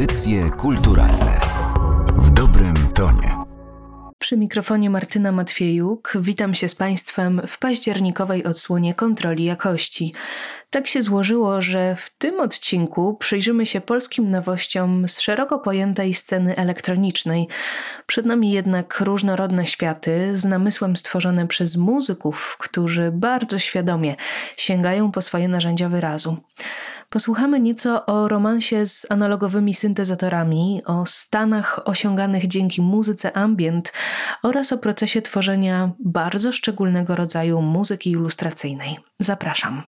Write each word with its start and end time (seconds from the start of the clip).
Audycje 0.00 0.50
kulturalne 0.50 1.40
w 2.16 2.30
dobrym 2.30 2.74
tonie. 2.94 3.36
Przy 4.18 4.36
mikrofonie 4.36 4.90
Martyna 4.90 5.32
Matwiejuk 5.32 6.12
witam 6.20 6.54
się 6.54 6.68
z 6.68 6.74
Państwem 6.74 7.42
w 7.46 7.58
październikowej 7.58 8.44
odsłonie 8.44 8.94
kontroli 8.94 9.44
jakości. 9.44 10.14
Tak 10.70 10.86
się 10.86 11.02
złożyło, 11.02 11.60
że 11.60 11.96
w 11.96 12.10
tym 12.10 12.40
odcinku 12.40 13.14
przyjrzymy 13.14 13.66
się 13.66 13.80
polskim 13.80 14.30
nowościom 14.30 15.08
z 15.08 15.20
szeroko 15.20 15.58
pojętej 15.58 16.14
sceny 16.14 16.56
elektronicznej. 16.56 17.48
Przed 18.06 18.26
nami 18.26 18.52
jednak 18.52 19.00
różnorodne 19.00 19.66
światy 19.66 20.36
z 20.36 20.44
namysłem 20.44 20.96
stworzone 20.96 21.46
przez 21.46 21.76
muzyków, 21.76 22.56
którzy 22.58 23.10
bardzo 23.12 23.58
świadomie 23.58 24.16
sięgają 24.56 25.12
po 25.12 25.22
swoje 25.22 25.48
narzędzia 25.48 25.88
wyrazu. 25.88 26.36
Posłuchamy 27.10 27.60
nieco 27.60 28.06
o 28.06 28.28
romansie 28.28 28.86
z 28.86 29.06
analogowymi 29.10 29.74
syntezatorami, 29.74 30.82
o 30.84 31.06
stanach 31.06 31.80
osiąganych 31.84 32.46
dzięki 32.46 32.82
muzyce 32.82 33.36
ambient 33.36 33.92
oraz 34.42 34.72
o 34.72 34.78
procesie 34.78 35.22
tworzenia 35.22 35.90
bardzo 35.98 36.52
szczególnego 36.52 37.16
rodzaju 37.16 37.62
muzyki 37.62 38.10
ilustracyjnej. 38.10 38.98
Zapraszam. 39.20 39.82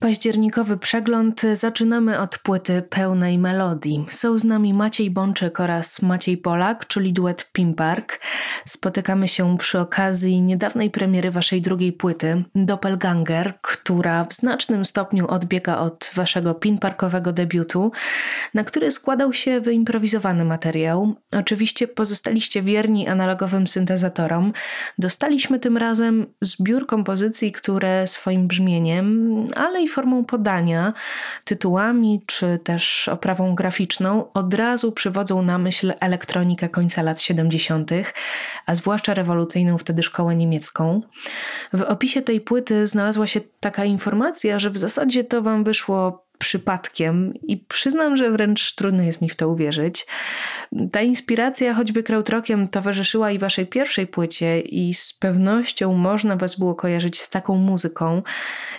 Październikowy 0.00 0.76
przegląd 0.76 1.42
zaczynamy 1.52 2.18
od 2.20 2.38
płyty 2.38 2.82
pełnej 2.82 3.38
melodii. 3.38 4.04
Są 4.08 4.38
z 4.38 4.44
nami 4.44 4.74
Maciej 4.74 5.10
Bączek 5.10 5.60
oraz 5.60 6.02
Maciej 6.02 6.38
Polak, 6.38 6.86
czyli 6.86 7.12
duet 7.12 7.48
Pimpark. 7.52 8.20
Spotykamy 8.66 9.28
się 9.28 9.58
przy 9.58 9.80
okazji 9.80 10.40
niedawnej 10.40 10.90
premiery 10.90 11.30
waszej 11.30 11.62
drugiej 11.62 11.92
płyty, 11.92 12.44
Doppelganger, 12.54 13.54
która 13.60 14.24
w 14.24 14.32
znacznym 14.32 14.84
stopniu 14.84 15.26
odbiega 15.28 15.78
od 15.78 16.10
waszego 16.14 16.54
pinparkowego 16.54 17.32
debiutu, 17.32 17.92
na 18.54 18.64
który 18.64 18.90
składał 18.90 19.32
się 19.32 19.60
wyimprowizowany 19.60 20.44
materiał. 20.44 21.14
Oczywiście 21.32 21.88
pozostaliście 21.88 22.62
wierni 22.62 23.08
analogowym 23.08 23.66
syntezatorom. 23.66 24.52
Dostaliśmy 24.98 25.58
tym 25.58 25.76
razem 25.76 26.26
zbiór 26.40 26.86
kompozycji, 26.86 27.52
które 27.52 28.06
swoim 28.06 28.46
brzmieniem, 28.46 29.34
ale 29.56 29.83
i 29.84 29.88
formą 29.88 30.24
podania, 30.24 30.92
tytułami 31.44 32.22
czy 32.26 32.58
też 32.64 33.08
oprawą 33.08 33.54
graficzną 33.54 34.32
od 34.32 34.54
razu 34.54 34.92
przywodzą 34.92 35.42
na 35.42 35.58
myśl 35.58 35.92
elektronikę 36.00 36.68
końca 36.68 37.02
lat 37.02 37.20
70., 37.20 37.90
a 38.66 38.74
zwłaszcza 38.74 39.14
rewolucyjną 39.14 39.78
wtedy 39.78 40.02
szkołę 40.02 40.36
niemiecką. 40.36 41.00
W 41.72 41.82
opisie 41.82 42.22
tej 42.22 42.40
płyty 42.40 42.86
znalazła 42.86 43.26
się 43.26 43.40
taka 43.60 43.84
informacja, 43.84 44.58
że 44.58 44.70
w 44.70 44.78
zasadzie 44.78 45.24
to 45.24 45.42
wam 45.42 45.64
wyszło 45.64 46.23
przypadkiem 46.38 47.34
i 47.42 47.56
przyznam, 47.56 48.16
że 48.16 48.30
wręcz 48.30 48.74
trudno 48.74 49.02
jest 49.02 49.22
mi 49.22 49.28
w 49.28 49.36
to 49.36 49.48
uwierzyć. 49.48 50.06
Ta 50.92 51.02
inspiracja 51.02 51.74
choćby 51.74 52.02
krautrockiem 52.02 52.68
towarzyszyła 52.68 53.30
i 53.30 53.38
waszej 53.38 53.66
pierwszej 53.66 54.06
płycie 54.06 54.60
i 54.60 54.94
z 54.94 55.12
pewnością 55.12 55.94
można 55.94 56.36
was 56.36 56.58
było 56.58 56.74
kojarzyć 56.74 57.20
z 57.20 57.30
taką 57.30 57.56
muzyką. 57.56 58.22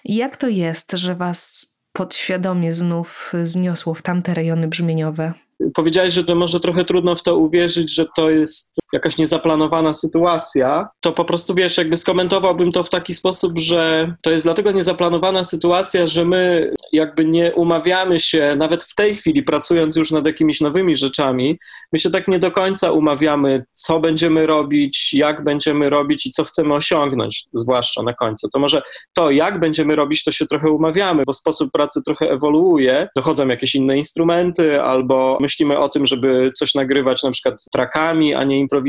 Jak 0.06 0.38
to 0.38 0.47
jest, 0.47 0.92
że 0.92 1.16
was 1.16 1.66
podświadomie 1.94 2.73
znów 2.73 3.34
zniosło 3.44 3.94
w 3.94 4.02
tamte 4.02 4.34
rejony 4.34 4.67
brzmieniowe? 4.67 5.34
Powiedziałeś, 5.73 6.14
że 6.14 6.23
to 6.23 6.36
może 6.36 6.59
trochę 6.59 6.84
trudno 6.84 7.16
w 7.16 7.23
to 7.23 7.38
uwierzyć, 7.38 7.95
że 7.95 8.06
to 8.16 8.30
jest 8.30 8.80
jakaś 8.95 9.17
niezaplanowana 9.17 9.93
sytuacja, 9.93 10.88
to 11.01 11.11
po 11.11 11.25
prostu 11.25 11.55
wiesz, 11.55 11.77
jakby 11.77 11.97
skomentowałbym 11.97 12.71
to 12.71 12.83
w 12.83 12.89
taki 12.89 13.13
sposób, 13.13 13.59
że 13.59 14.13
to 14.23 14.31
jest 14.31 14.45
dlatego 14.45 14.71
niezaplanowana 14.71 15.43
sytuacja, 15.43 16.07
że 16.07 16.25
my 16.25 16.73
jakby 16.91 17.25
nie 17.25 17.53
umawiamy 17.53 18.19
się, 18.19 18.55
nawet 18.57 18.83
w 18.83 18.95
tej 18.95 19.16
chwili 19.16 19.43
pracując 19.43 19.95
już 19.95 20.11
nad 20.11 20.25
jakimiś 20.25 20.61
nowymi 20.61 20.95
rzeczami, 20.95 21.59
my 21.94 22.00
się 22.00 22.09
tak 22.09 22.28
nie 22.28 22.39
do 22.39 22.51
końca 22.51 22.91
umawiamy, 22.91 23.66
co 23.72 24.00
będziemy 24.00 24.45
robić, 24.45 25.13
jak 25.13 25.44
będziemy 25.44 25.89
robić 25.89 26.25
i 26.25 26.31
co 26.31 26.44
chcemy 26.44 26.73
osiągnąć, 26.73 27.45
zwłaszcza 27.53 28.03
na 28.03 28.13
końcu. 28.13 28.50
To 28.50 28.59
może 28.59 28.81
to, 29.13 29.31
jak 29.31 29.59
będziemy 29.59 29.95
robić, 29.95 30.23
to 30.23 30.31
się 30.31 30.45
trochę 30.45 30.69
umawiamy, 30.69 31.23
bo 31.28 31.34
sposób 31.34 31.72
pracy 31.72 32.01
trochę 32.05 32.29
ewoluuje, 32.29 33.07
dochodzą 33.16 33.47
jakieś 33.47 33.75
inne 33.75 33.97
instrumenty, 33.97 34.81
albo 34.81 35.38
myślimy 35.41 35.78
o 35.78 35.89
tym, 35.89 36.05
żeby 36.05 36.51
coś 36.55 36.75
nagrywać 36.75 37.23
na 37.23 37.31
przykład 37.31 37.66
trakami, 37.73 38.34
a 38.34 38.44
nie 38.44 38.59
improwizować 38.59 38.84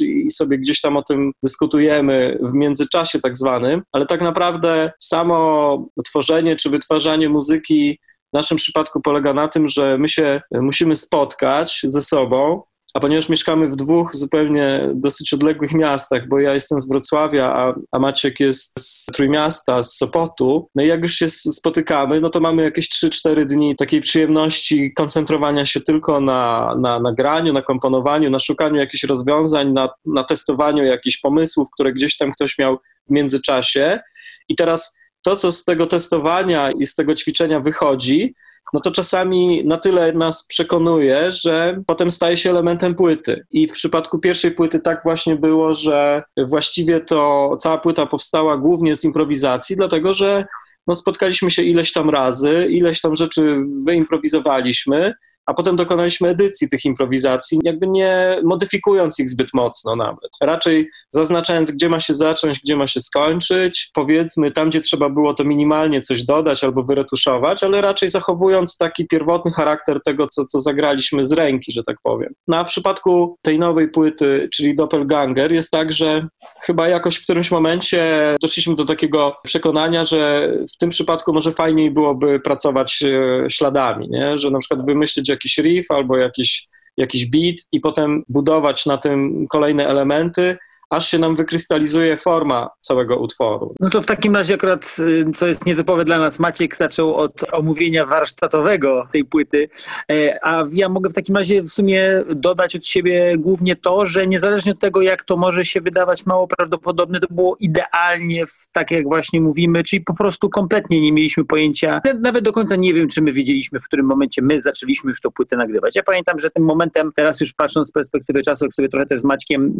i 0.00 0.30
sobie 0.30 0.58
gdzieś 0.58 0.80
tam 0.80 0.96
o 0.96 1.02
tym 1.02 1.32
dyskutujemy 1.42 2.38
w 2.42 2.54
międzyczasie 2.54 3.20
tak 3.20 3.36
zwanym, 3.36 3.82
ale 3.92 4.06
tak 4.06 4.20
naprawdę 4.20 4.92
samo 4.98 5.88
tworzenie 6.04 6.56
czy 6.56 6.70
wytwarzanie 6.70 7.28
muzyki 7.28 7.98
w 8.30 8.36
naszym 8.36 8.56
przypadku 8.56 9.00
polega 9.00 9.34
na 9.34 9.48
tym, 9.48 9.68
że 9.68 9.98
my 9.98 10.08
się 10.08 10.40
musimy 10.52 10.96
spotkać 10.96 11.80
ze 11.84 12.02
sobą, 12.02 12.62
a 12.94 13.00
ponieważ 13.00 13.28
mieszkamy 13.28 13.68
w 13.68 13.76
dwóch 13.76 14.16
zupełnie 14.16 14.90
dosyć 14.94 15.32
odległych 15.32 15.74
miastach, 15.74 16.28
bo 16.28 16.40
ja 16.40 16.54
jestem 16.54 16.80
z 16.80 16.88
Wrocławia, 16.88 17.54
a, 17.54 17.74
a 17.92 17.98
Maciek 17.98 18.40
jest 18.40 18.80
z 18.80 19.06
Trójmiasta, 19.06 19.82
z 19.82 19.96
Sopotu, 19.96 20.68
no 20.74 20.82
i 20.82 20.86
jak 20.86 21.00
już 21.00 21.14
się 21.14 21.28
spotykamy, 21.28 22.20
no 22.20 22.30
to 22.30 22.40
mamy 22.40 22.62
jakieś 22.62 22.88
3-4 22.88 23.44
dni 23.44 23.76
takiej 23.76 24.00
przyjemności 24.00 24.92
koncentrowania 24.94 25.66
się 25.66 25.80
tylko 25.80 26.20
na, 26.20 26.74
na 26.80 27.00
nagraniu, 27.00 27.52
na 27.52 27.62
komponowaniu, 27.62 28.30
na 28.30 28.38
szukaniu 28.38 28.76
jakichś 28.76 29.04
rozwiązań, 29.04 29.72
na, 29.72 29.88
na 30.06 30.24
testowaniu 30.24 30.84
jakichś 30.84 31.20
pomysłów, 31.20 31.68
które 31.74 31.92
gdzieś 31.92 32.16
tam 32.16 32.32
ktoś 32.32 32.58
miał 32.58 32.78
w 33.08 33.12
międzyczasie. 33.12 34.00
I 34.48 34.56
teraz 34.56 34.98
to, 35.22 35.36
co 35.36 35.52
z 35.52 35.64
tego 35.64 35.86
testowania 35.86 36.70
i 36.70 36.86
z 36.86 36.94
tego 36.94 37.14
ćwiczenia 37.14 37.60
wychodzi, 37.60 38.34
no 38.72 38.80
to 38.80 38.90
czasami 38.90 39.64
na 39.64 39.76
tyle 39.76 40.12
nas 40.12 40.46
przekonuje, 40.46 41.32
że 41.32 41.82
potem 41.86 42.10
staje 42.10 42.36
się 42.36 42.50
elementem 42.50 42.94
płyty. 42.94 43.46
I 43.50 43.68
w 43.68 43.72
przypadku 43.72 44.18
pierwszej 44.18 44.50
płyty 44.50 44.80
tak 44.80 45.00
właśnie 45.04 45.36
było, 45.36 45.74
że 45.74 46.22
właściwie 46.46 47.00
to 47.00 47.50
cała 47.58 47.78
płyta 47.78 48.06
powstała 48.06 48.56
głównie 48.56 48.96
z 48.96 49.04
improwizacji, 49.04 49.76
dlatego 49.76 50.14
że 50.14 50.44
no, 50.86 50.94
spotkaliśmy 50.94 51.50
się 51.50 51.62
ileś 51.62 51.92
tam 51.92 52.10
razy, 52.10 52.66
ileś 52.70 53.00
tam 53.00 53.14
rzeczy 53.14 53.56
wyimprowizowaliśmy 53.86 55.14
a 55.46 55.54
potem 55.54 55.76
dokonaliśmy 55.76 56.28
edycji 56.28 56.68
tych 56.68 56.84
improwizacji, 56.84 57.58
jakby 57.64 57.86
nie 57.88 58.40
modyfikując 58.44 59.18
ich 59.18 59.28
zbyt 59.28 59.48
mocno 59.54 59.96
nawet. 59.96 60.30
Raczej 60.42 60.88
zaznaczając, 61.10 61.70
gdzie 61.70 61.88
ma 61.88 62.00
się 62.00 62.14
zacząć, 62.14 62.60
gdzie 62.60 62.76
ma 62.76 62.86
się 62.86 63.00
skończyć, 63.00 63.90
powiedzmy, 63.94 64.50
tam, 64.50 64.70
gdzie 64.70 64.80
trzeba 64.80 65.08
było 65.08 65.34
to 65.34 65.44
minimalnie 65.44 66.00
coś 66.00 66.24
dodać 66.24 66.64
albo 66.64 66.82
wyretuszować, 66.82 67.64
ale 67.64 67.80
raczej 67.80 68.08
zachowując 68.08 68.76
taki 68.76 69.06
pierwotny 69.06 69.52
charakter 69.52 70.00
tego, 70.04 70.26
co, 70.26 70.44
co 70.44 70.60
zagraliśmy 70.60 71.24
z 71.24 71.32
ręki, 71.32 71.72
że 71.72 71.84
tak 71.84 71.96
powiem. 72.02 72.32
No 72.48 72.56
a 72.56 72.64
w 72.64 72.68
przypadku 72.68 73.36
tej 73.42 73.58
nowej 73.58 73.88
płyty, 73.88 74.48
czyli 74.54 74.74
Doppelganger, 74.74 75.52
jest 75.52 75.70
tak, 75.70 75.92
że 75.92 76.28
chyba 76.62 76.88
jakoś 76.88 77.16
w 77.16 77.22
którymś 77.22 77.50
momencie 77.50 78.34
doszliśmy 78.42 78.74
do 78.74 78.84
takiego 78.84 79.36
przekonania, 79.44 80.04
że 80.04 80.52
w 80.74 80.78
tym 80.78 80.90
przypadku 80.90 81.32
może 81.32 81.52
fajniej 81.52 81.90
byłoby 81.90 82.40
pracować 82.40 83.02
e, 83.02 83.50
śladami, 83.50 84.08
nie? 84.08 84.38
że 84.38 84.50
na 84.50 84.58
przykład 84.58 84.86
wymyślić 84.86 85.28
jakiś 85.30 85.58
riff 85.58 85.90
albo 85.90 86.16
jakiś, 86.16 86.68
jakiś 86.96 87.26
beat 87.26 87.56
i 87.72 87.80
potem 87.80 88.24
budować 88.28 88.86
na 88.86 88.98
tym 88.98 89.46
kolejne 89.48 89.86
elementy, 89.86 90.56
aż 90.90 91.10
się 91.10 91.18
nam 91.18 91.36
wykrystalizuje 91.36 92.16
forma 92.16 92.70
całego 92.80 93.18
utworu. 93.18 93.74
No 93.80 93.90
to 93.90 94.02
w 94.02 94.06
takim 94.06 94.36
razie 94.36 94.54
akurat, 94.54 94.96
y, 94.98 95.32
co 95.34 95.46
jest 95.46 95.66
nietypowe 95.66 96.04
dla 96.04 96.18
nas, 96.18 96.40
Maciek 96.40 96.76
zaczął 96.76 97.14
od 97.14 97.44
omówienia 97.52 98.06
warsztatowego 98.06 99.08
tej 99.12 99.24
płyty, 99.24 99.68
e, 100.12 100.38
a 100.42 100.64
ja 100.72 100.88
mogę 100.88 101.10
w 101.10 101.14
takim 101.14 101.36
razie 101.36 101.62
w 101.62 101.68
sumie 101.68 102.22
dodać 102.34 102.76
od 102.76 102.86
siebie 102.86 103.34
głównie 103.38 103.76
to, 103.76 104.06
że 104.06 104.26
niezależnie 104.26 104.72
od 104.72 104.78
tego, 104.78 105.02
jak 105.02 105.24
to 105.24 105.36
może 105.36 105.64
się 105.64 105.80
wydawać 105.80 106.26
mało 106.26 106.48
prawdopodobne, 106.48 107.20
to 107.20 107.26
było 107.30 107.56
idealnie 107.60 108.44
tak, 108.72 108.90
jak 108.90 109.04
właśnie 109.04 109.40
mówimy, 109.40 109.82
czyli 109.82 110.04
po 110.04 110.14
prostu 110.14 110.48
kompletnie 110.48 111.00
nie 111.00 111.12
mieliśmy 111.12 111.44
pojęcia, 111.44 112.00
nawet 112.20 112.44
do 112.44 112.52
końca 112.52 112.76
nie 112.76 112.94
wiem, 112.94 113.08
czy 113.08 113.22
my 113.22 113.32
wiedzieliśmy, 113.32 113.80
w 113.80 113.84
którym 113.84 114.06
momencie 114.06 114.42
my 114.42 114.60
zaczęliśmy 114.60 115.08
już 115.08 115.20
tą 115.20 115.30
płytę 115.30 115.56
nagrywać. 115.56 115.96
Ja 115.96 116.02
pamiętam, 116.02 116.38
że 116.38 116.50
tym 116.50 116.64
momentem, 116.64 117.12
teraz 117.14 117.40
już 117.40 117.52
patrząc 117.52 117.88
z 117.88 117.92
perspektywy 117.92 118.42
czasu, 118.42 118.64
jak 118.64 118.72
sobie 118.72 118.88
trochę 118.88 119.06
też 119.06 119.20
z 119.20 119.24
Maćkiem 119.24 119.74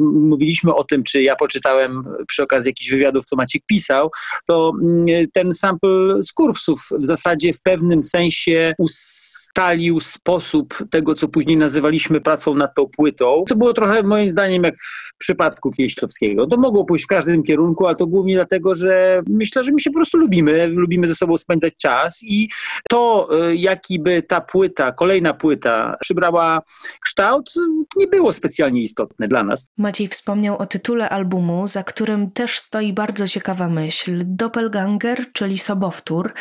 mówiliśmy, 0.00 0.49
mówiliśmy 0.50 0.74
o 0.74 0.84
tym, 0.84 1.02
czy 1.02 1.22
ja 1.22 1.36
poczytałem 1.36 2.04
przy 2.28 2.42
okazji 2.42 2.68
jakichś 2.68 2.90
wywiadów, 2.90 3.24
co 3.24 3.36
Maciek 3.36 3.62
pisał, 3.66 4.10
to 4.46 4.72
mm, 4.82 5.06
ten 5.32 5.54
sample 5.54 6.22
z 6.22 6.32
kurwsów 6.32 6.88
w 6.98 7.04
zasadzie 7.04 7.52
w 7.52 7.60
pewnym 7.62 8.02
sensie 8.02 8.74
ustalił 8.78 10.00
sposób 10.00 10.78
tego, 10.90 11.14
co 11.14 11.28
później 11.28 11.56
nazywaliśmy 11.56 12.20
pracą 12.20 12.54
nad 12.54 12.74
tą 12.74 12.86
płytą. 12.96 13.44
To 13.48 13.56
było 13.56 13.72
trochę 13.72 14.02
moim 14.02 14.30
zdaniem 14.30 14.64
jak 14.64 14.74
w 14.76 15.18
przypadku 15.18 15.70
Kieślowskiego. 15.70 16.46
To 16.46 16.56
mogło 16.56 16.84
pójść 16.84 17.04
w 17.04 17.08
każdym 17.08 17.42
kierunku, 17.42 17.86
ale 17.86 17.96
to 17.96 18.06
głównie 18.06 18.34
dlatego, 18.34 18.74
że 18.74 19.22
myślę, 19.28 19.62
że 19.62 19.72
my 19.72 19.80
się 19.80 19.90
po 19.90 19.94
prostu 19.94 20.18
lubimy, 20.18 20.66
lubimy 20.66 21.08
ze 21.08 21.14
sobą 21.14 21.36
spędzać 21.36 21.74
czas 21.76 22.20
i 22.22 22.48
to, 22.88 23.28
y, 23.50 23.56
jaki 23.56 23.98
by 23.98 24.22
ta 24.22 24.40
płyta, 24.40 24.92
kolejna 24.92 25.34
płyta 25.34 25.96
przybrała 26.00 26.62
kształt, 27.04 27.52
nie 27.96 28.06
było 28.06 28.32
specjalnie 28.32 28.82
istotne 28.82 29.28
dla 29.28 29.44
nas. 29.44 29.70
Maciej 29.78 30.08
wspomniał 30.08 30.39
o 30.48 30.66
tytule 30.66 31.08
albumu, 31.08 31.68
za 31.68 31.82
którym 31.84 32.30
też 32.30 32.58
stoi 32.58 32.92
bardzo 32.92 33.26
ciekawa 33.26 33.68
myśl. 33.68 34.22
Doppelganger, 34.24 35.26
czyli 35.32 35.58
sobowtór. 35.58 36.34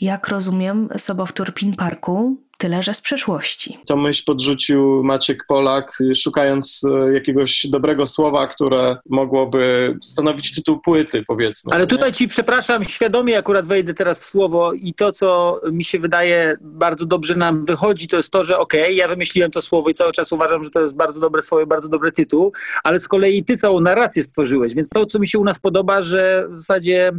Jak 0.00 0.28
rozumiem, 0.28 0.88
sobowtór 0.96 1.54
Pin 1.54 1.76
Parku, 1.76 2.43
że 2.82 2.94
z 2.94 3.00
przeszłości. 3.00 3.78
To 3.86 3.96
myśl 3.96 4.22
podrzucił 4.26 5.04
Maciek 5.04 5.44
Polak, 5.48 5.98
szukając 6.14 6.82
e, 6.84 7.12
jakiegoś 7.12 7.66
dobrego 7.66 8.06
słowa, 8.06 8.46
które 8.46 8.96
mogłoby 9.08 9.96
stanowić 10.02 10.54
tytuł 10.54 10.80
płyty, 10.80 11.24
powiedzmy. 11.26 11.72
Ale 11.72 11.82
nie? 11.82 11.86
tutaj 11.86 12.12
ci 12.12 12.28
przepraszam, 12.28 12.84
świadomie 12.84 13.38
akurat 13.38 13.66
wejdę 13.66 13.94
teraz 13.94 14.20
w 14.20 14.24
słowo 14.24 14.72
i 14.72 14.94
to, 14.94 15.12
co 15.12 15.60
mi 15.72 15.84
się 15.84 15.98
wydaje 15.98 16.56
bardzo 16.60 17.06
dobrze 17.06 17.34
nam 17.34 17.64
wychodzi, 17.64 18.08
to 18.08 18.16
jest 18.16 18.30
to, 18.30 18.44
że 18.44 18.58
okej, 18.58 18.82
okay, 18.82 18.94
ja 18.94 19.08
wymyśliłem 19.08 19.50
to 19.50 19.62
słowo 19.62 19.90
i 19.90 19.94
cały 19.94 20.12
czas 20.12 20.32
uważam, 20.32 20.64
że 20.64 20.70
to 20.70 20.80
jest 20.80 20.94
bardzo 20.94 21.20
dobre 21.20 21.42
słowo 21.42 21.66
bardzo 21.66 21.88
dobry 21.88 22.12
tytuł, 22.12 22.52
ale 22.84 23.00
z 23.00 23.08
kolei 23.08 23.44
ty 23.44 23.56
całą 23.56 23.80
narrację 23.80 24.22
stworzyłeś, 24.22 24.74
więc 24.74 24.88
to, 24.88 25.06
co 25.06 25.18
mi 25.18 25.28
się 25.28 25.38
u 25.38 25.44
nas 25.44 25.60
podoba, 25.60 26.02
że 26.02 26.46
w 26.50 26.56
zasadzie 26.56 27.12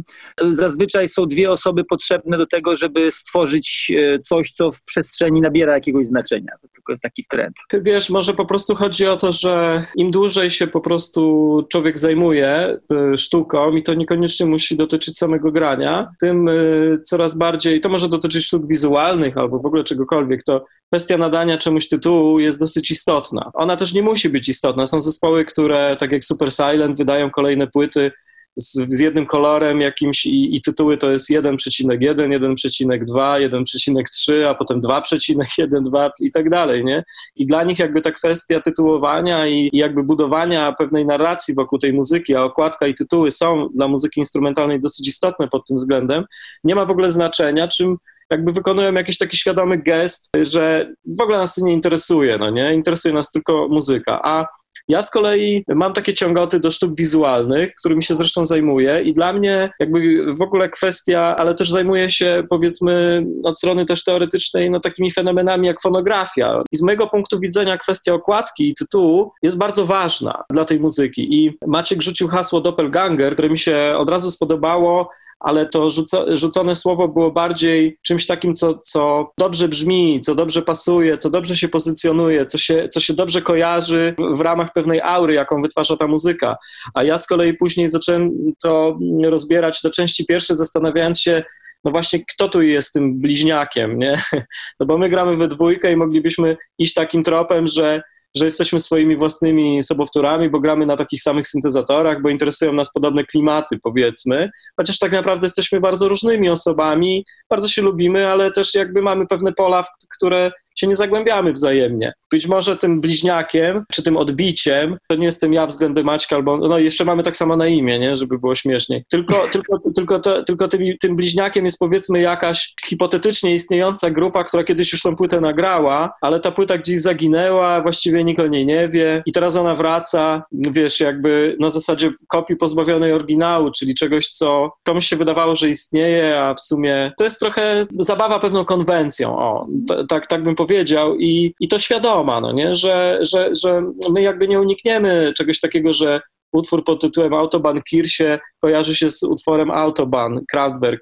zazwyczaj 0.48 1.08
są 1.08 1.26
dwie 1.26 1.50
osoby 1.50 1.84
potrzebne 1.84 2.38
do 2.38 2.46
tego, 2.46 2.76
żeby 2.76 3.12
stworzyć 3.12 3.92
e, 3.96 4.18
coś, 4.18 4.50
co 4.50 4.72
w 4.72 4.82
przestrzeni 4.82 5.35
nie 5.36 5.42
nabiera 5.42 5.74
jakiegoś 5.74 6.06
znaczenia. 6.06 6.52
To 6.62 6.68
tylko 6.68 6.92
jest 6.92 7.02
taki 7.02 7.24
trend. 7.30 7.56
Wiesz, 7.72 8.10
może 8.10 8.34
po 8.34 8.44
prostu 8.44 8.74
chodzi 8.74 9.06
o 9.06 9.16
to, 9.16 9.32
że 9.32 9.84
im 9.96 10.10
dłużej 10.10 10.50
się 10.50 10.66
po 10.66 10.80
prostu 10.80 11.62
człowiek 11.70 11.98
zajmuje 11.98 12.78
y, 13.14 13.18
sztuką 13.18 13.70
i 13.70 13.82
to 13.82 13.94
niekoniecznie 13.94 14.46
musi 14.46 14.76
dotyczyć 14.76 15.18
samego 15.18 15.52
grania, 15.52 16.10
tym 16.20 16.48
y, 16.48 16.98
coraz 17.02 17.38
bardziej, 17.38 17.80
to 17.80 17.88
może 17.88 18.08
dotyczyć 18.08 18.44
sztuk 18.44 18.66
wizualnych 18.66 19.36
albo 19.36 19.58
w 19.58 19.66
ogóle 19.66 19.84
czegokolwiek, 19.84 20.42
to 20.42 20.64
kwestia 20.92 21.18
nadania 21.18 21.58
czemuś 21.58 21.88
tytułu 21.88 22.40
jest 22.40 22.60
dosyć 22.60 22.90
istotna. 22.90 23.50
Ona 23.54 23.76
też 23.76 23.94
nie 23.94 24.02
musi 24.02 24.28
być 24.28 24.48
istotna. 24.48 24.86
Są 24.86 25.00
zespoły, 25.00 25.44
które 25.44 25.96
tak 26.00 26.12
jak 26.12 26.24
Super 26.24 26.52
Silent 26.52 26.98
wydają 26.98 27.30
kolejne 27.30 27.66
płyty 27.66 28.12
z, 28.56 28.72
z 28.88 29.00
jednym 29.00 29.26
kolorem 29.26 29.80
jakimś 29.80 30.26
i, 30.26 30.56
i 30.56 30.62
tytuły 30.62 30.96
to 30.98 31.10
jest 31.10 31.30
1,1, 31.30 31.78
1,2, 31.98 33.48
1,3, 33.50 34.44
a 34.44 34.54
potem 34.54 34.80
2,1, 34.80 35.84
2 35.84 36.10
i 36.20 36.32
tak 36.32 36.50
dalej, 36.50 36.84
nie? 36.84 37.04
I 37.36 37.46
dla 37.46 37.64
nich 37.64 37.78
jakby 37.78 38.00
ta 38.00 38.12
kwestia 38.12 38.60
tytułowania 38.60 39.46
i, 39.46 39.70
i 39.72 39.78
jakby 39.78 40.02
budowania 40.02 40.72
pewnej 40.72 41.06
narracji 41.06 41.54
wokół 41.54 41.78
tej 41.78 41.92
muzyki, 41.92 42.36
a 42.36 42.42
okładka 42.42 42.86
i 42.86 42.94
tytuły 42.94 43.30
są 43.30 43.68
dla 43.74 43.88
muzyki 43.88 44.20
instrumentalnej 44.20 44.80
dosyć 44.80 45.08
istotne 45.08 45.48
pod 45.48 45.66
tym 45.66 45.76
względem, 45.76 46.24
nie 46.64 46.74
ma 46.74 46.84
w 46.84 46.90
ogóle 46.90 47.10
znaczenia, 47.10 47.68
czym 47.68 47.96
jakby 48.30 48.52
wykonują 48.52 48.92
jakiś 48.92 49.18
taki 49.18 49.36
świadomy 49.36 49.78
gest, 49.78 50.30
że 50.42 50.92
w 51.18 51.20
ogóle 51.20 51.38
nas 51.38 51.54
to 51.54 51.64
nie 51.64 51.72
interesuje, 51.72 52.38
no 52.38 52.50
nie? 52.50 52.74
Interesuje 52.74 53.14
nas 53.14 53.30
tylko 53.30 53.68
muzyka, 53.70 54.20
a 54.24 54.46
ja 54.88 55.02
z 55.02 55.10
kolei 55.10 55.64
mam 55.68 55.92
takie 55.92 56.14
ciągoty 56.14 56.60
do 56.60 56.70
sztuk 56.70 56.96
wizualnych, 56.96 57.74
którymi 57.74 58.02
się 58.02 58.14
zresztą 58.14 58.46
zajmuję 58.46 59.02
i 59.02 59.14
dla 59.14 59.32
mnie 59.32 59.70
jakby 59.80 60.24
w 60.34 60.42
ogóle 60.42 60.68
kwestia, 60.68 61.36
ale 61.38 61.54
też 61.54 61.70
zajmuję 61.70 62.10
się 62.10 62.42
powiedzmy 62.50 63.26
od 63.44 63.58
strony 63.58 63.86
też 63.86 64.04
teoretycznej 64.04 64.70
no 64.70 64.80
takimi 64.80 65.10
fenomenami 65.10 65.66
jak 65.66 65.80
fonografia. 65.80 66.62
I 66.72 66.76
z 66.76 66.82
mojego 66.82 67.06
punktu 67.06 67.40
widzenia 67.40 67.78
kwestia 67.78 68.14
okładki 68.14 68.68
i 68.68 68.74
tytułu 68.74 69.32
jest 69.42 69.58
bardzo 69.58 69.86
ważna 69.86 70.44
dla 70.50 70.64
tej 70.64 70.80
muzyki 70.80 71.44
i 71.44 71.58
Maciek 71.66 72.02
rzucił 72.02 72.28
hasło 72.28 72.60
Doppelganger, 72.60 73.32
które 73.32 73.48
mi 73.48 73.58
się 73.58 73.94
od 73.98 74.10
razu 74.10 74.30
spodobało, 74.30 75.10
ale 75.40 75.66
to 75.66 75.90
rzuco, 75.90 76.36
rzucone 76.36 76.74
słowo 76.74 77.08
było 77.08 77.30
bardziej 77.30 77.98
czymś 78.02 78.26
takim, 78.26 78.54
co, 78.54 78.78
co 78.78 79.32
dobrze 79.38 79.68
brzmi, 79.68 80.20
co 80.20 80.34
dobrze 80.34 80.62
pasuje, 80.62 81.16
co 81.16 81.30
dobrze 81.30 81.56
się 81.56 81.68
pozycjonuje, 81.68 82.44
co 82.44 82.58
się, 82.58 82.88
co 82.88 83.00
się 83.00 83.14
dobrze 83.14 83.42
kojarzy 83.42 84.14
w, 84.18 84.38
w 84.38 84.40
ramach 84.40 84.72
pewnej 84.72 85.00
aury, 85.00 85.34
jaką 85.34 85.62
wytwarza 85.62 85.96
ta 85.96 86.06
muzyka. 86.06 86.56
A 86.94 87.02
ja 87.02 87.18
z 87.18 87.26
kolei 87.26 87.54
później 87.54 87.88
zacząłem 87.88 88.30
to 88.62 88.98
rozbierać 89.24 89.82
do 89.82 89.90
części 89.90 90.26
pierwszej, 90.26 90.56
zastanawiając 90.56 91.20
się, 91.20 91.42
no 91.84 91.90
właśnie, 91.90 92.24
kto 92.24 92.48
tu 92.48 92.62
jest 92.62 92.92
tym 92.92 93.20
bliźniakiem, 93.20 93.98
nie? 93.98 94.22
No 94.80 94.86
bo 94.86 94.98
my 94.98 95.08
gramy 95.08 95.36
we 95.36 95.48
dwójkę 95.48 95.92
i 95.92 95.96
moglibyśmy 95.96 96.56
iść 96.78 96.94
takim 96.94 97.22
tropem, 97.22 97.68
że 97.68 98.02
że 98.36 98.44
jesteśmy 98.44 98.80
swoimi 98.80 99.16
własnymi 99.16 99.82
sobowtórami, 99.82 100.50
bo 100.50 100.60
gramy 100.60 100.86
na 100.86 100.96
takich 100.96 101.22
samych 101.22 101.48
syntezatorach, 101.48 102.22
bo 102.22 102.28
interesują 102.28 102.72
nas 102.72 102.92
podobne 102.92 103.24
klimaty, 103.24 103.78
powiedzmy, 103.82 104.50
chociaż 104.76 104.98
tak 104.98 105.12
naprawdę 105.12 105.46
jesteśmy 105.46 105.80
bardzo 105.80 106.08
różnymi 106.08 106.48
osobami, 106.48 107.24
bardzo 107.50 107.68
się 107.68 107.82
lubimy, 107.82 108.28
ale 108.28 108.50
też 108.50 108.74
jakby 108.74 109.02
mamy 109.02 109.26
pewne 109.26 109.52
pola, 109.52 109.82
w 109.82 109.88
które 110.16 110.50
się 110.76 110.86
nie 110.86 110.96
zagłębiamy 110.96 111.52
wzajemnie. 111.52 112.12
Być 112.30 112.46
może 112.46 112.76
tym 112.76 113.00
bliźniakiem, 113.00 113.84
czy 113.92 114.02
tym 114.02 114.16
odbiciem, 114.16 114.96
to 115.08 115.16
nie 115.16 115.24
jestem 115.24 115.52
ja 115.52 115.66
względem 115.66 116.06
Maćka, 116.06 116.36
albo 116.36 116.56
no 116.56 116.78
jeszcze 116.78 117.04
mamy 117.04 117.22
tak 117.22 117.36
samo 117.36 117.56
na 117.56 117.66
imię, 117.66 117.98
nie? 117.98 118.16
żeby 118.16 118.38
było 118.38 118.54
śmieszniej. 118.54 119.04
Tylko, 119.10 119.34
tylko, 119.52 119.78
tylko, 119.96 120.20
to, 120.20 120.42
tylko 120.42 120.68
tym, 120.68 120.80
tym 121.00 121.16
bliźniakiem 121.16 121.64
jest 121.64 121.78
powiedzmy 121.78 122.20
jakaś 122.20 122.74
hipotetycznie 122.86 123.54
istniejąca 123.54 124.10
grupa, 124.10 124.44
która 124.44 124.64
kiedyś 124.64 124.92
już 124.92 125.02
tą 125.02 125.16
płytę 125.16 125.40
nagrała, 125.40 126.12
ale 126.20 126.40
ta 126.40 126.50
płyta 126.50 126.78
gdzieś 126.78 127.00
zaginęła, 127.00 127.82
właściwie 127.82 128.24
nikt 128.24 128.40
o 128.40 128.46
niej 128.46 128.66
nie 128.66 128.88
wie 128.88 129.22
i 129.26 129.32
teraz 129.32 129.56
ona 129.56 129.74
wraca, 129.74 130.44
wiesz, 130.52 131.00
jakby 131.00 131.56
na 131.60 131.70
zasadzie 131.70 132.10
kopii 132.28 132.56
pozbawionej 132.56 133.12
oryginału, 133.12 133.70
czyli 133.70 133.94
czegoś, 133.94 134.28
co 134.28 134.72
komuś 134.84 135.06
się 135.06 135.16
wydawało, 135.16 135.56
że 135.56 135.68
istnieje, 135.68 136.40
a 136.40 136.54
w 136.54 136.60
sumie 136.60 137.12
to 137.18 137.24
jest 137.24 137.35
trochę 137.38 137.86
zabawa 137.90 138.38
pewną 138.38 138.64
konwencją, 138.64 139.38
o, 139.38 139.66
tak, 140.08 140.26
tak 140.26 140.42
bym 140.44 140.54
powiedział 140.54 141.16
i, 141.18 141.54
i 141.60 141.68
to 141.68 141.78
świadoma, 141.78 142.40
no 142.40 142.52
nie? 142.52 142.74
Że, 142.74 143.18
że, 143.20 143.50
że 143.62 143.82
my 144.10 144.22
jakby 144.22 144.48
nie 144.48 144.60
unikniemy 144.60 145.32
czegoś 145.36 145.60
takiego, 145.60 145.92
że 145.92 146.20
utwór 146.52 146.84
pod 146.84 147.00
tytułem 147.00 147.34
Autobahn 147.34 147.78
Kirche 147.90 148.38
kojarzy 148.60 148.94
się 148.94 149.10
z 149.10 149.22
utworem 149.22 149.70
Autobahn, 149.70 150.38
Kraftwerk, 150.50 151.00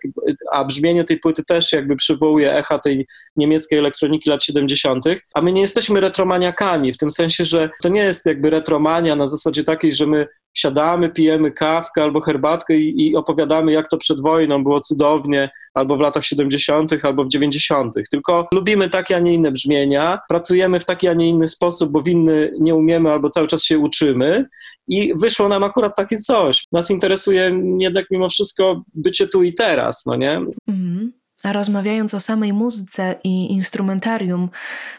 a 0.53 0.65
brzmienie 0.65 1.05
tej 1.05 1.19
płyty 1.19 1.43
też 1.45 1.73
jakby 1.73 1.97
przywołuje 1.97 2.55
echa 2.55 2.79
tej 2.79 3.07
niemieckiej 3.37 3.79
elektroniki 3.79 4.31
lat 4.31 4.45
70., 4.45 5.05
a 5.35 5.43
my 5.43 5.53
nie 5.53 5.61
jesteśmy 5.61 6.01
retromaniakami, 6.01 6.93
w 6.93 6.99
tym 6.99 7.11
sensie, 7.11 7.45
że 7.45 7.71
to 7.83 7.89
nie 7.89 8.01
jest 8.01 8.27
jakby 8.27 8.51
retromania 8.51 9.17
na 9.17 9.27
zasadzie 9.27 9.65
takiej, 9.65 9.93
że 9.93 10.07
my 10.07 10.27
siadamy, 10.55 11.09
pijemy 11.09 11.53
kawkę 11.53 12.03
albo 12.03 12.21
herbatkę 12.21 12.77
i, 12.77 13.07
i, 13.07 13.17
opowiadamy, 13.17 13.73
jak 13.73 13.89
to 13.89 13.97
przed 13.97 14.21
wojną 14.21 14.63
było 14.63 14.81
cudownie, 14.81 15.51
albo 15.75 15.97
w 15.97 16.01
latach 16.01 16.25
70., 16.25 16.93
albo 17.03 17.25
w 17.25 17.29
90., 17.29 17.95
tylko 18.11 18.49
lubimy 18.55 18.91
takie, 18.91 19.17
a 19.17 19.19
nie 19.19 19.35
inne 19.35 19.53
brzmienia, 19.53 20.19
pracujemy 20.29 20.81
w 20.81 20.85
taki, 20.85 21.09
a 21.09 21.15
nie 21.15 21.29
inny 21.29 21.49
sposób, 21.49 21.91
bo 21.91 22.01
w 22.01 22.09
inny 22.09 22.53
nie 22.61 22.75
umiemy 22.75 23.13
albo 23.13 23.29
cały 23.29 23.47
czas 23.47 23.65
się 23.65 23.79
uczymy 23.79 24.47
i 24.89 25.15
wyszło 25.17 25.49
nam 25.49 25.65
akurat 25.65 25.97
takie 25.97 26.17
coś. 26.17 26.65
Nas 26.73 26.91
interesuje 26.91 27.61
jednak 27.79 28.05
mimo 28.11 28.29
wszystko 28.29 28.83
bycie 28.95 29.29
tu 29.29 29.43
i 29.43 29.55
teraz, 29.55 30.07
no 30.07 30.17
nie? 30.17 30.41
Mm. 30.69 31.13
A 31.45 31.53
rozmawiając 31.53 32.15
o 32.15 32.21
samej 32.21 32.53
muzyce 32.53 33.15
i 33.25 33.53
instrumentarium, 33.53 34.51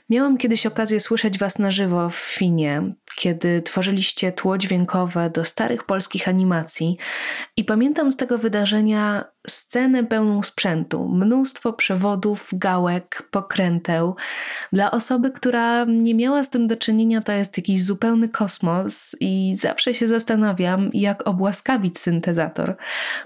miałam 0.10 0.38
kiedyś 0.38 0.66
okazję 0.66 1.00
słyszeć 1.00 1.40
Was 1.40 1.60
na 1.60 1.72
żywo 1.72 2.10
w 2.10 2.16
Finie, 2.16 2.82
kiedy 3.16 3.62
tworzyliście 3.62 4.32
tło 4.32 4.58
dźwiękowe 4.58 5.30
do 5.30 5.46
starych 5.46 5.84
polskich 5.84 6.28
animacji. 6.28 6.98
I 7.58 7.64
pamiętam 7.64 8.12
z 8.12 8.18
tego 8.18 8.38
wydarzenia 8.38 9.26
scenę 9.48 10.04
pełną 10.04 10.44
sprzętu, 10.44 11.08
mnóstwo 11.08 11.74
przewodów, 11.74 12.50
gałek, 12.54 13.28
pokręteł. 13.32 14.16
Dla 14.74 14.92
osoby, 14.92 15.32
która 15.32 15.86
nie 15.86 16.16
miała 16.16 16.44
z 16.44 16.50
tym 16.50 16.68
do 16.68 16.78
czynienia, 16.78 17.22
to 17.22 17.32
jest 17.32 17.58
jakiś 17.58 17.84
zupełny 17.84 18.30
kosmos 18.30 19.16
i 19.20 19.56
zawsze 19.60 19.94
się 19.94 20.08
zastanawiam, 20.08 20.90
jak 20.94 21.28
obłaskawić 21.28 22.00
syntezator. 22.00 22.76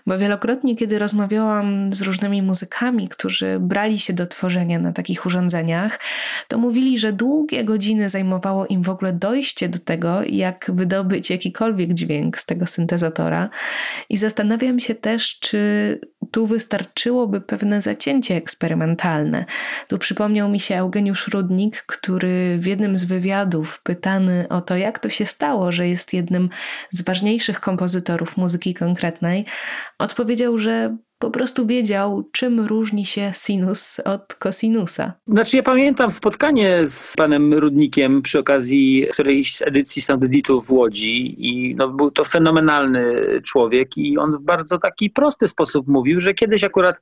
Bo 0.08 0.18
wielokrotnie, 0.18 0.76
kiedy 0.76 1.00
rozmawiałam 1.00 1.94
z 1.94 2.02
różnymi 2.02 2.42
muzykami, 2.42 3.08
którzy 3.08 3.58
brali 3.60 4.00
się 4.00 4.14
do 4.14 4.28
tworzenia 4.28 4.80
na 4.80 4.94
takich 4.94 5.26
urządzeniach, 5.26 6.00
to 6.48 6.58
mówili, 6.58 7.00
że 7.00 7.14
długie 7.14 7.64
godziny 7.64 8.10
zajmowało 8.10 8.66
im 8.66 8.82
w 8.82 8.90
ogóle 8.90 9.14
dojście 9.14 9.70
do 9.70 9.80
tego, 9.80 10.24
jak 10.24 10.72
wydobyć 10.74 11.30
jakikolwiek 11.30 11.94
dźwięk 11.94 12.40
z 12.40 12.46
tego 12.46 12.68
syntezatora. 12.68 13.50
I 14.10 14.18
zastanawiam 14.18 14.80
się 14.80 14.96
też, 14.96 15.40
czy 15.40 16.00
tu 16.32 16.48
wystarczyłoby 16.48 17.42
pewne 17.42 17.82
zacięcie 17.82 18.36
eksperymentalne. 18.36 19.46
Tu 19.88 19.98
przypomniał 19.98 20.50
mi 20.50 20.60
się 20.60 20.76
Eugeniusz 20.76 21.28
Rudnik, 21.28 21.82
który 21.82 22.58
w 22.60 22.66
jednym 22.66 22.96
z 22.96 23.04
wywiadów, 23.04 23.82
pytany 23.84 24.46
o 24.50 24.62
to, 24.62 24.78
jak 24.78 25.00
to 25.00 25.10
się 25.10 25.26
stało, 25.26 25.72
że 25.72 25.88
jest 25.88 26.14
jednym 26.14 26.50
z 26.92 27.02
ważniejszych 27.02 27.60
kompozytorów 27.60 28.38
muzyki 28.38 28.74
konkretnej, 28.74 29.46
odpowiedział, 30.00 30.58
że 30.58 30.98
po 31.20 31.32
prostu 31.32 31.68
wiedział, 31.68 32.24
czym 32.32 32.60
różni 32.60 33.06
się 33.06 33.32
sinus 33.34 34.00
od 34.00 34.36
kosinusa. 34.36 35.14
Znaczy 35.28 35.58
ja 35.58 35.64
pamiętam 35.64 36.12
spotkanie 36.12 36.82
z 36.86 37.14
panem 37.18 37.54
Rudnikiem 37.54 38.22
przy 38.22 38.40
okazji 38.40 39.08
którejś 39.12 39.56
z 39.56 39.62
edycji 39.62 40.02
Soundeditu 40.02 40.62
w 40.62 40.72
Łodzi 40.72 41.36
i 41.48 41.76
no, 41.76 41.90
był 41.90 42.12
to 42.12 42.24
fenomenalny 42.24 43.14
człowiek 43.44 43.98
i 43.98 44.18
on 44.18 44.38
w 44.38 44.42
bardzo 44.42 44.78
taki 44.78 45.10
prosty 45.10 45.48
sposób 45.48 45.88
mówił, 45.88 46.20
że 46.20 46.34
kiedyś 46.34 46.64
akurat 46.64 46.96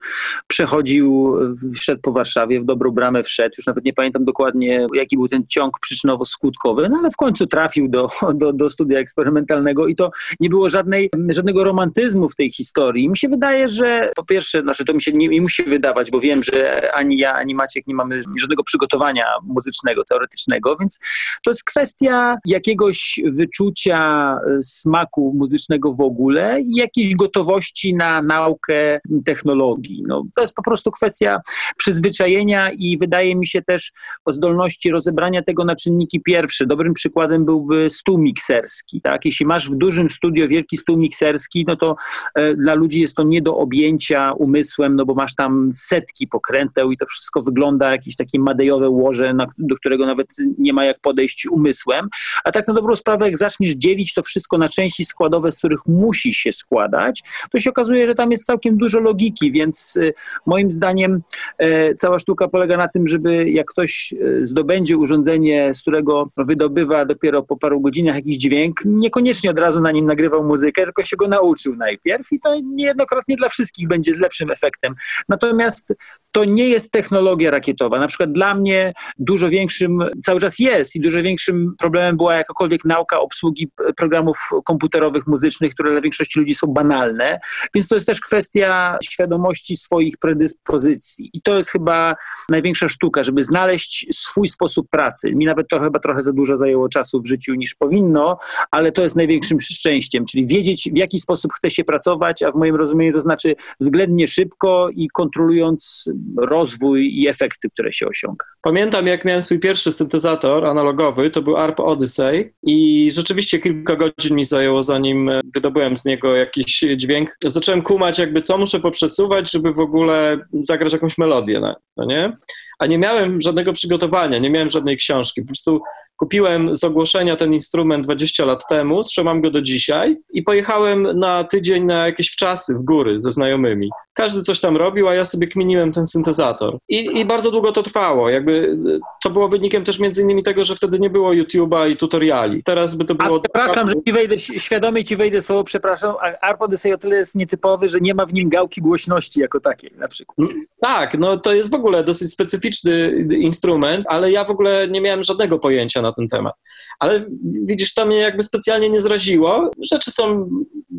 przechodził, 0.47 1.36
wszedł 1.75 2.01
po 2.01 2.12
Warszawie, 2.12 2.62
w 2.62 2.65
dobrą 2.65 2.91
bramę 2.91 3.24
wszedł, 3.24 3.55
już 3.57 3.67
nawet 3.67 3.86
nie 3.86 3.93
pamiętam 3.93 4.25
dokładnie 4.25 4.88
jaki 4.93 5.17
był 5.17 5.27
ten 5.27 5.45
ciąg 5.47 5.77
przyczynowo-skutkowy, 5.79 6.89
no 6.89 6.97
ale 7.00 7.12
w 7.12 7.15
końcu 7.15 7.47
trafił 7.47 7.89
do, 7.89 8.09
do, 8.33 8.53
do 8.53 8.69
studia 8.69 9.00
eksperymentalnego 9.00 9.88
i 9.88 9.95
to 9.95 10.12
nie 10.39 10.50
było 10.50 10.69
żadnej, 10.69 11.09
żadnego 11.29 11.63
romantyzmu 11.63 12.29
w 12.29 12.36
tej 12.36 12.51
historii. 12.51 13.09
Mi 13.09 13.17
się 13.17 13.29
wydaje, 13.29 13.69
że 13.69 14.07
po 14.16 14.26
pierwsze, 14.26 14.62
znaczy 14.62 14.86
to 14.86 14.94
mi 14.94 15.02
się 15.02 15.12
nie, 15.12 15.28
nie 15.28 15.42
musi 15.42 15.64
wydawać, 15.64 16.12
bo 16.12 16.20
wiem, 16.20 16.44
że 16.44 16.92
ani 16.94 17.18
ja, 17.18 17.34
ani 17.34 17.56
Maciek 17.56 17.88
nie 17.88 17.96
mamy 17.96 18.20
żadnego 18.40 18.64
przygotowania 18.64 19.26
muzycznego, 19.44 20.04
teoretycznego, 20.04 20.76
więc 20.80 21.00
to 21.44 21.52
jest 21.52 21.64
kwestia 21.64 22.38
jakiegoś 22.46 23.20
wyczucia 23.26 24.00
e, 24.48 24.64
smaku 24.64 25.34
muzycznego 25.38 25.94
w 25.94 26.02
ogóle 26.02 26.62
i 26.62 26.76
jakiejś 26.76 27.16
gotowości 27.16 27.96
na 27.96 28.22
naukę 28.22 29.00
technologii. 29.26 30.04
No, 30.08 30.24
to 30.36 30.42
jest 30.42 30.54
po 30.54 30.64
prostu 30.64 30.92
kwestia 30.92 31.40
przyzwyczajenia 31.78 32.72
i 32.72 32.98
wydaje 32.98 33.36
mi 33.36 33.48
się 33.48 33.62
też 33.62 33.92
o 34.26 34.34
zdolności 34.34 34.92
rozebrania 34.92 35.42
tego 35.42 35.66
na 35.66 35.76
czynniki 35.76 36.22
pierwsze. 36.22 36.66
Dobrym 36.66 36.94
przykładem 36.94 37.46
byłby 37.46 37.90
stół 37.90 38.18
mikserski. 38.18 39.02
Tak? 39.02 39.26
Jeśli 39.26 39.46
masz 39.46 39.70
w 39.70 39.76
dużym 39.76 40.10
studio 40.10 40.48
wielki 40.48 40.78
stół 40.78 40.98
mikserski, 40.98 41.66
no 41.68 41.76
to 41.76 41.96
e, 42.36 42.56
dla 42.56 42.74
ludzi 42.74 43.02
jest 43.02 43.16
to 43.16 43.24
nie 43.24 43.42
do 43.42 43.58
objęcia 43.58 43.97
umysłem, 44.38 44.96
no 44.96 45.06
bo 45.06 45.13
masz 45.13 45.36
tam 45.36 45.70
setki 45.74 46.27
pokręteł 46.27 46.92
i 46.92 46.98
to 46.98 47.06
wszystko 47.06 47.42
wygląda 47.42 47.92
jakieś 47.92 48.16
takie 48.16 48.39
madejowe 48.39 48.89
łoże, 48.89 49.34
na, 49.34 49.48
do 49.58 49.75
którego 49.75 50.06
nawet 50.06 50.27
nie 50.58 50.74
ma 50.74 50.86
jak 50.86 51.00
podejść 51.00 51.48
umysłem. 51.48 52.08
A 52.44 52.51
tak 52.51 52.68
na 52.68 52.74
dobrą 52.74 52.96
sprawę, 52.96 53.25
jak 53.25 53.38
zaczniesz 53.38 53.74
dzielić 53.74 54.13
to 54.13 54.22
wszystko 54.22 54.58
na 54.58 54.70
części 54.70 55.06
składowe, 55.06 55.51
z 55.51 55.58
których 55.58 55.86
musi 55.86 56.34
się 56.34 56.51
składać, 56.51 57.24
to 57.51 57.60
się 57.60 57.70
okazuje, 57.70 58.08
że 58.08 58.13
tam 58.13 58.32
jest 58.32 58.46
całkiem 58.46 58.77
dużo 58.77 59.00
logiki, 59.00 59.51
więc 59.51 59.98
e, 59.98 60.12
moim 60.46 60.72
zdaniem 60.72 61.22
e, 61.58 61.96
cała 61.96 62.20
sztuka 62.20 62.48
polega 62.48 62.77
na 62.77 62.88
tym, 62.88 63.08
żeby 63.08 63.50
jak 63.50 63.68
ktoś 63.68 64.13
e, 64.13 64.46
zdobędzie 64.46 64.98
urządzenie, 64.98 65.74
z 65.74 65.82
którego 65.82 66.30
wydobywa 66.38 67.06
dopiero 67.06 67.44
po 67.44 67.58
paru 67.58 67.82
godzinach 67.82 68.16
jakiś 68.16 68.38
dźwięk, 68.38 68.82
niekoniecznie 68.86 69.50
od 69.50 69.60
razu 69.60 69.82
na 69.82 69.92
nim 69.92 70.06
nagrywał 70.06 70.44
muzykę, 70.44 70.84
tylko 70.84 71.06
się 71.06 71.18
go 71.18 71.27
nauczył 71.27 71.75
najpierw 71.75 72.32
i 72.32 72.39
to 72.39 72.56
niejednokrotnie 72.63 73.36
dla 73.36 73.50
wszystkich 73.50 73.87
będzie 73.88 74.13
z 74.13 74.17
lepszym 74.17 74.51
efektem. 74.51 74.96
Natomiast 75.29 75.94
to 76.31 76.46
nie 76.46 76.69
jest 76.69 76.91
technologia 76.91 77.51
rakietowa. 77.51 78.00
Na 78.00 78.07
przykład 78.07 78.31
dla 78.31 78.53
mnie 78.53 78.93
dużo 79.19 79.50
większym, 79.50 80.03
cały 80.24 80.39
czas 80.39 80.60
jest 80.60 80.96
i 80.96 81.00
dużo 81.00 81.24
większym 81.24 81.74
problemem 81.79 82.17
była 82.17 82.36
jakakolwiek 82.36 82.86
nauka 82.86 83.19
obsługi 83.19 83.72
programów 83.98 84.50
komputerowych, 84.65 85.27
muzycznych, 85.27 85.74
które 85.74 85.91
dla 85.91 86.01
większości 86.01 86.39
ludzi 86.39 86.55
są 86.55 86.67
banalne. 86.67 87.39
Więc 87.75 87.88
to 87.88 87.96
jest 87.96 88.07
też 88.07 88.22
kwestia 88.22 88.98
świadomości 89.03 89.77
swoich 89.77 90.17
predyspozycji. 90.17 91.29
I 91.34 91.41
to 91.41 91.57
jest 91.57 91.69
chyba 91.69 92.15
największa 92.50 92.89
sztuka, 92.89 93.24
żeby 93.24 93.43
znaleźć 93.43 94.07
swój 94.13 94.48
sposób 94.48 94.89
pracy. 94.89 95.36
Mi 95.36 95.46
nawet 95.46 95.67
to 95.67 95.79
chyba 95.79 96.00
trochę 96.00 96.22
za 96.22 96.34
dużo 96.34 96.57
zajęło 96.57 96.89
czasu 96.89 97.22
w 97.22 97.27
życiu 97.27 97.53
niż 97.55 97.75
powinno, 97.75 98.38
ale 98.72 98.91
to 98.91 99.01
jest 99.01 99.15
największym 99.15 99.60
szczęściem, 99.60 100.25
czyli 100.25 100.46
wiedzieć 100.48 100.89
w 100.93 100.98
jaki 100.98 101.19
sposób 101.19 101.53
chce 101.53 101.72
się 101.72 101.84
pracować, 101.84 102.43
a 102.43 102.51
w 102.51 102.55
moim 102.55 102.75
rozumieniu 102.75 103.13
to 103.13 103.22
znaczy 103.22 103.55
względnie 103.79 104.27
szybko 104.27 104.89
i 104.89 105.07
kontrolując 105.13 106.10
rozwój 106.38 107.21
i 107.21 107.27
efekty, 107.27 107.69
które 107.69 107.93
się 107.93 108.07
osiąga. 108.07 108.45
Pamiętam, 108.62 109.07
jak 109.07 109.25
miałem 109.25 109.41
swój 109.41 109.59
pierwszy 109.59 109.91
syntezator 109.91 110.65
analogowy, 110.65 111.29
to 111.29 111.41
był 111.41 111.57
ARP 111.57 111.79
Odyssey 111.79 112.53
i 112.63 113.09
rzeczywiście 113.12 113.59
kilka 113.59 113.95
godzin 113.95 114.36
mi 114.36 114.43
zajęło, 114.43 114.83
zanim 114.83 115.31
wydobyłem 115.55 115.97
z 115.97 116.05
niego 116.05 116.36
jakiś 116.36 116.83
dźwięk. 116.95 117.38
Zacząłem 117.43 117.81
kumać 117.81 118.19
jakby, 118.19 118.41
co 118.41 118.57
muszę 118.57 118.79
poprzesuwać, 118.79 119.51
żeby 119.51 119.74
w 119.74 119.79
ogóle 119.79 120.38
zagrać 120.53 120.93
jakąś 120.93 121.17
melodię, 121.17 121.62
no 121.97 122.05
nie? 122.05 122.33
A 122.79 122.86
nie 122.86 122.97
miałem 122.97 123.41
żadnego 123.41 123.74
przygotowania, 123.74 124.38
nie 124.38 124.50
miałem 124.50 124.69
żadnej 124.69 124.97
książki. 124.97 125.41
Po 125.41 125.47
prostu 125.47 125.81
Kupiłem 126.17 126.75
z 126.75 126.83
ogłoszenia 126.83 127.36
ten 127.36 127.53
instrument 127.53 128.03
20 128.03 128.45
lat 128.45 128.62
temu, 128.69 129.03
trzymam 129.03 129.41
go 129.41 129.51
do 129.51 129.62
dzisiaj 129.62 130.17
i 130.33 130.43
pojechałem 130.43 131.19
na 131.19 131.43
tydzień 131.43 131.83
na 131.83 132.05
jakieś 132.05 132.31
wczasy 132.31 132.75
w 132.75 132.83
góry 132.83 133.19
ze 133.19 133.31
znajomymi. 133.31 133.89
Każdy 134.13 134.41
coś 134.41 134.59
tam 134.59 134.77
robił, 134.77 135.07
a 135.07 135.13
ja 135.13 135.25
sobie 135.25 135.47
kminiłem 135.47 135.91
ten 135.91 136.07
syntezator. 136.07 136.77
I, 136.89 137.19
i 137.19 137.25
bardzo 137.25 137.51
długo 137.51 137.71
to 137.71 137.83
trwało. 137.83 138.29
Jakby 138.29 138.77
to 139.24 139.29
było 139.29 139.50
wynikiem 139.50 139.83
też 139.83 140.00
między 140.00 140.21
innymi 140.21 140.43
tego, 140.43 140.63
że 140.63 140.75
wtedy 140.75 141.00
nie 141.00 141.09
było 141.09 141.31
YouTube'a 141.31 141.89
i 141.89 141.95
tutoriali. 141.95 142.63
Teraz 142.63 142.95
by 142.95 143.05
to 143.05 143.15
było... 143.15 143.38
A 143.38 143.39
przepraszam, 143.39 143.89
że 143.89 143.95
ci 144.07 144.13
wejdę, 144.13 144.39
świadomie 144.39 145.03
ci 145.03 145.15
wejdę 145.15 145.41
słowo, 145.41 145.63
przepraszam, 145.63 146.15
ARP 146.41 146.62
Odyssey 146.62 146.93
o 146.93 146.97
tyle 146.97 147.15
jest 147.15 147.36
nietypowy, 147.36 147.89
że 147.89 148.00
nie 148.00 148.13
ma 148.13 148.25
w 148.25 148.33
nim 148.33 148.50
gałki 148.50 148.81
głośności 148.81 149.39
jako 149.39 149.59
takiej 149.59 149.91
na 149.97 150.07
przykład. 150.07 150.51
Mm, 150.51 150.65
tak, 150.81 151.17
no 151.17 151.38
to 151.38 151.53
jest 151.53 151.71
w 151.71 151.75
ogóle 151.75 152.03
dosyć 152.03 152.31
specyficzny 152.31 153.25
instrument, 153.31 154.05
ale 154.09 154.31
ja 154.31 154.43
w 154.43 154.51
ogóle 154.51 154.88
nie 154.88 155.01
miałem 155.01 155.24
żadnego 155.24 155.59
pojęcia 155.59 156.01
na 156.08 156.14
ten 156.14 156.28
temat. 156.28 156.54
Ale 157.00 157.24
widzisz, 157.64 157.94
to 157.94 158.06
mnie 158.06 158.18
jakby 158.18 158.44
specjalnie 158.44 158.90
nie 158.90 159.02
zraziło. 159.02 159.72
Rzeczy 159.92 160.12
są 160.12 160.50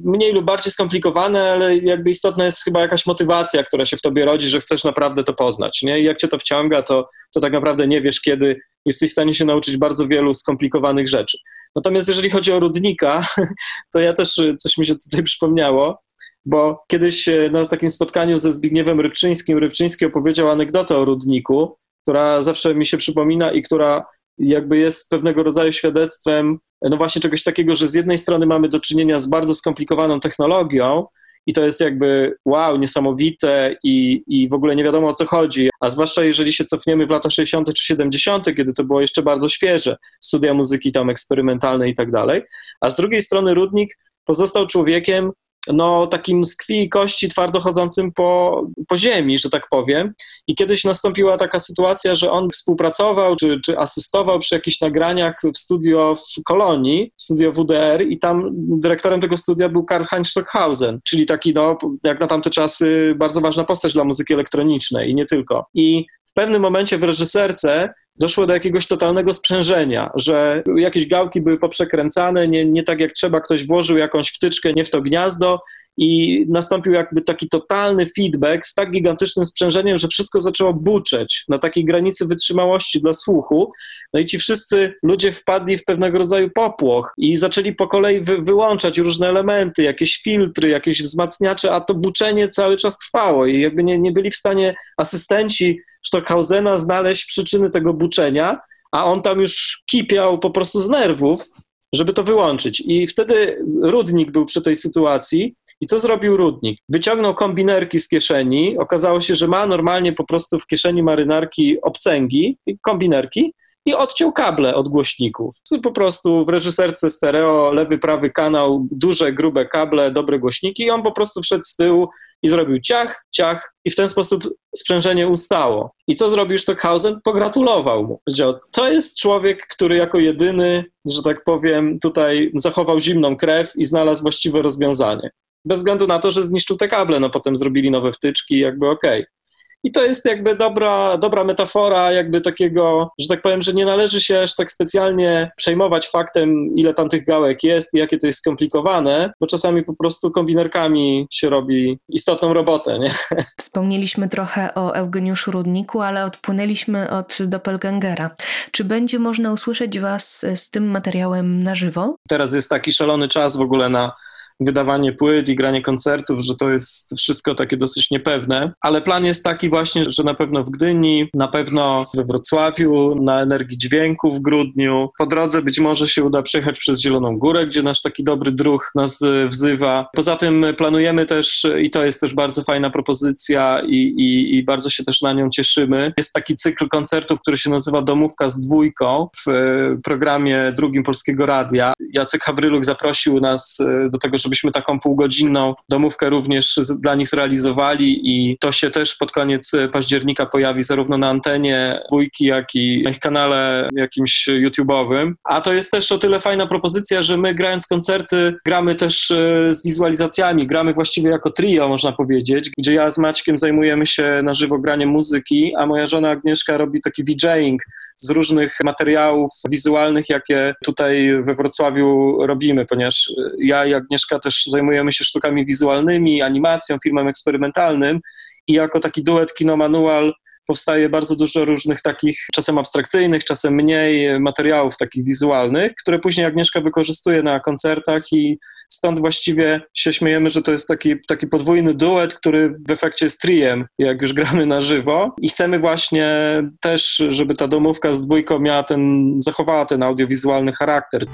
mniej 0.05 0.33
lub 0.33 0.45
bardziej 0.45 0.73
skomplikowane, 0.73 1.53
ale 1.53 1.77
jakby 1.77 2.11
istotna 2.11 2.45
jest 2.45 2.65
chyba 2.65 2.81
jakaś 2.81 3.07
motywacja, 3.07 3.65
która 3.65 3.85
się 3.85 3.97
w 3.97 4.03
tobie 4.03 4.25
rodzi, 4.25 4.49
że 4.49 4.61
chcesz 4.61 4.85
naprawdę 4.85 5.25
to 5.25 5.35
poznać. 5.35 5.83
Nie? 5.83 6.01
I 6.01 6.05
jak 6.05 6.19
cię 6.19 6.29
to 6.29 6.39
wciąga, 6.39 6.83
to, 6.83 7.09
to 7.35 7.41
tak 7.41 7.53
naprawdę 7.53 7.89
nie 7.89 8.03
wiesz, 8.03 8.21
kiedy 8.21 8.61
jesteś 8.85 9.11
w 9.11 9.13
stanie 9.13 9.35
się 9.35 9.45
nauczyć 9.45 9.77
bardzo 9.77 10.09
wielu 10.09 10.35
skomplikowanych 10.35 11.09
rzeczy. 11.09 11.39
Natomiast 11.77 12.09
jeżeli 12.09 12.31
chodzi 12.31 12.53
o 12.53 12.61
Rudnika, 12.61 13.27
to 13.93 14.01
ja 14.01 14.13
też 14.13 14.35
coś 14.59 14.79
mi 14.79 14.87
się 14.87 14.95
tutaj 14.95 15.23
przypomniało, 15.23 15.99
bo 16.45 16.85
kiedyś 16.89 17.29
e, 17.29 17.51
na 17.51 17.67
takim 17.67 17.91
spotkaniu 17.91 18.39
ze 18.39 18.53
Zbigniewem 18.53 19.01
Rybczyńskim 19.01 19.59
Rybczyński 19.59 20.05
opowiedział 20.07 20.49
anegdotę 20.49 20.97
o 20.97 21.05
Rudniku, 21.05 21.77
która 22.03 22.43
zawsze 22.43 22.75
mi 22.75 22.87
się 22.87 22.97
przypomina 22.97 23.53
i 23.53 23.63
która 23.63 24.05
jakby 24.39 24.79
jest 24.79 25.11
pewnego 25.11 25.43
rodzaju 25.43 25.73
świadectwem, 25.73 26.59
no 26.83 26.97
właśnie 26.97 27.23
czegoś 27.23 27.43
takiego, 27.43 27.77
że 27.77 27.89
z 27.89 27.95
jednej 27.95 28.19
strony 28.19 28.47
mamy 28.47 28.69
do 28.69 28.81
czynienia 28.81 29.19
z 29.19 29.27
bardzo 29.27 29.55
skomplikowaną 29.55 30.21
technologią 30.21 31.07
i 31.47 31.53
to 31.53 31.65
jest 31.65 31.81
jakby 31.81 32.37
wow, 32.45 32.77
niesamowite 32.77 33.77
i, 33.85 34.23
i 34.27 34.49
w 34.49 34.55
ogóle 34.55 34.77
nie 34.77 34.85
wiadomo 34.85 35.09
o 35.09 35.13
co 35.13 35.27
chodzi, 35.27 35.71
a 35.81 35.89
zwłaszcza 35.89 36.25
jeżeli 36.25 36.53
się 36.53 36.65
cofniemy 36.65 37.07
w 37.07 37.11
lata 37.11 37.31
60. 37.31 37.75
czy 37.75 37.85
70., 37.85 38.55
kiedy 38.57 38.75
to 38.75 38.85
było 38.85 39.01
jeszcze 39.01 39.23
bardzo 39.23 39.49
świeże, 39.49 39.97
studia 40.21 40.55
muzyki 40.55 40.93
tam 40.93 41.11
eksperymentalne 41.11 41.89
i 41.89 41.95
tak 41.95 42.11
dalej, 42.11 42.43
a 42.81 42.91
z 42.91 42.97
drugiej 42.97 43.21
strony 43.21 43.55
Rudnik 43.55 43.99
pozostał 44.25 44.67
człowiekiem, 44.67 45.31
no, 45.73 46.07
takim 46.07 46.45
z 46.45 46.57
krwi 46.57 46.83
i 46.83 46.89
kości 46.89 47.29
twardo 47.29 47.61
chodzącym 47.61 48.13
po, 48.13 48.63
po 48.89 48.97
ziemi, 48.97 49.39
że 49.39 49.51
tak 49.51 49.69
powiem. 49.71 50.15
I 50.47 50.55
kiedyś 50.55 50.85
nastąpiła 50.85 51.37
taka 51.37 51.59
sytuacja, 51.59 52.15
że 52.15 52.31
on 52.31 52.51
współpracował 52.51 53.37
czy, 53.37 53.61
czy 53.65 53.79
asystował 53.79 54.39
przy 54.39 54.55
jakichś 54.55 54.81
nagraniach 54.81 55.41
w 55.55 55.59
studio 55.59 56.17
w 56.17 56.43
Kolonii, 56.43 57.13
studio 57.17 57.53
WDR 57.53 58.03
i 58.03 58.19
tam 58.19 58.51
dyrektorem 58.55 59.21
tego 59.21 59.37
studia 59.37 59.69
był 59.69 59.85
Karl-Heinz 59.85 60.31
Stockhausen, 60.31 61.01
czyli 61.05 61.27
taki, 61.27 61.55
no, 61.55 61.79
jak 62.05 62.21
na 62.21 62.27
tamte 62.27 62.51
czasy, 62.51 63.15
bardzo 63.17 63.41
ważna 63.41 63.65
postać 63.65 63.93
dla 63.93 64.05
muzyki 64.05 64.35
elektronicznej 64.35 65.11
i 65.11 65.15
nie 65.15 65.27
tylko. 65.27 65.67
I 65.75 66.07
w 66.31 66.33
pewnym 66.33 66.63
momencie 66.63 66.99
w 66.99 67.03
reżyserce 67.03 67.95
doszło 68.19 68.47
do 68.47 68.55
jakiegoś 68.55 68.87
totalnego 68.87 69.33
sprzężenia, 69.33 70.11
że 70.15 70.63
jakieś 70.77 71.07
gałki 71.07 71.41
były 71.41 71.59
poprzekręcane, 71.59 72.49
nie, 72.49 72.65
nie 72.65 72.83
tak 72.83 73.01
jak 73.01 73.13
trzeba, 73.13 73.41
ktoś 73.41 73.67
włożył 73.67 73.99
jakąś 73.99 74.29
wtyczkę 74.29 74.73
nie 74.73 74.85
w 74.85 74.91
to 74.91 75.01
gniazdo 75.01 75.61
i 75.99 76.45
nastąpił 76.49 76.93
jakby 76.93 77.21
taki 77.21 77.49
totalny 77.49 78.07
feedback 78.07 78.67
z 78.67 78.75
tak 78.75 78.91
gigantycznym 78.91 79.47
sprzężeniem, 79.47 79.99
że 79.99 80.09
wszystko 80.09 80.41
zaczęło 80.41 80.75
buczeć 80.75 81.45
na 81.49 81.59
takiej 81.59 81.85
granicy 81.85 82.27
wytrzymałości 82.27 83.01
dla 83.01 83.15
słuchu. 83.15 83.73
No 84.13 84.21
i 84.21 84.27
ci 84.27 84.39
wszyscy 84.39 84.95
ludzie 85.03 85.33
wpadli 85.33 85.79
w 85.79 85.85
pewnego 85.85 86.19
rodzaju 86.19 86.51
popłoch 86.51 87.15
i 87.17 87.37
zaczęli 87.37 87.75
po 87.75 87.89
kolei 87.89 88.21
wy 88.21 88.39
wyłączać 88.39 88.99
różne 88.99 89.29
elementy, 89.29 89.83
jakieś 89.83 90.23
filtry, 90.23 90.69
jakieś 90.69 91.03
wzmacniacze, 91.03 91.73
a 91.73 91.81
to 91.81 91.95
buczenie 91.95 92.49
cały 92.49 92.77
czas 92.77 92.99
trwało 92.99 93.47
i 93.47 93.61
jakby 93.61 93.85
nie, 93.85 93.99
nie 93.99 94.13
byli 94.13 94.31
w 94.31 94.37
stanie 94.37 94.75
asystenci 94.97 95.81
Stockhausena 96.03 96.79
znaleźć 96.79 97.27
przyczyny 97.27 97.71
tego 97.71 97.95
buczenia, 97.95 98.59
a 98.93 99.05
on 99.05 99.23
tam 99.23 99.41
już 99.41 99.83
kipiał 99.91 100.39
po 100.39 100.51
prostu 100.51 100.81
z 100.81 100.89
nerwów, 100.89 101.47
żeby 101.93 102.13
to 102.13 102.25
wyłączyć. 102.25 102.83
I 102.87 103.07
wtedy 103.07 103.65
Rudnik 103.83 104.31
był 104.31 104.45
przy 104.45 104.63
tej 104.63 104.77
sytuacji. 104.77 105.55
I 105.81 105.87
co 105.87 105.99
zrobił 105.99 106.37
Rudnik? 106.37 106.79
Wyciągnął 106.89 107.35
kombinerki 107.35 107.99
z 107.99 108.09
kieszeni. 108.09 108.79
Okazało 108.79 109.21
się, 109.21 109.35
że 109.35 109.49
ma 109.49 109.67
normalnie 109.67 110.13
po 110.13 110.25
prostu 110.25 110.59
w 110.59 110.67
kieszeni 110.67 111.03
marynarki 111.03 111.81
obcęgi, 111.83 112.59
kombinerki, 112.83 113.53
i 113.89 113.95
odciął 113.95 114.33
kable 114.33 114.75
od 114.75 114.89
głośników. 114.89 115.57
Po 115.83 115.93
prostu 115.93 116.45
w 116.45 116.49
reżyserce 116.49 117.11
stereo, 117.11 117.73
lewy, 117.73 117.99
prawy 117.99 118.31
kanał, 118.31 118.87
duże, 118.91 119.33
grube 119.33 119.67
kable, 119.67 120.11
dobre 120.11 120.39
głośniki 120.39 120.83
i 120.83 120.91
on 120.91 121.03
po 121.03 121.13
prostu 121.13 121.43
wszedł 121.43 121.63
z 121.63 121.77
tyłu 121.77 122.09
i 122.43 122.49
zrobił 122.49 122.81
ciach, 122.81 123.25
ciach 123.31 123.75
i 123.85 123.91
w 123.91 123.97
ten 123.97 124.09
sposób 124.09 124.55
sprzężenie 124.77 125.29
ustało. 125.29 125.93
I 126.07 126.15
co 126.15 126.29
zrobił 126.29 126.59
Stockhausen? 126.59 127.21
Pogratulował 127.25 128.05
mu. 128.05 128.21
Powiedział, 128.25 128.55
to 128.73 128.89
jest 128.89 129.19
człowiek, 129.19 129.67
który 129.67 129.97
jako 129.97 130.19
jedyny, 130.19 130.85
że 131.09 131.23
tak 131.23 131.45
powiem, 131.45 131.99
tutaj 132.01 132.51
zachował 132.55 133.01
zimną 133.01 133.37
krew 133.37 133.73
i 133.77 133.85
znalazł 133.85 134.23
właściwe 134.23 134.63
rozwiązanie. 134.63 135.31
Bez 135.65 135.79
względu 135.79 136.07
na 136.07 136.19
to, 136.19 136.31
że 136.31 136.45
zniszczył 136.45 136.77
te 136.77 136.89
kable, 136.89 137.21
no 137.21 137.31
potem 137.31 137.57
zrobili 137.57 137.91
nowe 137.91 138.13
wtyczki, 138.13 138.59
jakby 138.59 138.89
okej. 138.89 139.21
Okay. 139.21 139.38
I 139.85 139.93
to 139.93 140.05
jest 140.05 140.25
jakby 140.25 140.57
dobra, 140.57 141.19
dobra 141.19 141.45
metafora, 141.45 142.13
jakby 142.13 142.41
takiego, 142.41 143.11
że 143.19 143.29
tak 143.29 143.43
powiem, 143.43 143.63
że 143.63 143.73
nie 143.73 143.85
należy 143.85 144.21
się 144.21 144.41
aż 144.41 144.55
tak 144.55 144.71
specjalnie 144.71 145.51
przejmować 145.57 146.09
faktem, 146.09 146.77
ile 146.77 146.95
tam 146.95 147.09
tych 147.09 147.25
gałek 147.25 147.63
jest 147.63 147.95
i 147.95 147.99
jakie 147.99 148.19
to 148.19 148.27
jest 148.27 148.39
skomplikowane, 148.39 149.33
bo 149.41 149.47
czasami 149.47 149.85
po 149.85 149.97
prostu 149.97 150.31
kombinerkami 150.31 151.27
się 151.31 151.51
robi 151.51 151.99
istotną 152.09 152.53
robotę. 152.53 152.99
Nie? 152.99 153.11
Wspomnieliśmy 153.61 154.29
trochę 154.29 154.75
o 154.75 154.95
Eugeniuszu 154.95 155.51
Rudniku, 155.51 156.01
ale 156.01 156.25
odpłynęliśmy 156.25 157.11
od 157.11 157.39
Doppelgangera. 157.47 158.31
Czy 158.71 158.85
będzie 158.85 159.19
można 159.19 159.53
usłyszeć 159.53 160.01
Was 160.01 160.47
z 160.55 160.71
tym 160.71 160.91
materiałem 160.91 161.63
na 161.63 161.75
żywo? 161.75 162.17
Teraz 162.29 162.55
jest 162.55 162.71
taki 162.71 162.93
szalony 162.93 163.29
czas 163.29 163.57
w 163.57 163.61
ogóle 163.61 163.89
na 163.89 164.13
wydawanie 164.61 165.13
płyt 165.13 165.49
i 165.49 165.57
granie 165.57 165.83
koncertów, 165.83 166.41
że 166.41 166.55
to 166.55 166.71
jest 166.71 167.15
wszystko 167.19 167.55
takie 167.55 167.77
dosyć 167.77 168.11
niepewne, 168.11 168.73
ale 168.81 169.03
plan 169.03 169.25
jest 169.25 169.45
taki 169.45 169.69
właśnie, 169.69 170.03
że 170.09 170.23
na 170.23 170.35
pewno 170.35 170.65
w 170.65 170.71
Gdyni, 170.71 171.29
na 171.35 171.49
pewno 171.49 172.07
we 172.15 172.25
Wrocławiu, 172.25 173.15
na 173.23 173.43
Energii 173.43 173.79
Dźwięku 173.79 174.35
w 174.35 174.41
grudniu. 174.41 175.11
Po 175.19 175.27
drodze 175.27 175.63
być 175.63 175.81
może 175.81 176.09
się 176.09 176.25
uda 176.25 176.43
przejechać 176.43 176.79
przez 176.79 177.01
Zieloną 177.01 177.39
Górę, 177.39 177.67
gdzie 177.67 177.83
nasz 177.83 178.01
taki 178.01 178.25
dobry 178.25 178.53
druh 178.53 178.91
nas 178.95 179.23
e, 179.23 179.49
wzywa. 179.49 180.07
Poza 180.15 180.37
tym 180.37 180.67
planujemy 180.77 181.27
też, 181.27 181.67
i 181.83 181.91
to 181.91 182.05
jest 182.05 182.21
też 182.21 182.35
bardzo 182.35 182.63
fajna 182.63 182.91
propozycja 182.91 183.83
i, 183.87 183.97
i, 183.97 184.57
i 184.57 184.65
bardzo 184.65 184.91
się 184.91 185.05
też 185.05 185.23
na 185.23 185.33
nią 185.33 185.51
cieszymy, 185.51 186.13
jest 186.17 186.33
taki 186.33 186.55
cykl 186.55 186.89
koncertów, 186.89 187.41
który 187.41 187.57
się 187.57 187.71
nazywa 187.71 188.03
Domówka 188.03 188.49
z 188.49 188.61
dwójką 188.61 189.29
w 189.45 189.49
e, 189.49 189.99
programie 190.05 190.73
drugim 190.77 191.03
Polskiego 191.03 191.47
Radia. 191.47 191.93
Jacek 192.13 192.43
Hawryluk 192.43 192.85
zaprosił 192.85 193.41
nas 193.41 193.81
e, 193.81 194.11
do 194.11 194.19
tego, 194.19 194.39
żeby 194.39 194.48
żebyśmy 194.49 194.73
taką 194.73 195.01
półgodzinną 195.01 195.75
domówkę 195.89 196.31
również 196.31 196.81
dla 197.01 197.15
nich 197.15 197.29
zrealizowali 197.29 198.21
i 198.25 198.59
to 198.61 198.73
się 198.73 198.91
też 198.91 199.17
pod 199.17 199.33
koniec 199.33 199.73
października 199.93 200.47
pojawi 200.47 200.83
zarówno 200.83 201.19
na 201.19 201.29
antenie 201.29 202.01
dwójki, 202.09 202.45
jak 202.45 202.75
i 202.75 203.03
na 203.03 203.11
ich 203.11 203.19
kanale 203.19 203.89
jakimś 203.97 204.49
YouTube'owym. 204.49 205.33
A 205.45 205.61
to 205.61 205.73
jest 205.73 205.91
też 205.91 206.13
o 206.13 206.19
tyle 206.19 206.41
fajna 206.41 206.67
propozycja, 206.67 207.23
że 207.23 207.37
my 207.37 207.55
grając 207.55 207.87
koncerty 207.87 208.55
gramy 208.65 208.95
też 208.95 209.31
e, 209.31 209.75
z 209.75 209.85
wizualizacjami, 209.85 210.67
gramy 210.67 210.95
właściwie 210.95 211.31
jako 211.31 211.51
trio, 211.51 211.89
można 211.89 212.13
powiedzieć, 212.13 212.71
gdzie 212.79 212.95
ja 212.95 213.11
z 213.11 213.19
Maćkiem 213.19 213.59
zajmujemy 213.59 214.07
się 214.07 214.41
na 214.43 214.55
żywo 214.55 214.79
graniem 214.79 215.09
muzyki, 215.09 215.73
a 215.77 215.87
moja 215.87 216.07
żona 216.07 216.31
Agnieszka 216.31 216.77
robi 216.77 217.01
taki 217.01 217.25
DJing 217.25 217.83
z 218.19 218.31
różnych 218.31 218.77
materiałów 218.85 219.51
wizualnych, 219.71 220.29
jakie 220.29 220.75
tutaj 220.85 221.43
we 221.43 221.55
Wrocławiu 221.55 222.37
robimy, 222.47 222.87
ponieważ 222.87 223.33
ja 223.59 223.87
i 223.87 223.95
Agnieszka 223.95 224.39
też 224.39 224.67
zajmujemy 224.67 225.13
się 225.13 225.25
sztukami 225.25 225.67
wizualnymi, 225.67 226.43
animacją, 226.43 226.97
filmem 227.03 227.29
eksperymentalnym 227.29 228.21
i 228.67 228.73
jako 228.73 229.01
taki 229.01 229.25
duet 229.25 229.55
kino-manual 229.55 230.33
powstaje 230.69 231.09
bardzo 231.09 231.37
dużo 231.37 231.65
różnych 231.65 232.03
takich, 232.03 232.47
czasem 232.55 232.79
abstrakcyjnych, 232.79 233.45
czasem 233.45 233.75
mniej 233.75 234.41
materiałów 234.41 234.97
takich 234.97 235.25
wizualnych, 235.25 235.93
które 235.95 236.19
później 236.19 236.47
Agnieszka 236.47 236.81
wykorzystuje 236.81 237.43
na 237.43 237.61
koncertach 237.61 238.33
i 238.33 238.59
stąd 238.89 239.21
właściwie 239.21 239.81
się 239.95 240.13
śmiejemy, 240.13 240.51
że 240.51 240.63
to 240.63 240.73
jest 240.73 240.89
taki, 240.89 241.15
taki 241.29 241.47
podwójny 241.47 241.95
duet, 241.95 242.35
który 242.35 242.75
w 242.89 242.91
efekcie 242.91 243.27
jest 243.27 243.41
triem, 243.41 243.87
jak 243.99 244.23
już 244.23 244.33
gramy 244.39 244.67
na 244.67 244.81
żywo 244.81 245.35
i 245.41 245.49
chcemy 245.49 245.79
właśnie 245.79 246.37
też, 246.81 247.23
żeby 247.29 247.55
ta 247.55 247.69
domówka 247.69 248.13
z 248.13 248.27
dwójką 248.27 248.59
miała 248.59 248.83
ten, 248.83 249.33
zachowała 249.43 249.87
ten 249.87 250.03
audiowizualny 250.03 250.73
charakter. 250.73 251.27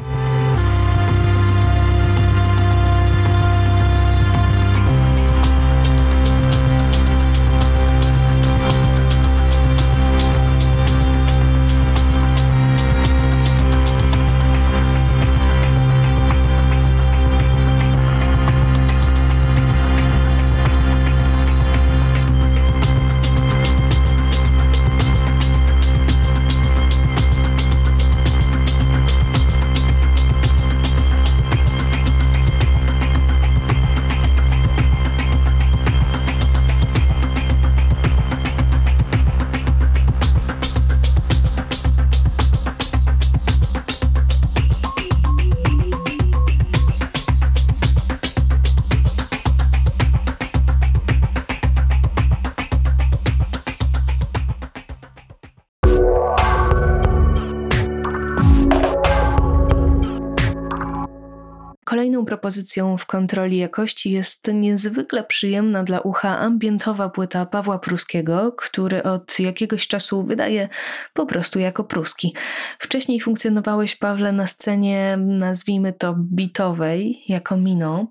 Kolejną 62.04 62.24
propozycją 62.24 62.96
w 62.96 63.06
kontroli 63.06 63.56
jakości 63.56 64.12
jest 64.12 64.48
niezwykle 64.52 65.24
przyjemna 65.24 65.84
dla 65.84 66.00
ucha 66.00 66.38
ambientowa 66.38 67.08
płyta 67.08 67.46
Pawła 67.46 67.78
Pruskiego, 67.78 68.52
który 68.58 69.02
od 69.02 69.38
jakiegoś 69.40 69.88
czasu 69.88 70.24
wydaje 70.24 70.68
po 71.14 71.26
prostu 71.26 71.58
jako 71.58 71.84
pruski. 71.84 72.34
Wcześniej 72.78 73.20
funkcjonowałeś, 73.20 73.96
Pawle, 73.96 74.32
na 74.32 74.46
scenie, 74.46 75.16
nazwijmy 75.20 75.92
to 75.92 76.14
bitowej, 76.18 77.22
jako 77.28 77.56
Mino. 77.56 78.06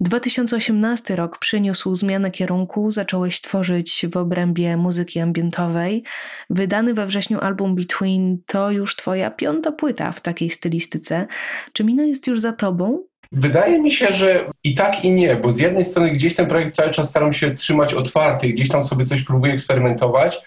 2018 0.00 1.16
rok 1.16 1.38
przyniósł 1.38 1.94
zmianę 1.94 2.30
kierunku, 2.30 2.90
zacząłeś 2.90 3.40
tworzyć 3.40 4.06
w 4.12 4.16
obrębie 4.16 4.76
muzyki 4.76 5.20
ambientowej. 5.20 6.04
Wydany 6.50 6.94
we 6.94 7.06
wrześniu 7.06 7.40
album 7.40 7.74
Between 7.74 8.38
to 8.46 8.70
już 8.70 8.96
twoja 8.96 9.30
piąta 9.30 9.72
płyta 9.72 10.12
w 10.12 10.20
takiej 10.20 10.50
stylistyce. 10.50 11.26
Czy 11.72 11.84
Mino 11.84 12.02
jest 12.02 12.26
już 12.26 12.40
za 12.40 12.52
tobą? 12.52 13.04
Wydaje 13.32 13.80
mi 13.80 13.90
się, 13.90 14.12
że 14.12 14.44
i 14.64 14.74
tak 14.74 15.04
i 15.04 15.10
nie, 15.10 15.36
bo 15.36 15.52
z 15.52 15.58
jednej 15.58 15.84
strony 15.84 16.10
gdzieś 16.10 16.34
ten 16.34 16.46
projekt 16.46 16.74
cały 16.74 16.90
czas 16.90 17.10
staram 17.10 17.32
się 17.32 17.54
trzymać 17.54 17.94
otwarty, 17.94 18.48
gdzieś 18.48 18.68
tam 18.68 18.84
sobie 18.84 19.04
coś 19.04 19.24
próbuję 19.24 19.52
eksperymentować, 19.52 20.42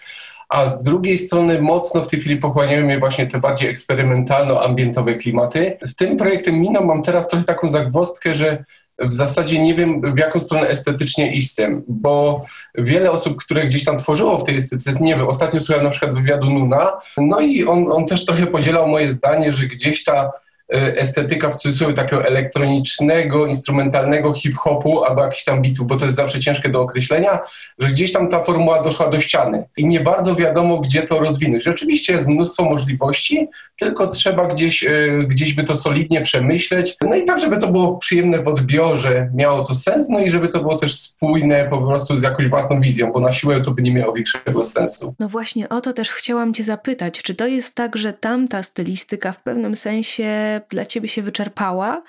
a 0.48 0.66
z 0.66 0.82
drugiej 0.82 1.18
strony 1.18 1.62
mocno 1.62 2.04
w 2.04 2.08
tej 2.08 2.20
chwili 2.20 2.36
pochłaniają 2.36 2.84
mnie 2.84 2.98
właśnie 2.98 3.26
te 3.26 3.38
bardziej 3.38 3.74
eksperymentalno-ambientowe 3.74 5.18
klimaty. 5.18 5.78
Z 5.82 5.96
tym 5.96 6.16
projektem 6.16 6.60
Mino 6.60 6.80
mam 6.80 7.02
teraz 7.02 7.28
trochę 7.28 7.44
taką 7.44 7.68
zagwostkę, 7.68 8.34
że 8.34 8.64
w 8.98 9.12
zasadzie 9.12 9.62
nie 9.62 9.74
wiem, 9.74 10.14
w 10.14 10.18
jaką 10.18 10.40
stronę 10.40 10.68
estetycznie 10.68 11.32
iść 11.34 11.50
z 11.50 11.54
tym, 11.54 11.84
bo 11.88 12.44
wiele 12.74 13.10
osób, 13.10 13.36
które 13.36 13.64
gdzieś 13.64 13.84
tam 13.84 13.98
tworzyło 13.98 14.38
w 14.38 14.44
tej 14.44 14.56
estetyce, 14.56 15.04
nie 15.04 15.16
wiem, 15.16 15.28
ostatnio 15.28 15.60
słuchałem 15.60 15.84
na 15.84 15.90
przykład 15.90 16.14
wywiadu 16.14 16.50
Nuna, 16.50 16.92
no 17.16 17.40
i 17.40 17.64
on, 17.64 17.92
on 17.92 18.06
też 18.06 18.24
trochę 18.24 18.46
podzielał 18.46 18.88
moje 18.88 19.12
zdanie, 19.12 19.52
że 19.52 19.66
gdzieś 19.66 20.04
ta 20.04 20.32
estetyka 20.70 21.50
w 21.50 21.56
cudzysłowie 21.56 21.94
takiego 21.94 22.24
elektronicznego, 22.24 23.46
instrumentalnego 23.46 24.34
hip-hopu 24.34 25.04
albo 25.04 25.22
jakichś 25.22 25.44
tam 25.44 25.62
bitów, 25.62 25.86
bo 25.86 25.96
to 25.96 26.04
jest 26.04 26.16
zawsze 26.16 26.40
ciężkie 26.40 26.68
do 26.68 26.80
określenia, 26.80 27.38
że 27.78 27.88
gdzieś 27.88 28.12
tam 28.12 28.28
ta 28.28 28.42
formuła 28.42 28.82
doszła 28.82 29.08
do 29.08 29.20
ściany 29.20 29.64
i 29.76 29.86
nie 29.86 30.00
bardzo 30.00 30.34
wiadomo, 30.34 30.78
gdzie 30.78 31.02
to 31.02 31.20
rozwinąć. 31.20 31.68
Oczywiście 31.68 32.12
jest 32.12 32.26
mnóstwo 32.26 32.64
możliwości, 32.64 33.48
tylko 33.78 34.06
trzeba 34.06 34.46
gdzieś, 34.46 34.84
e, 34.84 34.90
gdzieś 35.26 35.52
by 35.52 35.64
to 35.64 35.76
solidnie 35.76 36.20
przemyśleć, 36.20 36.96
no 37.02 37.16
i 37.16 37.24
tak, 37.24 37.40
żeby 37.40 37.56
to 37.56 37.68
było 37.68 37.96
przyjemne 37.96 38.42
w 38.42 38.48
odbiorze, 38.48 39.30
miało 39.34 39.64
to 39.64 39.74
sens, 39.74 40.08
no 40.08 40.20
i 40.20 40.30
żeby 40.30 40.48
to 40.48 40.60
było 40.60 40.76
też 40.76 40.94
spójne 40.94 41.66
po 41.70 41.78
prostu 41.78 42.16
z 42.16 42.22
jakąś 42.22 42.48
własną 42.48 42.80
wizją, 42.80 43.12
bo 43.12 43.20
na 43.20 43.32
siłę 43.32 43.60
to 43.60 43.70
by 43.70 43.82
nie 43.82 43.92
miało 43.94 44.12
większego 44.12 44.64
sensu. 44.64 45.14
No 45.18 45.28
właśnie 45.28 45.68
o 45.68 45.80
to 45.80 45.92
też 45.92 46.10
chciałam 46.10 46.54
Cię 46.54 46.64
zapytać, 46.64 47.22
czy 47.22 47.34
to 47.34 47.46
jest 47.46 47.74
tak, 47.74 47.96
że 47.96 48.12
tamta 48.12 48.62
stylistyka 48.62 49.32
w 49.32 49.42
pewnym 49.42 49.76
sensie 49.76 50.57
dla 50.70 50.86
ciebie 50.86 51.08
się 51.08 51.22
wyczerpała, 51.22 52.02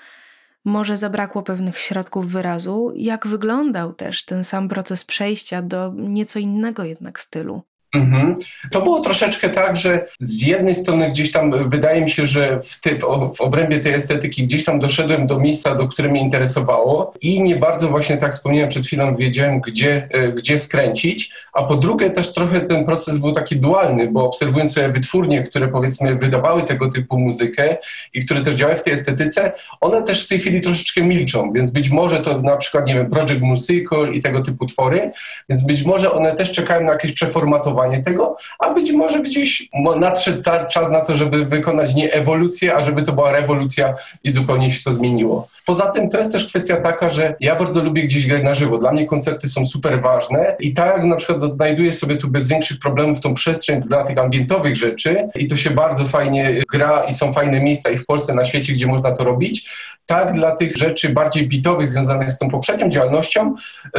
może 0.64 0.96
zabrakło 0.96 1.42
pewnych 1.42 1.78
środków 1.78 2.28
wyrazu. 2.28 2.92
Jak 2.96 3.26
wyglądał 3.26 3.92
też 3.92 4.24
ten 4.24 4.44
sam 4.44 4.68
proces 4.68 5.04
przejścia 5.04 5.62
do 5.62 5.92
nieco 5.96 6.38
innego 6.38 6.84
jednak 6.84 7.20
stylu? 7.20 7.62
Mhm. 7.94 8.34
To 8.70 8.82
było 8.82 9.00
troszeczkę 9.00 9.50
tak, 9.50 9.76
że 9.76 10.06
z 10.20 10.42
jednej 10.42 10.74
strony 10.74 11.08
gdzieś 11.08 11.32
tam 11.32 11.70
wydaje 11.70 12.00
mi 12.00 12.10
się, 12.10 12.26
że 12.26 12.60
w, 12.62 12.80
ty, 12.80 12.98
w, 13.34 13.40
obrębie 13.40 13.78
tej 13.78 13.92
estetyki 13.92 14.44
gdzieś 14.44 14.64
tam 14.64 14.78
doszedłem 14.78 15.26
do 15.26 15.38
miejsca, 15.38 15.74
do 15.74 15.88
które 15.88 16.08
mnie 16.08 16.20
interesowało 16.20 17.14
i 17.20 17.42
nie 17.42 17.56
bardzo 17.56 17.88
właśnie 17.88 18.16
tak 18.16 18.32
wspomniałem 18.32 18.68
przed 18.68 18.86
chwilą, 18.86 19.16
wiedziałem 19.16 19.60
gdzie, 19.60 20.08
e, 20.10 20.28
gdzie 20.28 20.58
skręcić, 20.58 21.32
a 21.52 21.62
po 21.62 21.76
drugie 21.76 22.10
też 22.10 22.32
trochę 22.32 22.60
ten 22.60 22.84
proces 22.84 23.18
był 23.18 23.32
taki 23.32 23.56
dualny, 23.56 24.08
bo 24.12 24.24
obserwując 24.24 24.72
sobie 24.72 24.88
wytwórnie, 24.88 25.42
które 25.42 25.68
powiedzmy 25.68 26.16
wydawały 26.16 26.62
tego 26.62 26.88
typu 26.88 27.18
muzykę 27.18 27.76
i 28.14 28.24
które 28.24 28.42
też 28.42 28.54
działały 28.54 28.78
w 28.78 28.82
tej 28.82 28.92
estetyce, 28.92 29.52
one 29.80 30.02
też 30.02 30.24
w 30.24 30.28
tej 30.28 30.38
chwili 30.38 30.60
troszeczkę 30.60 31.02
milczą, 31.02 31.52
więc 31.52 31.70
być 31.70 31.90
może 31.90 32.20
to 32.20 32.42
na 32.42 32.56
przykład, 32.56 32.86
nie 32.86 32.94
wiem, 32.94 33.10
Project 33.10 33.40
Musical 33.40 34.12
i 34.12 34.20
tego 34.20 34.42
typu 34.42 34.66
twory, 34.66 35.10
więc 35.48 35.66
być 35.66 35.84
może 35.84 36.12
one 36.12 36.34
też 36.36 36.52
czekają 36.52 36.84
na 36.84 36.92
jakieś 36.92 37.12
przeformatowanie 37.12 37.79
tego, 38.02 38.36
a 38.58 38.74
być 38.74 38.92
może 38.92 39.20
gdzieś 39.20 39.68
nadszedł 39.96 40.42
czas 40.70 40.90
na 40.90 41.00
to, 41.00 41.14
żeby 41.14 41.44
wykonać 41.44 41.94
nie 41.94 42.12
ewolucję, 42.12 42.76
a 42.76 42.84
żeby 42.84 43.02
to 43.02 43.12
była 43.12 43.32
rewolucja 43.32 43.94
i 44.24 44.30
zupełnie 44.30 44.70
się 44.70 44.82
to 44.84 44.92
zmieniło. 44.92 45.48
Poza 45.70 45.86
tym 45.86 46.08
to 46.08 46.18
jest 46.18 46.32
też 46.32 46.48
kwestia 46.48 46.76
taka, 46.76 47.10
że 47.10 47.34
ja 47.40 47.56
bardzo 47.56 47.84
lubię 47.84 48.02
gdzieś 48.02 48.26
grać 48.26 48.42
na 48.42 48.54
żywo. 48.54 48.78
Dla 48.78 48.92
mnie 48.92 49.06
koncerty 49.06 49.48
są 49.48 49.66
super 49.66 50.02
ważne 50.02 50.56
i 50.60 50.74
tak 50.74 51.04
na 51.04 51.16
przykład 51.16 51.42
odnajduję 51.42 51.92
sobie 51.92 52.16
tu 52.16 52.28
bez 52.28 52.48
większych 52.48 52.78
problemów 52.78 53.20
tą 53.20 53.34
przestrzeń 53.34 53.80
dla 53.80 54.04
tych 54.04 54.18
ambientowych 54.18 54.76
rzeczy 54.76 55.28
i 55.34 55.46
to 55.46 55.56
się 55.56 55.70
bardzo 55.70 56.04
fajnie 56.04 56.62
gra 56.72 57.04
i 57.08 57.12
są 57.12 57.32
fajne 57.32 57.60
miejsca 57.60 57.90
i 57.90 57.98
w 57.98 58.06
Polsce, 58.06 58.34
na 58.34 58.44
świecie, 58.44 58.72
gdzie 58.72 58.86
można 58.86 59.12
to 59.12 59.24
robić, 59.24 59.70
tak 60.06 60.32
dla 60.32 60.56
tych 60.56 60.76
rzeczy 60.76 61.08
bardziej 61.08 61.48
bitowych 61.48 61.88
związanych 61.88 62.30
z 62.30 62.38
tą 62.38 62.50
poprzednią 62.50 62.88
działalnością, 62.88 63.54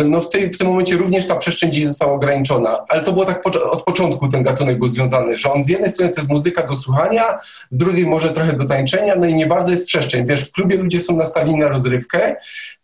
no 0.05 0.21
w, 0.21 0.29
tej, 0.29 0.51
w 0.51 0.57
tym 0.57 0.67
momencie 0.67 0.97
również 0.97 1.27
ta 1.27 1.35
przestrzeń 1.35 1.71
dziś 1.71 1.85
została 1.85 2.13
ograniczona. 2.13 2.79
Ale 2.89 3.03
to 3.03 3.13
było 3.13 3.25
tak 3.25 3.47
od 3.71 3.83
początku 3.83 4.27
ten 4.27 4.43
gatunek 4.43 4.79
był 4.79 4.87
związany, 4.87 5.37
że 5.37 5.53
on 5.53 5.63
z 5.63 5.69
jednej 5.69 5.89
strony 5.89 6.11
to 6.11 6.21
jest 6.21 6.31
muzyka 6.31 6.67
do 6.67 6.75
słuchania, 6.75 7.23
z 7.69 7.77
drugiej 7.77 8.05
może 8.05 8.31
trochę 8.31 8.53
do 8.53 8.65
tańczenia, 8.65 9.15
no 9.15 9.25
i 9.25 9.33
nie 9.33 9.45
bardzo 9.45 9.71
jest 9.71 9.87
przestrzeń. 9.87 10.25
Wiesz, 10.25 10.49
w 10.49 10.51
klubie 10.51 10.75
ludzie 10.75 11.01
są 11.01 11.17
nastawieni 11.17 11.60
na 11.61 11.69
rozrywkę 11.69 12.35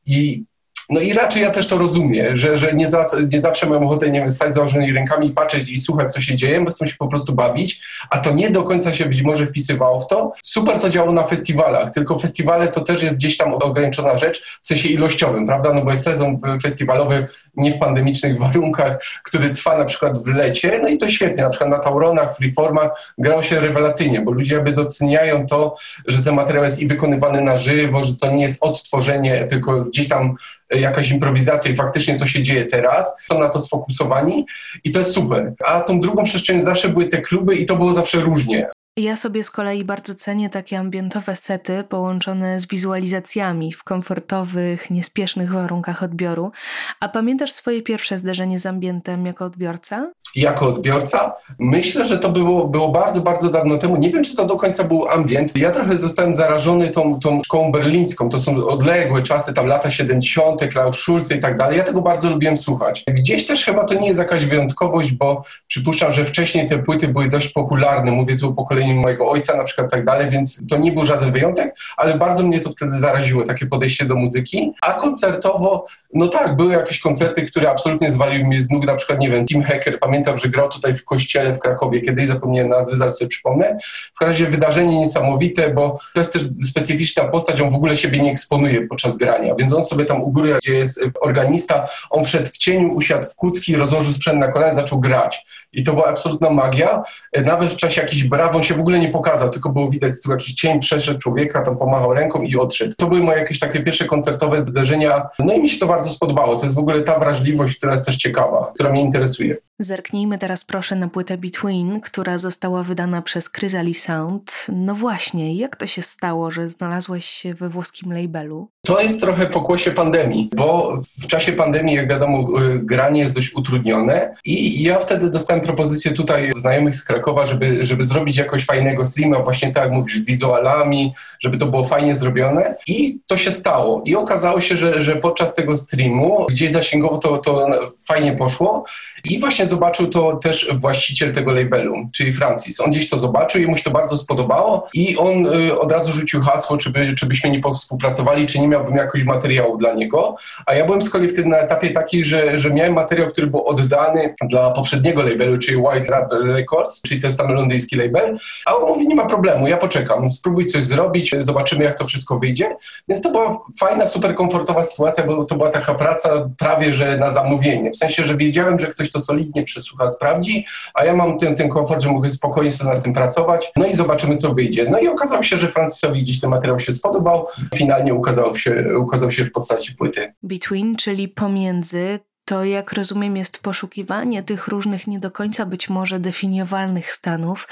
i 0.05 0.43
no 0.89 1.01
i 1.01 1.13
raczej 1.13 1.41
ja 1.41 1.51
też 1.51 1.67
to 1.67 1.77
rozumiem, 1.77 2.37
że, 2.37 2.57
że 2.57 2.73
nie, 2.73 2.87
za, 2.87 3.09
nie 3.31 3.41
zawsze 3.41 3.69
mam 3.69 3.83
ochotę, 3.83 4.09
nie 4.09 4.19
wiem, 4.19 4.31
stać 4.31 4.55
założonymi 4.55 4.93
rękami, 4.93 5.31
patrzeć 5.31 5.69
i 5.69 5.77
słuchać, 5.77 6.13
co 6.13 6.21
się 6.21 6.35
dzieje, 6.35 6.61
bo 6.61 6.71
chcą 6.71 6.87
się 6.87 6.95
po 6.95 7.07
prostu 7.07 7.33
bawić, 7.33 7.81
a 8.09 8.17
to 8.17 8.31
nie 8.31 8.51
do 8.51 8.63
końca 8.63 8.93
się 8.93 9.05
być 9.05 9.21
może 9.21 9.47
wpisywało 9.47 9.99
w 9.99 10.07
to. 10.07 10.33
Super 10.43 10.79
to 10.79 10.89
działo 10.89 11.11
na 11.11 11.23
festiwalach, 11.23 11.91
tylko 11.91 12.19
festiwale 12.19 12.67
to 12.67 12.81
też 12.81 13.03
jest 13.03 13.15
gdzieś 13.15 13.37
tam 13.37 13.53
ograniczona 13.53 14.17
rzecz 14.17 14.43
w 14.61 14.67
sensie 14.67 14.89
ilościowym, 14.89 15.45
prawda? 15.45 15.73
No 15.73 15.81
bo 15.81 15.91
jest 15.91 16.03
sezon 16.03 16.39
festiwalowy 16.63 17.27
nie 17.55 17.71
w 17.71 17.79
pandemicznych 17.79 18.39
warunkach, 18.47 19.03
który 19.23 19.49
trwa 19.49 19.77
na 19.77 19.85
przykład 19.85 20.23
w 20.23 20.27
lecie, 20.27 20.79
no 20.83 20.89
i 20.89 20.97
to 20.97 21.09
świetnie, 21.09 21.43
na 21.43 21.49
przykład 21.49 21.69
na 21.69 21.79
Tauronach, 21.79 22.37
Freeformach 22.37 23.13
grało 23.17 23.41
się 23.41 23.59
rewelacyjnie, 23.59 24.21
bo 24.21 24.31
ludzie 24.31 24.55
jakby 24.55 24.71
doceniają 24.71 25.47
to, 25.47 25.75
że 26.07 26.23
ten 26.23 26.35
materiał 26.35 26.63
jest 26.63 26.79
i 26.79 26.87
wykonywany 26.87 27.41
na 27.41 27.57
żywo, 27.57 28.03
że 28.03 28.15
to 28.15 28.31
nie 28.31 28.43
jest 28.43 28.63
odtworzenie, 28.63 29.45
tylko 29.45 29.79
gdzieś 29.79 30.07
tam 30.07 30.35
jakaś 30.71 31.11
improwizacja 31.11 31.71
i 31.71 31.75
faktycznie 31.75 32.19
to 32.19 32.25
się 32.25 32.43
dzieje 32.43 32.65
teraz, 32.65 33.17
są 33.29 33.39
na 33.39 33.49
to 33.49 33.59
sfokusowani 33.59 34.45
i 34.83 34.91
to 34.91 34.99
jest 34.99 35.11
super. 35.11 35.53
A 35.65 35.81
tą 35.81 35.99
drugą 35.99 36.23
przestrzeń 36.23 36.61
zawsze 36.61 36.89
były 36.89 37.05
te 37.05 37.21
kluby 37.21 37.55
i 37.55 37.65
to 37.65 37.75
było 37.75 37.93
zawsze 37.93 38.19
różnie. 38.19 38.69
Ja 38.97 39.15
sobie 39.15 39.43
z 39.43 39.51
kolei 39.51 39.83
bardzo 39.83 40.15
cenię 40.15 40.49
takie 40.49 40.79
ambientowe 40.79 41.35
sety 41.35 41.83
połączone 41.89 42.59
z 42.59 42.67
wizualizacjami 42.67 43.73
w 43.73 43.83
komfortowych, 43.83 44.89
niespiesznych 44.91 45.51
warunkach 45.51 46.03
odbioru. 46.03 46.51
A 46.99 47.09
pamiętasz 47.09 47.51
swoje 47.51 47.81
pierwsze 47.81 48.17
zderzenie 48.17 48.59
z 48.59 48.65
ambientem 48.65 49.25
jako 49.25 49.45
odbiorca? 49.45 50.11
Jako 50.35 50.67
odbiorca? 50.67 51.33
Myślę, 51.59 52.05
że 52.05 52.17
to 52.17 52.29
było, 52.29 52.67
było 52.67 52.89
bardzo, 52.89 53.21
bardzo 53.21 53.49
dawno 53.49 53.77
temu. 53.77 53.97
Nie 53.97 54.09
wiem, 54.09 54.23
czy 54.23 54.35
to 54.35 54.45
do 54.45 54.55
końca 54.55 54.83
był 54.83 55.09
ambient. 55.09 55.57
Ja 55.57 55.71
trochę 55.71 55.97
zostałem 55.97 56.33
zarażony 56.33 56.87
tą, 56.87 57.19
tą 57.19 57.41
szkołą 57.43 57.71
berlińską. 57.71 58.29
To 58.29 58.39
są 58.39 58.67
odległe 58.67 59.21
czasy, 59.21 59.53
tam 59.53 59.67
lata 59.67 59.91
70., 59.91 60.67
Klaus 60.67 60.97
Schulze 60.97 61.35
i 61.35 61.39
tak 61.39 61.57
dalej. 61.57 61.77
Ja 61.77 61.83
tego 61.83 62.01
bardzo 62.01 62.29
lubiłem 62.29 62.57
słuchać. 62.57 63.03
Gdzieś 63.07 63.47
też 63.47 63.65
chyba 63.65 63.85
to 63.85 63.93
nie 63.93 64.07
jest 64.07 64.19
jakaś 64.19 64.45
wyjątkowość, 64.45 65.11
bo 65.11 65.43
przypuszczam, 65.67 66.11
że 66.11 66.25
wcześniej 66.25 66.67
te 66.67 66.77
płyty 66.77 67.07
były 67.07 67.29
dość 67.29 67.47
popularne. 67.47 68.11
Mówię 68.11 68.37
tu 68.37 68.49
o 68.49 68.53
pokoleniu 68.53 68.86
mojego 68.95 69.29
ojca 69.29 69.57
na 69.57 69.63
przykład 69.63 69.91
tak 69.91 70.05
dalej, 70.05 70.29
więc 70.29 70.61
to 70.69 70.77
nie 70.77 70.91
był 70.91 71.05
żaden 71.05 71.31
wyjątek, 71.31 71.75
ale 71.97 72.17
bardzo 72.17 72.43
mnie 72.43 72.59
to 72.59 72.69
wtedy 72.69 72.99
zaraziło, 72.99 73.43
takie 73.43 73.65
podejście 73.65 74.05
do 74.05 74.15
muzyki. 74.15 74.73
A 74.81 74.93
koncertowo, 74.93 75.85
no 76.13 76.27
tak, 76.27 76.55
były 76.55 76.73
jakieś 76.73 76.99
koncerty, 76.99 77.41
które 77.41 77.71
absolutnie 77.71 78.09
zwaliły 78.09 78.47
mnie 78.47 78.59
z 78.59 78.69
nóg, 78.69 78.85
na 78.85 78.95
przykład, 78.95 79.19
nie 79.19 79.29
wiem, 79.29 79.45
Tim 79.45 79.63
Hacker, 79.63 79.99
pamiętam, 79.99 80.37
że 80.37 80.49
grał 80.49 80.69
tutaj 80.69 80.95
w 80.95 81.05
kościele 81.05 81.53
w 81.53 81.59
Krakowie, 81.59 82.01
kiedyś 82.01 82.27
zapomniałem 82.27 82.69
nazwy, 82.69 82.95
zaraz 82.95 83.17
sobie 83.17 83.29
przypomnę. 83.29 83.77
W 84.15 84.19
każdym 84.19 84.27
razie 84.27 84.51
wydarzenie 84.51 84.99
niesamowite, 84.99 85.69
bo 85.69 85.99
to 86.13 86.21
jest 86.21 86.33
też 86.33 86.41
specyficzna 86.69 87.23
postać, 87.23 87.61
on 87.61 87.69
w 87.69 87.75
ogóle 87.75 87.95
siebie 87.95 88.19
nie 88.19 88.31
eksponuje 88.31 88.87
podczas 88.87 89.17
grania, 89.17 89.55
więc 89.55 89.73
on 89.73 89.83
sobie 89.83 90.05
tam 90.05 90.21
u 90.21 90.31
góry, 90.31 90.55
gdzie 90.57 90.73
jest 90.73 91.01
organista, 91.21 91.87
on 92.09 92.23
wszedł 92.23 92.45
w 92.45 92.57
cieniu, 92.57 92.93
usiadł 92.93 93.27
w 93.27 93.35
kucki, 93.35 93.75
rozłożył 93.75 94.13
sprzęt 94.13 94.39
na 94.39 94.51
kolana, 94.51 94.73
zaczął 94.73 94.99
grać. 94.99 95.45
I 95.77 95.83
to 95.83 95.93
była 95.93 96.07
absolutna 96.07 96.49
magia. 96.49 97.03
Nawet 97.45 97.69
w 97.69 97.77
czasie 97.77 98.01
jakichś 98.01 98.23
braw 98.23 98.55
on 98.55 98.63
się 98.63 98.73
w 98.73 98.79
ogóle 98.79 98.99
nie 98.99 99.09
pokazał, 99.09 99.49
tylko 99.49 99.69
było 99.69 99.89
widać, 99.89 100.11
tu 100.23 100.31
jakiś 100.31 100.53
cień 100.53 100.79
przeszedł 100.79 101.19
człowieka, 101.19 101.61
tam 101.61 101.77
pomachał 101.77 102.13
ręką 102.13 102.41
i 102.41 102.55
odszedł. 102.55 102.93
To 102.97 103.07
były 103.07 103.21
moje 103.21 103.39
jakieś 103.39 103.59
takie 103.59 103.79
pierwsze 103.79 104.05
koncertowe 104.05 104.61
zdarzenia. 104.61 105.29
No 105.39 105.53
i 105.53 105.61
mi 105.61 105.69
się 105.69 105.79
to 105.79 105.87
bardzo 105.87 106.09
spodobało. 106.09 106.55
To 106.55 106.65
jest 106.65 106.75
w 106.75 106.79
ogóle 106.79 107.01
ta 107.01 107.19
wrażliwość, 107.19 107.77
która 107.77 107.91
jest 107.91 108.05
też 108.05 108.17
ciekawa, 108.17 108.71
która 108.73 108.91
mnie 108.91 109.01
interesuje. 109.01 109.57
Zerknijmy 109.79 110.37
teraz 110.37 110.63
proszę 110.63 110.95
na 110.95 111.07
płytę 111.07 111.37
Between, 111.37 112.01
która 112.01 112.37
została 112.37 112.83
wydana 112.83 113.21
przez 113.21 113.49
Chryzali 113.49 113.93
Sound. 113.93 114.65
No 114.69 114.95
właśnie, 114.95 115.55
jak 115.55 115.75
to 115.75 115.87
się 115.87 116.01
stało, 116.01 116.51
że 116.51 116.69
znalazłeś 116.69 117.25
się 117.25 117.53
we 117.53 117.69
włoskim 117.69 118.13
labelu? 118.13 118.67
To 118.85 119.01
jest 119.01 119.21
trochę 119.21 119.45
pokłosie 119.45 119.91
pandemii, 119.91 120.49
bo 120.55 120.97
w 121.19 121.27
czasie 121.27 121.53
pandemii, 121.53 121.95
jak 121.95 122.09
wiadomo, 122.09 122.61
y, 122.61 122.79
granie 122.79 123.21
jest 123.21 123.33
dość 123.33 123.55
utrudnione 123.55 124.35
i 124.45 124.83
ja 124.83 124.99
wtedy 124.99 125.29
dostałem 125.29 125.61
propozycję 125.67 126.11
tutaj 126.11 126.51
znajomych 126.53 126.95
z 126.95 127.03
Krakowa, 127.03 127.45
żeby, 127.45 127.85
żeby 127.85 128.03
zrobić 128.03 128.37
jakoś 128.37 128.65
fajnego 128.65 129.03
streama, 129.03 129.39
właśnie 129.39 129.71
tak 129.71 129.83
jak 129.83 129.91
mówisz, 129.91 130.19
wizualami, 130.19 131.13
żeby 131.39 131.57
to 131.57 131.65
było 131.65 131.83
fajnie 131.83 132.15
zrobione 132.15 132.75
i 132.87 133.19
to 133.27 133.37
się 133.37 133.51
stało. 133.51 134.01
I 134.05 134.15
okazało 134.15 134.61
się, 134.61 134.77
że, 134.77 135.01
że 135.01 135.15
podczas 135.15 135.55
tego 135.55 135.77
streamu, 135.77 136.45
gdzieś 136.49 136.71
zasięgowo 136.71 137.17
to, 137.17 137.37
to 137.37 137.67
fajnie 138.05 138.31
poszło 138.33 138.85
i 139.29 139.39
właśnie 139.39 139.65
zobaczył 139.65 140.07
to 140.07 140.35
też 140.35 140.69
właściciel 140.75 141.33
tego 141.33 141.53
labelu, 141.53 141.95
czyli 142.11 142.33
Francis. 142.33 142.79
On 142.79 142.91
gdzieś 142.91 143.09
to 143.09 143.19
zobaczył 143.19 143.61
i 143.61 143.67
mu 143.67 143.77
się 143.77 143.83
to 143.83 143.91
bardzo 143.91 144.17
spodobało 144.17 144.87
i 144.93 145.17
on 145.17 145.45
y, 145.45 145.79
od 145.79 145.91
razu 145.91 146.11
rzucił 146.11 146.41
hasło, 146.41 146.77
czy, 146.77 146.89
by, 146.89 147.15
czy 147.15 147.25
byśmy 147.25 147.49
nie 147.49 147.61
współpracowali, 147.75 148.45
czy 148.45 148.59
nie 148.59 148.67
miałbym 148.67 148.95
jakoś 148.95 149.23
materiału 149.23 149.77
dla 149.77 149.93
niego. 149.93 150.35
A 150.65 150.73
ja 150.73 150.85
byłem 150.85 151.01
z 151.01 151.09
kolei 151.09 151.29
wtedy 151.29 151.47
na 151.47 151.57
etapie 151.57 151.89
taki, 151.89 152.23
że, 152.23 152.59
że 152.59 152.69
miałem 152.69 152.93
materiał, 152.93 153.27
który 153.29 153.47
był 153.47 153.67
oddany 153.67 154.35
dla 154.49 154.71
poprzedniego 154.71 155.23
labelu, 155.23 155.46
czyli 155.61 155.77
White 155.77 156.09
Rap 156.09 156.31
Records, 156.31 157.01
czyli 157.01 157.21
jest 157.23 157.37
tam 157.37 157.53
londyński 157.53 157.95
label, 157.95 158.37
a 158.65 158.75
on 158.75 158.87
mówi, 158.87 159.07
nie 159.07 159.15
ma 159.15 159.25
problemu, 159.25 159.67
ja 159.67 159.77
poczekam, 159.77 160.29
spróbuj 160.29 160.65
coś 160.65 160.83
zrobić, 160.83 161.35
zobaczymy 161.39 161.83
jak 161.83 161.97
to 161.97 162.07
wszystko 162.07 162.39
wyjdzie. 162.39 162.75
Więc 163.09 163.21
to 163.21 163.31
była 163.31 163.59
fajna, 163.79 164.07
super 164.07 164.35
komfortowa 164.35 164.83
sytuacja, 164.83 165.23
bo 165.23 165.45
to 165.45 165.55
była 165.55 165.69
taka 165.69 165.93
praca 165.93 166.49
prawie, 166.57 166.93
że 166.93 167.17
na 167.17 167.31
zamówienie. 167.31 167.91
W 167.91 167.95
sensie, 167.95 168.23
że 168.23 168.37
wiedziałem, 168.37 168.79
że 168.79 168.87
ktoś 168.87 169.11
to 169.11 169.21
solidnie 169.21 169.63
przesłucha, 169.63 170.09
sprawdzi, 170.09 170.65
a 170.93 171.05
ja 171.05 171.15
mam 171.15 171.37
ten, 171.37 171.55
ten 171.55 171.69
komfort, 171.69 172.03
że 172.03 172.11
mogę 172.11 172.29
spokojnie 172.29 172.71
sobie 172.71 172.93
na 172.93 173.01
tym 173.01 173.13
pracować, 173.13 173.71
no 173.75 173.87
i 173.87 173.93
zobaczymy, 173.93 174.35
co 174.35 174.53
wyjdzie. 174.53 174.89
No 174.89 174.99
i 174.99 175.07
okazało 175.07 175.43
się, 175.43 175.57
że 175.57 175.67
Francisowi 175.67 176.21
gdzieś 176.21 176.39
ten 176.39 176.49
materiał 176.49 176.79
się 176.79 176.91
spodobał, 176.91 177.47
finalnie 177.75 178.13
ukazał 178.13 178.55
się, 178.55 178.85
ukazał 178.99 179.31
się 179.31 179.45
w 179.45 179.51
postaci 179.51 179.95
płyty. 179.95 180.33
Between, 180.43 180.95
czyli 180.95 181.27
pomiędzy, 181.27 182.19
to 182.47 182.63
jak 182.63 182.93
rozumiem 182.93 183.37
jest 183.37 183.59
poszukiwanie 183.59 184.43
tych 184.43 184.67
różnych 184.67 185.07
nie 185.07 185.19
do 185.19 185.31
końca 185.31 185.65
być 185.65 185.89
może 185.89 186.19
definiowalnych 186.19 187.11
stanów, 187.13 187.67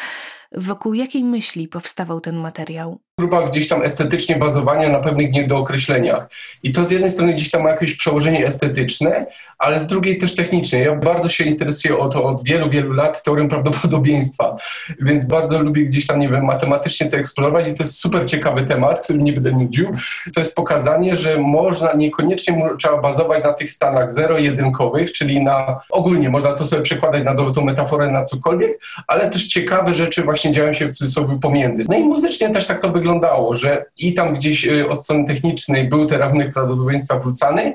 wokół 0.51 0.93
jakiej 0.93 1.23
myśli 1.23 1.67
powstawał 1.67 2.21
ten 2.21 2.35
materiał? 2.35 2.99
Próba 3.15 3.47
gdzieś 3.47 3.67
tam 3.67 3.83
estetycznie 3.83 4.35
bazowania 4.35 4.89
na 4.89 4.99
pewnych 4.99 5.31
niedookreśleniach. 5.31 6.27
I 6.63 6.71
to 6.71 6.85
z 6.85 6.91
jednej 6.91 7.11
strony 7.11 7.33
gdzieś 7.33 7.51
tam 7.51 7.63
ma 7.63 7.69
jakieś 7.69 7.95
przełożenie 7.95 8.45
estetyczne, 8.45 9.25
ale 9.57 9.79
z 9.79 9.87
drugiej 9.87 10.17
też 10.17 10.35
techniczne. 10.35 10.79
Ja 10.79 10.95
bardzo 10.95 11.29
się 11.29 11.43
interesuję 11.43 11.97
o 11.97 12.09
to 12.09 12.23
od 12.23 12.43
wielu, 12.43 12.69
wielu 12.69 12.93
lat 12.93 13.23
teorią 13.23 13.49
prawdopodobieństwa, 13.49 14.57
więc 14.99 15.25
bardzo 15.25 15.59
lubię 15.59 15.85
gdzieś 15.85 16.07
tam, 16.07 16.19
nie 16.19 16.29
wiem, 16.29 16.45
matematycznie 16.45 17.07
to 17.07 17.17
eksplorować 17.17 17.67
i 17.67 17.73
to 17.73 17.83
jest 17.83 17.99
super 17.99 18.25
ciekawy 18.25 18.63
temat, 18.63 19.01
który 19.03 19.19
mnie 19.19 19.33
będę 19.33 19.51
nudził. 19.51 19.91
To 20.33 20.39
jest 20.39 20.55
pokazanie, 20.55 21.15
że 21.15 21.37
można, 21.37 21.93
niekoniecznie 21.93 22.69
trzeba 22.79 23.01
bazować 23.01 23.43
na 23.43 23.53
tych 23.53 23.71
stanach 23.71 24.11
zero-jedynkowych, 24.11 25.11
czyli 25.11 25.43
na, 25.43 25.79
ogólnie 25.89 26.29
można 26.29 26.53
to 26.53 26.65
sobie 26.65 26.81
przekładać 26.81 27.23
na 27.23 27.35
tą 27.35 27.65
metaforę 27.65 28.11
na 28.11 28.23
cokolwiek, 28.23 28.79
ale 29.07 29.29
też 29.29 29.47
ciekawe 29.47 29.93
rzeczy 29.93 30.23
właśnie 30.23 30.51
dzieją 30.51 30.73
się 30.73 30.85
w 30.85 30.91
cudzysłowie 30.91 31.39
pomiędzy. 31.41 31.85
No 31.89 31.97
i 31.97 32.03
muzycznie 32.03 32.49
też 32.49 32.65
tak 32.65 32.79
to 32.79 32.91
wygląda 32.91 33.04
wyglądało, 33.05 33.55
że 33.55 33.85
i 33.97 34.13
tam 34.13 34.33
gdzieś 34.33 34.67
y, 34.67 34.89
od 34.89 35.03
strony 35.03 35.25
technicznej 35.25 35.89
był 35.89 36.05
ten 36.05 36.19
rachunek 36.19 36.53
prawdopodobieństwa 36.53 37.19
wrzucany, 37.19 37.73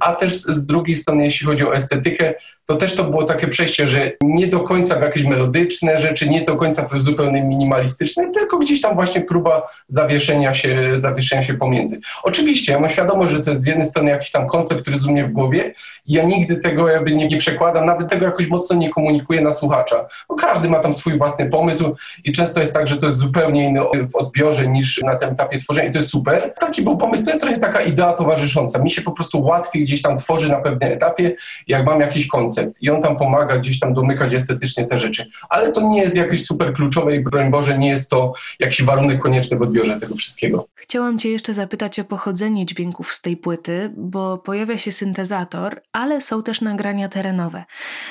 a 0.00 0.14
też 0.14 0.32
z 0.32 0.66
drugiej 0.66 0.96
strony, 0.96 1.24
jeśli 1.24 1.46
chodzi 1.46 1.64
o 1.66 1.74
estetykę, 1.74 2.34
to 2.66 2.76
też 2.76 2.94
to 2.94 3.04
było 3.04 3.24
takie 3.24 3.48
przejście, 3.48 3.86
że 3.86 4.12
nie 4.20 4.46
do 4.46 4.60
końca 4.60 4.98
w 4.98 5.02
jakieś 5.02 5.24
melodyczne 5.24 5.98
rzeczy, 5.98 6.28
nie 6.28 6.44
do 6.44 6.56
końca 6.56 6.88
w 6.88 7.00
zupełnie 7.00 7.42
minimalistyczne, 7.42 8.30
tylko 8.30 8.58
gdzieś 8.58 8.80
tam 8.80 8.94
właśnie 8.94 9.20
próba 9.20 9.68
zawieszenia 9.88 10.54
się, 10.54 10.90
zawieszenia 10.94 11.42
się 11.42 11.54
pomiędzy. 11.54 12.00
Oczywiście, 12.22 12.72
ja 12.72 12.80
mam 12.80 12.90
świadomość, 12.90 13.34
że 13.34 13.40
to 13.40 13.50
jest 13.50 13.62
z 13.62 13.66
jednej 13.66 13.86
strony 13.86 14.10
jakiś 14.10 14.30
tam 14.30 14.46
koncept, 14.46 14.80
który 14.80 14.96
jest 14.96 15.06
u 15.06 15.12
mnie 15.12 15.24
w 15.24 15.32
głowie 15.32 15.74
i 16.06 16.12
ja 16.12 16.22
nigdy 16.22 16.56
tego 16.56 16.88
jakby 16.88 17.12
nie, 17.12 17.28
nie 17.28 17.36
przekładam, 17.36 17.86
nawet 17.86 18.10
tego 18.10 18.26
jakoś 18.26 18.48
mocno 18.48 18.76
nie 18.76 18.90
komunikuję 18.90 19.40
na 19.40 19.52
słuchacza. 19.52 20.06
Bo 20.28 20.34
każdy 20.34 20.68
ma 20.68 20.78
tam 20.78 20.92
swój 20.92 21.18
własny 21.18 21.50
pomysł 21.50 21.96
i 22.24 22.32
często 22.32 22.60
jest 22.60 22.74
tak, 22.74 22.88
że 22.88 22.96
to 22.96 23.06
jest 23.06 23.18
zupełnie 23.18 23.64
inny 23.64 23.80
w 24.12 24.16
odbiorze 24.16 24.68
niż 24.68 25.02
na 25.02 25.16
tym 25.16 25.30
etapie 25.30 25.58
tworzenia 25.58 25.88
i 25.88 25.92
to 25.92 25.98
jest 25.98 26.10
super. 26.10 26.54
Taki 26.60 26.82
był 26.82 26.96
pomysł, 26.96 27.24
to 27.24 27.30
jest 27.30 27.42
trochę 27.42 27.58
taka 27.58 27.80
idea 27.80 28.12
towarzysząca. 28.12 28.82
Mi 28.82 28.90
się 28.90 29.02
po 29.02 29.12
prostu 29.12 29.42
łatwiej 29.42 29.84
gdzieś 29.84 30.02
tam 30.02 30.18
tworzy 30.18 30.48
na 30.48 30.60
pewnym 30.60 30.92
etapie, 30.92 31.36
jak 31.68 31.86
mam 31.86 32.00
jakiś 32.00 32.26
koncept 32.26 32.55
i 32.80 32.90
on 32.90 33.02
tam 33.02 33.16
pomaga 33.16 33.58
gdzieś 33.58 33.78
tam 33.78 33.94
domykać 33.94 34.34
estetycznie 34.34 34.86
te 34.86 34.98
rzeczy. 34.98 35.26
Ale 35.48 35.72
to 35.72 35.80
nie 35.80 36.00
jest 36.00 36.16
jakieś 36.16 36.46
super 36.46 36.72
kluczowe 36.72 37.16
i 37.16 37.20
broń 37.20 37.50
Boże, 37.50 37.78
nie 37.78 37.88
jest 37.88 38.10
to 38.10 38.32
jakiś 38.60 38.82
warunek 38.82 39.18
konieczny 39.18 39.58
w 39.58 39.62
odbiorze 39.62 40.00
tego 40.00 40.14
wszystkiego. 40.14 40.66
Chciałam 40.74 41.18
Cię 41.18 41.30
jeszcze 41.30 41.54
zapytać 41.54 41.98
o 41.98 42.04
pochodzenie 42.04 42.66
dźwięków 42.66 43.14
z 43.14 43.20
tej 43.20 43.36
płyty, 43.36 43.92
bo 43.96 44.38
pojawia 44.38 44.78
się 44.78 44.92
syntezator, 44.92 45.80
ale 45.92 46.20
są 46.20 46.42
też 46.42 46.60
nagrania 46.60 47.08
terenowe. 47.08 47.64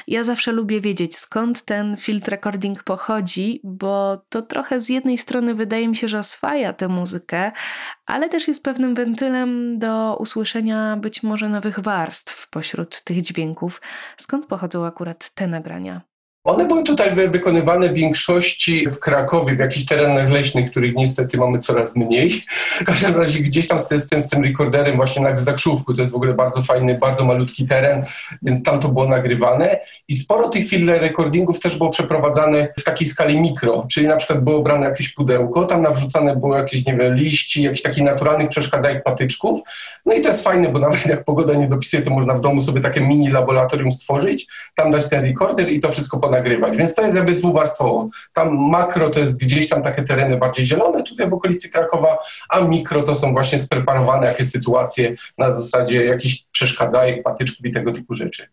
Ja 0.07 0.23
zawsze 0.23 0.51
lubię 0.51 0.81
wiedzieć, 0.81 1.17
skąd 1.17 1.65
ten 1.65 1.97
field 1.97 2.27
recording 2.27 2.83
pochodzi, 2.83 3.59
bo 3.63 4.21
to 4.29 4.41
trochę 4.41 4.81
z 4.81 4.89
jednej 4.89 5.17
strony 5.17 5.55
wydaje 5.55 5.87
mi 5.87 5.95
się, 5.95 6.07
że 6.07 6.19
oswaja 6.19 6.73
tę 6.73 6.87
muzykę, 6.87 7.51
ale 8.05 8.29
też 8.29 8.47
jest 8.47 8.63
pewnym 8.63 8.95
wentylem 8.95 9.79
do 9.79 10.17
usłyszenia 10.19 10.97
być 10.97 11.23
może 11.23 11.49
nowych 11.49 11.79
warstw 11.79 12.49
pośród 12.49 13.01
tych 13.01 13.21
dźwięków. 13.21 13.81
Skąd 14.17 14.45
pochodzą 14.45 14.85
akurat 14.85 15.29
te 15.29 15.47
nagrania? 15.47 16.01
One 16.45 16.65
były 16.65 16.83
tutaj 16.83 17.15
wykonywane 17.29 17.89
w 17.89 17.93
większości 17.93 18.89
w 18.89 18.99
Krakowie, 18.99 19.55
w 19.55 19.59
jakichś 19.59 19.85
terenach 19.85 20.31
leśnych, 20.31 20.71
których 20.71 20.95
niestety 20.95 21.37
mamy 21.37 21.59
coraz 21.59 21.95
mniej. 21.95 22.43
W 22.81 22.83
każdym 22.83 23.15
razie 23.15 23.39
gdzieś 23.39 23.67
tam 23.67 23.79
z, 23.79 24.07
tym, 24.07 24.21
z 24.21 24.29
tym 24.29 24.43
rekorderem 24.43 24.95
właśnie 24.95 25.23
na 25.23 25.37
Zakrzówku, 25.37 25.93
to 25.93 26.01
jest 26.01 26.11
w 26.11 26.15
ogóle 26.15 26.33
bardzo 26.33 26.61
fajny, 26.63 26.97
bardzo 26.97 27.25
malutki 27.25 27.65
teren, 27.65 28.05
więc 28.41 28.63
tam 28.63 28.79
to 28.79 28.89
było 28.89 29.07
nagrywane. 29.07 29.79
I 30.07 30.15
sporo 30.15 30.49
tych 30.49 30.65
chwil 30.65 30.87
recordingów 30.87 31.59
też 31.59 31.77
było 31.77 31.89
przeprowadzane 31.89 32.67
w 32.79 32.83
takiej 32.83 33.07
skali 33.07 33.41
mikro, 33.41 33.87
czyli 33.91 34.07
na 34.07 34.15
przykład 34.15 34.43
było 34.43 34.61
brane 34.61 34.85
jakieś 34.85 35.13
pudełko, 35.13 35.65
tam 35.65 35.81
nawrzucane 35.81 36.35
było 36.35 36.57
jakieś, 36.57 36.85
nie 36.85 36.95
wiem, 36.95 37.15
liści, 37.15 37.63
jakichś 37.63 37.81
takich 37.81 38.03
naturalnych 38.03 38.47
przeszkadzajek 38.47 39.03
patyczków. 39.03 39.59
No 40.05 40.13
i 40.13 40.21
to 40.21 40.27
jest 40.27 40.43
fajne, 40.43 40.69
bo 40.69 40.79
nawet 40.79 41.05
jak 41.05 41.23
pogoda 41.23 41.53
nie 41.53 41.67
dopisuje, 41.67 42.03
to 42.03 42.09
można 42.09 42.33
w 42.33 42.41
domu 42.41 42.61
sobie 42.61 42.81
takie 42.81 43.01
mini 43.01 43.29
laboratorium 43.29 43.91
stworzyć, 43.91 44.47
tam 44.75 44.91
dać 44.91 45.09
ten 45.09 45.25
rekorder 45.25 45.71
i 45.71 45.79
to 45.79 45.91
wszystko 45.91 46.17
ponagrywać 46.17 46.34
nagrywać. 46.35 46.77
Więc 46.77 46.95
to 46.95 47.01
jest 47.01 47.15
jakby 47.15 47.31
dwuwarstwowo. 47.31 48.09
Tam 48.33 48.57
makro 48.69 49.09
to 49.09 49.19
jest 49.19 49.39
gdzieś 49.39 49.69
tam 49.69 49.81
takie 49.81 50.03
tereny 50.03 50.37
bardziej 50.37 50.65
zielone, 50.65 51.03
tutaj 51.03 51.29
w 51.29 51.33
okolicy 51.33 51.69
Krakowa, 51.69 52.17
a 52.49 52.61
mikro 52.61 53.03
to 53.03 53.15
są 53.15 53.31
właśnie 53.31 53.59
spreparowane 53.59 54.27
jakieś 54.27 54.49
sytuacje 54.49 55.15
na 55.37 55.51
zasadzie 55.51 56.05
jakichś 56.05 56.45
przeszkadzajek, 56.51 57.23
patyczków 57.23 57.65
i 57.65 57.71
tego 57.71 57.91
typu 57.91 58.13
rzeczy. 58.13 58.47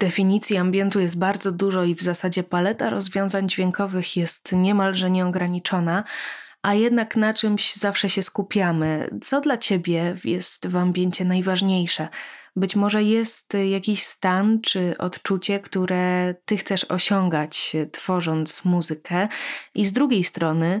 Definicji 0.00 0.56
ambientu 0.56 1.00
jest 1.00 1.18
bardzo 1.18 1.52
dużo 1.52 1.84
i 1.84 1.94
w 1.94 2.02
zasadzie 2.02 2.42
paleta 2.42 2.90
rozwiązań 2.90 3.48
dźwiękowych 3.48 4.16
jest 4.16 4.52
niemalże 4.52 5.10
nieograniczona, 5.10 6.04
a 6.62 6.74
jednak 6.74 7.16
na 7.16 7.34
czymś 7.34 7.74
zawsze 7.74 8.08
się 8.08 8.22
skupiamy. 8.22 9.10
Co 9.22 9.40
dla 9.40 9.56
ciebie 9.56 10.16
jest 10.24 10.68
w 10.68 10.76
ambiencie 10.76 11.24
najważniejsze? 11.24 12.08
Być 12.56 12.76
może 12.76 13.02
jest 13.02 13.56
jakiś 13.70 14.02
stan 14.02 14.60
czy 14.60 14.94
odczucie, 14.98 15.60
które 15.60 16.34
ty 16.44 16.56
chcesz 16.56 16.84
osiągać, 16.84 17.76
tworząc 17.92 18.64
muzykę, 18.64 19.28
i 19.74 19.86
z 19.86 19.92
drugiej 19.92 20.24
strony, 20.24 20.80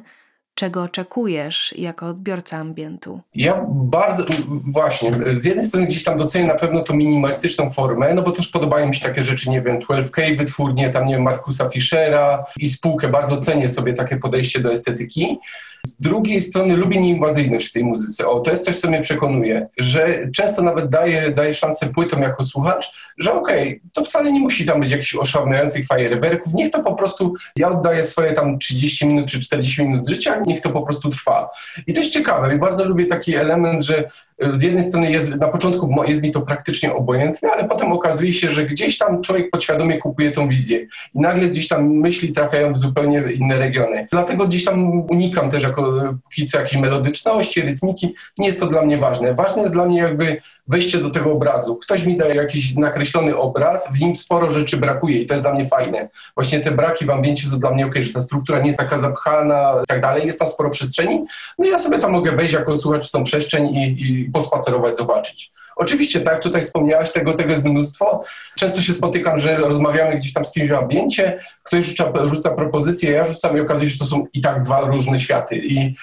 czego 0.58 0.82
oczekujesz 0.82 1.74
jako 1.76 2.06
odbiorca 2.06 2.56
ambientu? 2.56 3.20
Ja 3.34 3.66
bardzo, 3.68 4.24
właśnie, 4.66 5.10
z 5.32 5.44
jednej 5.44 5.66
strony 5.66 5.86
gdzieś 5.86 6.04
tam 6.04 6.18
docenię 6.18 6.46
na 6.46 6.54
pewno 6.54 6.82
tą 6.82 6.94
minimalistyczną 6.94 7.70
formę, 7.70 8.14
no 8.14 8.22
bo 8.22 8.32
też 8.32 8.48
podobają 8.48 8.88
mi 8.88 8.94
się 8.94 9.08
takie 9.08 9.22
rzeczy, 9.22 9.50
nie 9.50 9.62
wiem, 9.62 9.80
12K 9.80 10.38
wytwórnie, 10.38 10.90
tam 10.90 11.06
nie 11.06 11.14
wiem, 11.14 11.22
Markusa 11.22 11.68
Fischera 11.68 12.44
i 12.56 12.68
spółkę, 12.68 13.08
bardzo 13.08 13.38
cenię 13.38 13.68
sobie 13.68 13.94
takie 13.94 14.16
podejście 14.16 14.60
do 14.60 14.72
estetyki. 14.72 15.38
Z 15.86 15.96
drugiej 16.00 16.40
strony 16.40 16.76
lubię 16.76 17.00
nieinwazyjność 17.00 17.68
w 17.68 17.72
tej 17.72 17.84
muzyce. 17.84 18.28
O, 18.28 18.40
to 18.40 18.50
jest 18.50 18.64
coś, 18.64 18.76
co 18.76 18.88
mnie 18.88 19.00
przekonuje, 19.00 19.68
że 19.78 20.18
często 20.34 20.62
nawet 20.62 20.88
daje, 20.88 21.30
daje 21.30 21.54
szansę 21.54 21.86
płytom 21.86 22.22
jako 22.22 22.44
słuchacz, 22.44 22.92
że 23.18 23.32
okej, 23.32 23.68
okay, 23.68 23.80
to 23.92 24.04
wcale 24.04 24.32
nie 24.32 24.40
musi 24.40 24.66
tam 24.66 24.80
być 24.80 24.90
jakichś 24.90 25.14
oszałamiających 25.14 25.86
fajerwerków, 25.86 26.54
niech 26.54 26.70
to 26.70 26.82
po 26.82 26.94
prostu, 26.94 27.34
ja 27.56 27.68
oddaję 27.68 28.02
swoje 28.02 28.32
tam 28.32 28.58
30 28.58 29.06
minut 29.06 29.26
czy 29.26 29.40
40 29.40 29.82
minut 29.82 30.08
życia, 30.08 30.42
niech 30.48 30.60
to 30.60 30.70
po 30.70 30.82
prostu 30.82 31.08
trwa. 31.10 31.50
I 31.86 31.92
to 31.92 32.00
jest 32.00 32.12
ciekawe 32.12 32.54
i 32.54 32.58
bardzo 32.58 32.84
lubię 32.84 33.06
taki 33.06 33.34
element, 33.34 33.82
że 33.82 34.10
z 34.52 34.62
jednej 34.62 34.82
strony 34.82 35.10
jest, 35.10 35.30
na 35.30 35.48
początku 35.48 36.02
jest 36.06 36.22
mi 36.22 36.30
to 36.30 36.40
praktycznie 36.40 36.94
obojętne, 36.94 37.50
ale 37.50 37.68
potem 37.68 37.92
okazuje 37.92 38.32
się, 38.32 38.50
że 38.50 38.64
gdzieś 38.64 38.98
tam 38.98 39.22
człowiek 39.22 39.50
podświadomie 39.50 39.98
kupuje 39.98 40.30
tą 40.30 40.48
wizję 40.48 40.78
i 41.14 41.20
nagle 41.20 41.48
gdzieś 41.48 41.68
tam 41.68 41.90
myśli 41.90 42.32
trafiają 42.32 42.72
w 42.72 42.78
zupełnie 42.78 43.24
inne 43.34 43.58
regiony. 43.58 44.08
Dlatego 44.10 44.46
gdzieś 44.46 44.64
tam 44.64 45.02
unikam 45.10 45.50
też 45.50 45.62
jako 45.62 46.02
póki 46.24 46.44
co 46.44 46.58
jakiejś 46.58 46.82
melodyczności, 46.82 47.62
rytmiki. 47.62 48.14
Nie 48.38 48.46
jest 48.46 48.60
to 48.60 48.66
dla 48.66 48.82
mnie 48.82 48.98
ważne. 48.98 49.34
Ważne 49.34 49.62
jest 49.62 49.74
dla 49.74 49.86
mnie 49.86 49.98
jakby 49.98 50.36
wejście 50.68 50.98
do 50.98 51.10
tego 51.10 51.32
obrazu. 51.32 51.76
Ktoś 51.76 52.06
mi 52.06 52.16
daje 52.16 52.34
jakiś 52.34 52.74
nakreślony 52.74 53.36
obraz, 53.36 53.92
w 53.92 54.00
nim 54.00 54.16
sporo 54.16 54.50
rzeczy 54.50 54.76
brakuje 54.76 55.22
i 55.22 55.26
to 55.26 55.34
jest 55.34 55.44
dla 55.44 55.54
mnie 55.54 55.68
fajne. 55.68 56.08
Właśnie 56.34 56.60
te 56.60 56.70
braki 56.70 57.06
w 57.06 57.10
ambiencie 57.10 57.48
są 57.48 57.58
dla 57.58 57.70
mnie 57.70 57.86
ok, 57.86 57.94
że 58.00 58.12
ta 58.12 58.20
struktura 58.20 58.60
nie 58.60 58.66
jest 58.66 58.78
taka 58.78 58.98
zapchana 58.98 59.80
i 59.84 59.86
tak 59.86 60.00
dalej, 60.00 60.26
jest 60.26 60.38
tam 60.38 60.48
sporo 60.48 60.70
przestrzeni. 60.70 61.24
No 61.58 61.66
ja 61.66 61.78
sobie 61.78 61.98
tam 61.98 62.12
mogę 62.12 62.32
wejść 62.32 62.54
jako 62.54 62.78
słuchacz 62.78 63.08
w 63.08 63.10
tą 63.10 63.24
przestrzeń 63.24 63.66
i, 63.74 64.02
i 64.02 64.27
pospacerować, 64.32 64.96
zobaczyć. 64.96 65.52
Oczywiście, 65.76 66.20
tak 66.20 66.40
tutaj 66.40 66.62
wspomniałaś, 66.62 67.12
tego, 67.12 67.34
tego 67.34 67.50
jest 67.50 67.64
mnóstwo. 67.64 68.22
Często 68.56 68.80
się 68.80 68.94
spotykam, 68.94 69.38
że 69.38 69.56
rozmawiamy 69.56 70.14
gdzieś 70.14 70.32
tam 70.32 70.44
z 70.44 70.52
kimś 70.52 70.68
w 70.68 70.74
ambiencie, 70.74 71.40
ktoś 71.62 71.84
rzuca, 71.84 72.12
rzuca 72.26 72.50
propozycję, 72.50 73.10
ja 73.10 73.24
rzucam 73.24 73.56
i 73.56 73.60
okazuje 73.60 73.90
się, 73.90 73.92
że 73.92 73.98
to 73.98 74.06
są 74.06 74.26
i 74.32 74.40
tak 74.40 74.62
dwa 74.62 74.80
różne 74.80 75.18
światy. 75.18 75.56
I 75.56 75.94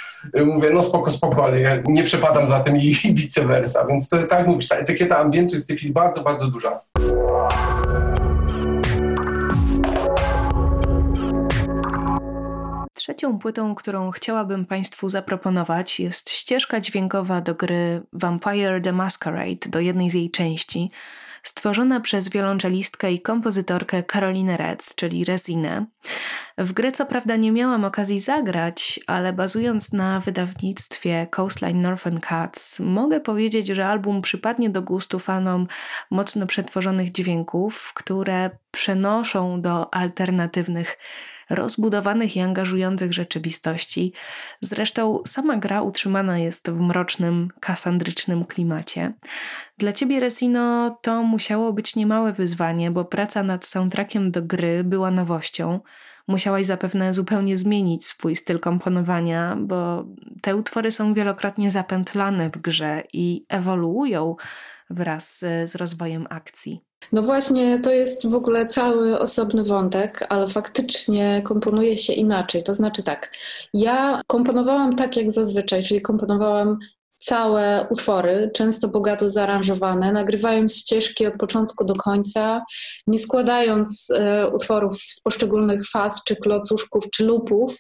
mówię, 0.46 0.70
no 0.74 0.84
spoko, 0.84 1.12
spoko, 1.12 1.44
ale 1.44 1.62
ja 1.62 1.78
nie 1.86 2.04
przepadam 2.04 2.48
za 2.48 2.60
tym 2.60 2.78
i, 2.78 2.96
i 3.04 3.14
vice 3.14 3.46
versa. 3.46 3.86
Więc 3.86 4.10
to, 4.10 4.24
tak 4.24 4.48
mówisz, 4.48 4.68
ta 4.68 4.76
etykieta 4.76 5.18
ambientu 5.18 5.56
jest 5.56 5.66
w 5.66 5.68
tej 5.68 5.78
chwili 5.78 5.94
bardzo, 5.94 6.22
bardzo 6.22 6.48
duża. 6.48 6.82
Trzecią 13.06 13.40
płytą, 13.40 13.76
którą 13.76 14.12
chciałabym 14.12 14.66
Państwu 14.66 15.10
zaproponować, 15.10 16.00
jest 16.00 16.30
ścieżka 16.30 16.80
dźwiękowa 16.80 17.42
do 17.42 17.56
gry 17.56 18.02
Vampire 18.14 18.82
the 18.82 18.92
Masquerade, 18.92 19.70
do 19.70 19.80
jednej 19.80 20.10
z 20.10 20.14
jej 20.14 20.32
części, 20.32 20.92
stworzona 21.44 22.00
przez 22.00 22.30
wiolonczelistkę 22.30 23.12
i 23.12 23.22
kompozytorkę 23.22 24.04
Caroline 24.04 24.58
Retz, 24.58 24.96
czyli 24.96 25.26
Resinę. 25.26 25.86
W 26.58 26.74
grę 26.74 26.92
co 26.92 27.06
prawda 27.06 27.36
nie 27.36 27.52
miałam 27.52 27.86
okazji 27.86 28.20
zagrać, 28.20 29.00
ale 29.08 29.34
bazując 29.34 29.94
na 29.94 30.20
wydawnictwie 30.20 31.28
Coastline 31.32 31.82
Northern 31.82 32.20
Cats, 32.20 32.80
mogę 32.80 33.20
powiedzieć, 33.20 33.68
że 33.68 33.88
album 33.88 34.22
przypadnie 34.22 34.70
do 34.70 34.82
gustu 34.82 35.20
fanom 35.20 35.68
mocno 36.12 36.48
przetworzonych 36.48 37.12
dźwięków, 37.12 37.92
które 37.96 38.50
przenoszą 38.72 39.62
do 39.62 39.94
alternatywnych 39.94 40.98
rozbudowanych 41.50 42.36
i 42.36 42.40
angażujących 42.40 43.14
rzeczywistości. 43.14 44.14
Zresztą 44.62 45.20
sama 45.26 45.58
gra 45.58 45.82
utrzymana 45.82 46.40
jest 46.40 46.70
w 46.70 46.80
mrocznym, 46.80 47.50
kasandrycznym 47.60 48.46
klimacie. 48.46 49.14
Dla 49.78 49.94
ciebie, 49.94 50.20
Resino, 50.20 50.98
to 51.02 51.24
musiało 51.24 51.74
być 51.74 51.96
niemałe 51.96 52.34
wyzwanie, 52.34 52.92
bo 52.92 53.06
praca 53.06 53.44
nad 53.44 53.66
soundtrackiem 53.66 54.32
do 54.32 54.42
gry 54.42 54.84
była 54.84 55.12
nowością. 55.12 55.80
Musiałaś 56.28 56.66
zapewne 56.66 57.14
zupełnie 57.14 57.58
zmienić 57.58 58.06
swój 58.06 58.36
styl 58.36 58.60
komponowania, 58.60 59.58
bo 59.60 60.06
te 60.42 60.56
utwory 60.56 60.92
są 60.92 61.14
wielokrotnie 61.14 61.72
zapętlane 61.72 62.50
w 62.50 62.58
grze 62.58 63.04
i 63.14 63.46
ewoluują 63.50 64.36
wraz 64.90 65.40
z 65.66 65.76
rozwojem 65.76 66.28
akcji. 66.30 66.82
No 67.12 67.22
właśnie, 67.22 67.80
to 67.80 67.92
jest 67.92 68.30
w 68.30 68.36
ogóle 68.36 68.66
cały 68.66 69.20
osobny 69.20 69.64
wątek, 69.64 70.26
ale 70.30 70.48
faktycznie 70.48 71.42
komponuje 71.46 71.98
się 71.98 72.14
inaczej. 72.14 72.64
To 72.64 72.74
znaczy 72.74 73.04
tak, 73.04 73.36
ja 73.74 74.22
komponowałam 74.28 74.96
tak 74.96 75.18
jak 75.18 75.32
zazwyczaj, 75.32 75.84
czyli 75.84 76.02
komponowałam 76.02 76.80
całe 77.26 77.88
utwory, 77.90 78.52
często 78.54 78.88
bogato 78.88 79.30
zaaranżowane, 79.30 80.12
nagrywając 80.12 80.78
ścieżki 80.78 81.28
od 81.28 81.34
początku 81.34 81.86
do 81.86 81.96
końca, 81.96 82.62
nie 83.08 83.20
składając 83.20 84.08
e, 84.18 84.50
utworów 84.50 84.98
z 85.02 85.22
poszczególnych 85.22 85.90
faz, 85.90 86.24
czy 86.24 86.36
klocuszków, 86.36 87.06
czy 87.14 87.26
lupów, 87.26 87.78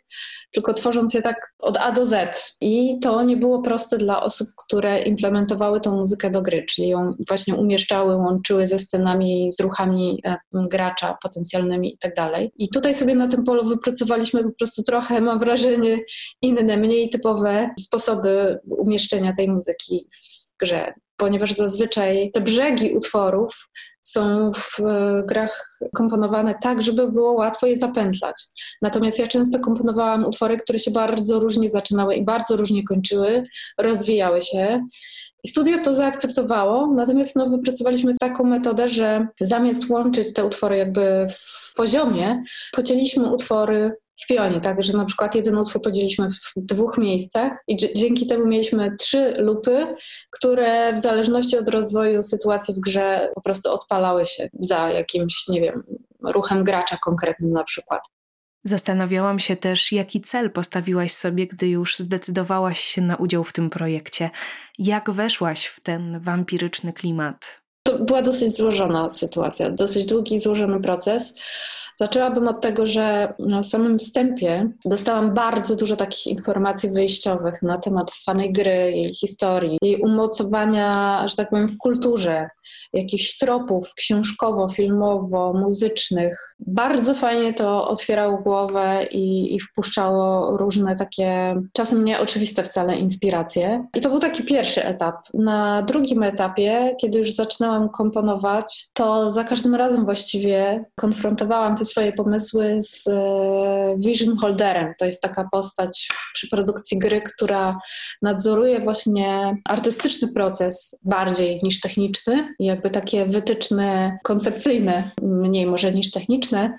tylko 0.51 0.73
tworząc 0.73 1.13
je 1.13 1.21
tak 1.21 1.53
od 1.59 1.77
A 1.77 1.91
do 1.91 2.05
Z. 2.05 2.39
I 2.61 2.99
to 2.99 3.23
nie 3.23 3.37
było 3.37 3.61
proste 3.61 3.97
dla 3.97 4.23
osób, 4.23 4.47
które 4.65 5.01
implementowały 5.01 5.81
tą 5.81 5.95
muzykę 5.95 6.29
do 6.29 6.41
gry, 6.41 6.65
czyli 6.69 6.87
ją 6.87 7.13
właśnie 7.27 7.55
umieszczały, 7.55 8.15
łączyły 8.15 8.67
ze 8.67 8.79
scenami, 8.79 9.51
z 9.51 9.59
ruchami 9.59 10.21
e, 10.25 10.37
gracza 10.53 11.17
potencjalnymi 11.23 11.93
i 11.93 11.97
tak. 11.97 12.15
I 12.57 12.69
tutaj 12.69 12.95
sobie 12.95 13.15
na 13.15 13.27
tym 13.27 13.43
polu 13.43 13.65
wypracowaliśmy 13.65 14.43
po 14.43 14.51
prostu 14.59 14.83
trochę, 14.83 15.21
mam 15.21 15.39
wrażenie, 15.39 15.99
inne, 16.41 16.77
mniej 16.77 17.09
typowe 17.09 17.69
sposoby 17.79 18.59
umieszczenia 18.67 19.33
tej 19.37 19.49
muzyki 19.49 20.07
w 20.11 20.57
grze, 20.59 20.93
ponieważ 21.17 21.51
zazwyczaj 21.53 22.31
te 22.33 22.41
brzegi 22.41 22.93
utworów 22.93 23.69
są 24.01 24.51
w 24.51 24.79
e, 24.79 25.23
grach 25.27 25.79
komponowane 25.95 26.55
tak, 26.61 26.81
żeby 26.81 27.11
było 27.11 27.31
łatwo 27.33 27.67
je 27.67 27.77
zapętlać. 27.77 28.35
Natomiast 28.81 29.19
ja 29.19 29.27
często 29.27 29.59
komponowałam 29.59 30.25
utwory, 30.25 30.57
które 30.57 30.79
się 30.79 30.91
bardzo 30.91 31.39
różnie 31.39 31.69
zaczynały 31.69 32.15
i 32.15 32.25
bardzo 32.25 32.57
różnie 32.57 32.83
kończyły, 32.83 33.43
rozwijały 33.77 34.41
się. 34.41 34.87
I 35.43 35.47
studio 35.47 35.77
to 35.83 35.93
zaakceptowało, 35.93 36.93
natomiast 36.93 37.35
no, 37.35 37.49
wypracowaliśmy 37.49 38.15
taką 38.19 38.43
metodę, 38.43 38.89
że 38.89 39.27
zamiast 39.41 39.89
łączyć 39.89 40.33
te 40.33 40.45
utwory 40.45 40.77
jakby 40.77 41.27
w 41.29 41.73
poziomie, 41.75 42.43
podzieliliśmy 42.71 43.33
utwory 43.33 43.91
w 44.21 44.27
pionie, 44.27 44.61
tak, 44.61 44.83
że 44.83 44.97
na 44.97 45.05
przykład 45.05 45.35
jeden 45.35 45.57
utwór 45.57 45.81
podzieliliśmy 45.81 46.29
w 46.29 46.51
dwóch 46.55 46.97
miejscach 46.97 47.63
i 47.67 47.77
dzięki 47.95 48.27
temu 48.27 48.45
mieliśmy 48.45 48.95
trzy 48.95 49.33
lupy, 49.37 49.87
które 50.31 50.93
w 50.93 50.97
zależności 51.01 51.57
od 51.57 51.69
rozwoju 51.69 52.23
sytuacji 52.23 52.73
w 52.73 52.79
grze 52.79 53.31
po 53.35 53.41
prostu 53.41 53.73
odpalały 53.73 54.25
się 54.25 54.49
za 54.59 54.89
jakimś, 54.89 55.47
nie 55.47 55.61
wiem, 55.61 55.83
ruchem 56.23 56.63
gracza 56.63 56.97
konkretnym 56.97 57.51
na 57.51 57.63
przykład. 57.63 58.01
Zastanawiałam 58.63 59.39
się 59.39 59.55
też, 59.55 59.91
jaki 59.91 60.21
cel 60.21 60.51
postawiłaś 60.51 61.11
sobie, 61.11 61.47
gdy 61.47 61.67
już 61.67 61.97
zdecydowałaś 61.97 62.79
się 62.79 63.01
na 63.01 63.15
udział 63.15 63.43
w 63.43 63.53
tym 63.53 63.69
projekcie. 63.69 64.29
Jak 64.79 65.11
weszłaś 65.11 65.65
w 65.65 65.79
ten 65.79 66.19
wampiryczny 66.19 66.93
klimat? 66.93 67.61
To 67.87 67.99
była 67.99 68.21
dosyć 68.21 68.57
złożona 68.57 69.09
sytuacja, 69.09 69.71
dosyć 69.71 70.05
długi 70.05 70.39
złożony 70.39 70.79
proces. 70.79 71.35
Zaczęłabym 71.97 72.47
od 72.47 72.61
tego, 72.61 72.87
że 72.87 73.33
na 73.39 73.63
samym 73.63 73.99
wstępie 73.99 74.69
dostałam 74.85 75.33
bardzo 75.33 75.75
dużo 75.75 75.95
takich 75.95 76.27
informacji 76.27 76.91
wyjściowych 76.91 77.61
na 77.61 77.77
temat 77.77 78.11
samej 78.11 78.53
gry, 78.53 78.91
jej 78.91 79.13
historii, 79.13 79.77
jej 79.81 80.01
umocowania, 80.01 81.23
że 81.27 81.35
tak 81.35 81.49
powiem, 81.49 81.67
w 81.67 81.77
kulturze, 81.77 82.49
jakichś 82.93 83.37
tropów 83.37 83.93
książkowo, 83.93 84.69
filmowo, 84.69 85.53
muzycznych. 85.53 86.55
Bardzo 86.59 87.13
fajnie 87.13 87.53
to 87.53 87.87
otwierało 87.87 88.37
głowę 88.37 89.07
i, 89.11 89.55
i 89.55 89.59
wpuszczało 89.59 90.57
różne 90.57 90.95
takie, 90.95 91.55
czasem 91.73 92.05
nieoczywiste 92.05 92.63
wcale, 92.63 92.95
inspiracje. 92.95 93.87
I 93.93 94.01
to 94.01 94.09
był 94.09 94.19
taki 94.19 94.43
pierwszy 94.43 94.85
etap. 94.85 95.15
Na 95.33 95.81
drugim 95.81 96.23
etapie, 96.23 96.95
kiedy 97.01 97.19
już 97.19 97.31
zaczynałam 97.31 97.89
komponować, 97.89 98.89
to 98.93 99.31
za 99.31 99.43
każdym 99.43 99.75
razem 99.75 100.05
właściwie 100.05 100.85
konfrontowałam 100.95 101.75
te 101.75 101.84
swoje 101.85 102.13
pomysły 102.13 102.79
z 102.81 103.07
e, 103.07 103.95
Vision 103.97 104.37
Holderem. 104.37 104.93
To 104.99 105.05
jest 105.05 105.21
taka 105.21 105.49
postać 105.51 106.07
przy 106.33 106.47
produkcji 106.49 106.99
gry, 106.99 107.21
która 107.21 107.79
nadzoruje 108.21 108.79
właśnie 108.79 109.57
artystyczny 109.65 110.27
proces 110.27 110.99
bardziej 111.03 111.59
niż 111.63 111.81
techniczny, 111.81 112.55
jakby 112.59 112.89
takie 112.89 113.25
wytyczne 113.25 114.17
koncepcyjne, 114.23 115.11
mniej 115.21 115.65
może 115.65 115.91
niż 115.91 116.11
techniczne. 116.11 116.77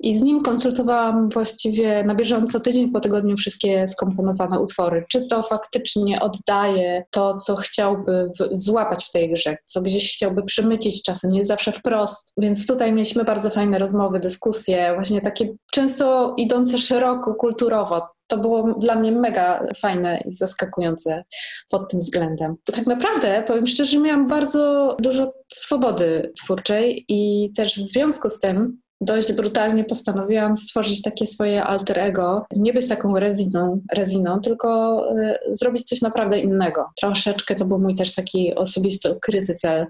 I 0.00 0.18
z 0.18 0.22
nim 0.22 0.42
konsultowałam 0.42 1.28
właściwie 1.28 2.04
na 2.04 2.14
bieżąco, 2.14 2.60
tydzień 2.60 2.92
po 2.92 3.00
tygodniu, 3.00 3.36
wszystkie 3.36 3.88
skomponowane 3.88 4.60
utwory. 4.60 5.04
Czy 5.08 5.26
to 5.26 5.42
faktycznie 5.42 6.20
oddaje 6.20 7.04
to, 7.10 7.34
co 7.34 7.56
chciałby 7.56 8.30
złapać 8.52 9.04
w 9.04 9.10
tej 9.10 9.32
grze, 9.32 9.56
co 9.66 9.82
gdzieś 9.82 10.14
chciałby 10.14 10.42
przemycić 10.42 11.02
czasem, 11.02 11.30
nie 11.30 11.44
zawsze 11.44 11.72
wprost. 11.72 12.32
Więc 12.36 12.66
tutaj 12.66 12.92
mieliśmy 12.92 13.24
bardzo 13.24 13.50
fajne 13.50 13.78
rozmowy, 13.78 14.20
dyskusje 14.20 14.47
dyskusje, 14.48 14.94
właśnie 14.94 15.20
takie 15.20 15.54
często 15.72 16.34
idące 16.36 16.78
szeroko 16.78 17.34
kulturowo. 17.34 18.08
To 18.26 18.38
było 18.38 18.74
dla 18.74 18.94
mnie 18.94 19.12
mega 19.12 19.66
fajne 19.80 20.20
i 20.26 20.32
zaskakujące 20.32 21.24
pod 21.68 21.90
tym 21.90 22.00
względem. 22.00 22.56
Tak 22.64 22.86
naprawdę, 22.86 23.44
powiem 23.46 23.66
szczerze, 23.66 23.98
miałam 23.98 24.26
bardzo 24.26 24.96
dużo 25.00 25.32
swobody 25.52 26.32
twórczej 26.44 27.04
i 27.08 27.52
też 27.56 27.76
w 27.76 27.82
związku 27.82 28.30
z 28.30 28.38
tym 28.38 28.80
dość 29.00 29.32
brutalnie 29.32 29.84
postanowiłam 29.84 30.56
stworzyć 30.56 31.02
takie 31.02 31.26
swoje 31.26 31.64
alter 31.64 31.98
ego. 31.98 32.46
Nie 32.56 32.72
być 32.72 32.88
taką 32.88 33.18
reziną, 33.18 33.80
reziną 33.92 34.40
tylko 34.40 35.02
y, 35.18 35.38
zrobić 35.50 35.82
coś 35.82 36.00
naprawdę 36.02 36.40
innego. 36.40 36.86
Troszeczkę 37.00 37.54
to 37.54 37.64
był 37.64 37.78
mój 37.78 37.94
też 37.94 38.14
taki 38.14 38.54
osobisty, 38.54 39.12
ukryty 39.12 39.54
cel, 39.54 39.86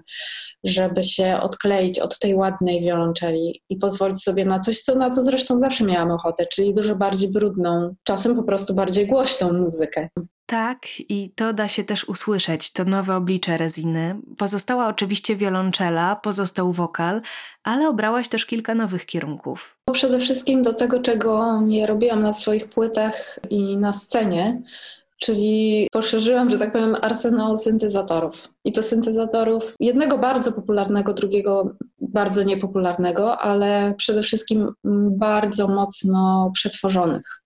żeby 0.63 1.03
się 1.03 1.39
odkleić 1.41 1.99
od 1.99 2.19
tej 2.19 2.35
ładnej 2.35 2.81
wiolonczeli 2.81 3.61
i 3.69 3.77
pozwolić 3.77 4.23
sobie 4.23 4.45
na 4.45 4.59
coś, 4.59 4.79
co, 4.79 4.95
na 4.95 5.09
co 5.09 5.23
zresztą 5.23 5.59
zawsze 5.59 5.83
miałam 5.83 6.11
ochotę, 6.11 6.45
czyli 6.45 6.73
dużo 6.73 6.95
bardziej 6.95 7.31
brudną, 7.31 7.95
czasem 8.03 8.35
po 8.35 8.43
prostu 8.43 8.73
bardziej 8.73 9.07
głośną 9.07 9.53
muzykę. 9.53 10.09
Tak, 10.49 10.79
i 11.09 11.31
to 11.35 11.53
da 11.53 11.67
się 11.67 11.83
też 11.83 12.05
usłyszeć, 12.05 12.73
to 12.73 12.85
nowe 12.85 13.15
oblicze 13.15 13.57
Reziny. 13.57 14.15
Pozostała 14.37 14.87
oczywiście 14.87 15.35
wiolonczela, 15.35 16.15
pozostał 16.15 16.71
wokal, 16.71 17.21
ale 17.63 17.89
obrałaś 17.89 18.27
też 18.27 18.45
kilka 18.45 18.75
nowych 18.75 19.05
kierunków. 19.05 19.77
Przede 19.91 20.19
wszystkim 20.19 20.61
do 20.61 20.73
tego, 20.73 20.99
czego 20.99 21.61
nie 21.61 21.87
robiłam 21.87 22.21
na 22.21 22.33
swoich 22.33 22.69
płytach 22.69 23.39
i 23.49 23.77
na 23.77 23.93
scenie, 23.93 24.61
czyli 25.19 25.87
poszerzyłam, 25.91 26.49
że 26.49 26.59
tak 26.59 26.71
powiem, 26.71 26.95
arsenał 27.01 27.57
syntezatorów. 27.57 28.47
I 28.63 28.71
to 28.71 28.83
syntezatorów 28.83 29.75
jednego 29.79 30.17
bardzo 30.17 30.51
popularnego, 30.51 31.13
drugiego 31.13 31.75
bardzo 32.01 32.43
niepopularnego, 32.43 33.37
ale 33.37 33.93
przede 33.97 34.23
wszystkim 34.23 34.73
bardzo 35.17 35.67
mocno 35.67 36.51
przetworzonych 36.53 37.41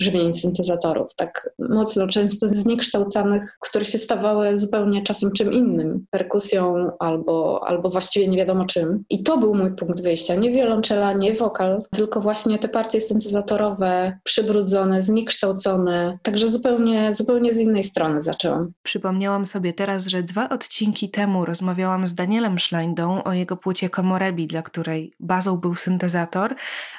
brzmień 0.00 0.34
syntezatorów, 0.34 1.14
tak 1.16 1.50
mocno 1.58 2.08
często 2.08 2.48
zniekształcanych, 2.48 3.56
które 3.60 3.84
się 3.84 3.98
stawały 3.98 4.56
zupełnie 4.56 5.02
czasem 5.02 5.32
czym 5.32 5.52
innym, 5.52 6.06
perkusją 6.10 6.90
albo, 6.98 7.60
albo 7.66 7.90
właściwie 7.90 8.28
nie 8.28 8.36
wiadomo 8.36 8.64
czym. 8.64 9.04
I 9.10 9.22
to 9.22 9.38
był 9.38 9.54
mój 9.54 9.74
punkt 9.76 10.02
wyjścia. 10.02 10.34
Nie 10.34 10.50
wiolonczela, 10.50 11.12
nie 11.12 11.34
wokal, 11.34 11.82
tylko 11.90 12.20
właśnie 12.20 12.58
te 12.58 12.68
partie 12.68 13.00
syntezatorowe, 13.00 14.18
przybrudzone, 14.24 15.02
zniekształcone, 15.02 16.18
także 16.22 16.48
zupełnie, 16.48 17.14
zupełnie 17.14 17.54
z 17.54 17.58
innej 17.58 17.84
strony 17.84 18.22
zaczęłam. 18.22 18.68
Przypomniałam 18.82 19.46
sobie 19.46 19.72
teraz, 19.72 20.06
że 20.06 20.22
dwa 20.22 20.48
odcinki 20.48 21.10
temu 21.10 21.44
rozmawiałam 21.44 22.06
z 22.06 22.14
Danielem 22.14 22.58
Schleindą 22.58 23.22
o 23.24 23.32
jego 23.32 23.56
płycie 23.56 23.90
Komorebi, 23.90 24.46
dla 24.46 24.62
której 24.62 25.14
bazą 25.20 25.56
był 25.56 25.74
syntezator, 25.74 26.54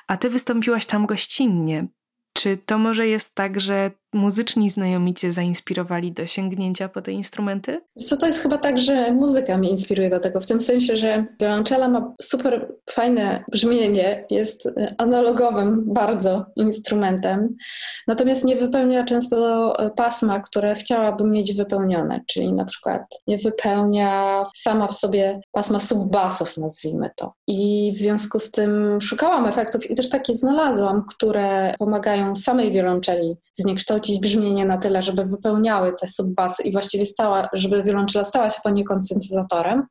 a 0.08 0.18
ty 0.18 0.30
wystąpiłaś 0.30 0.86
tam 0.86 1.06
gościnnie. 1.06 1.88
Czy 2.34 2.58
to 2.58 2.78
może 2.78 3.08
jest 3.08 3.36
tak, 3.36 3.60
że 3.60 3.92
muzyczni 4.14 4.70
znajomi 4.70 5.14
cię 5.14 5.32
zainspirowali 5.32 6.12
do 6.12 6.26
sięgnięcia 6.26 6.90
po 6.90 7.02
te 7.02 7.12
instrumenty? 7.12 7.82
Co 7.98 8.18
to 8.18 8.28
jest 8.28 8.40
chyba 8.40 8.58
tak, 8.58 8.80
że 8.80 9.12
muzyka 9.12 9.58
mnie 9.58 9.70
inspiruje 9.70 10.10
do 10.10 10.20
tego, 10.20 10.42
w 10.42 10.46
tym 10.46 10.60
sensie, 10.60 10.98
że 10.98 11.26
wiolonczela 11.40 11.88
ma 11.88 12.14
super 12.22 12.72
fajne 12.90 13.44
brzmienie, 13.52 14.26
jest 14.30 14.66
y, 14.66 14.96
analogowym 14.98 15.94
bardzo 15.94 16.46
instrumentem, 16.56 17.56
natomiast 18.08 18.46
nie 18.46 18.56
wypełnia 18.56 19.04
często 19.04 19.74
pasma, 19.96 20.40
które 20.40 20.76
chciałabym 20.76 21.32
mieć 21.32 21.54
wypełnione, 21.54 22.22
czyli 22.28 22.54
na 22.54 22.66
przykład 22.66 23.02
nie 23.28 23.38
wypełnia 23.38 24.44
sama 24.56 24.88
w 24.88 24.94
sobie 24.94 25.42
pasma 25.52 25.80
subbasów, 25.80 26.58
nazwijmy 26.58 27.10
to. 27.16 27.34
I 27.48 27.92
w 27.94 27.98
związku 27.98 28.40
z 28.40 28.52
tym 28.52 29.02
szukałam 29.02 29.46
efektów 29.46 29.92
i 29.92 29.96
też 29.96 30.10
takie 30.10 30.36
znalazłam, 30.36 31.04
które 31.10 31.76
pomagają 31.80 32.36
samej 32.36 32.72
wiolonczeli 32.72 33.38
zniekształcić 33.54 34.03
brzmienie 34.22 34.66
na 34.66 34.78
tyle, 34.78 35.02
żeby 35.02 35.26
wypełniały 35.26 35.94
te 36.02 36.08
subbasy 36.08 36.64
i 36.64 36.72
właściwie 36.72 37.06
stała, 37.06 37.50
żeby 37.54 37.84
wiolonczela 37.84 38.26
stała 38.26 38.50
się 38.50 38.62
poniekąd 38.64 39.08
syntezatorem. 39.08 39.88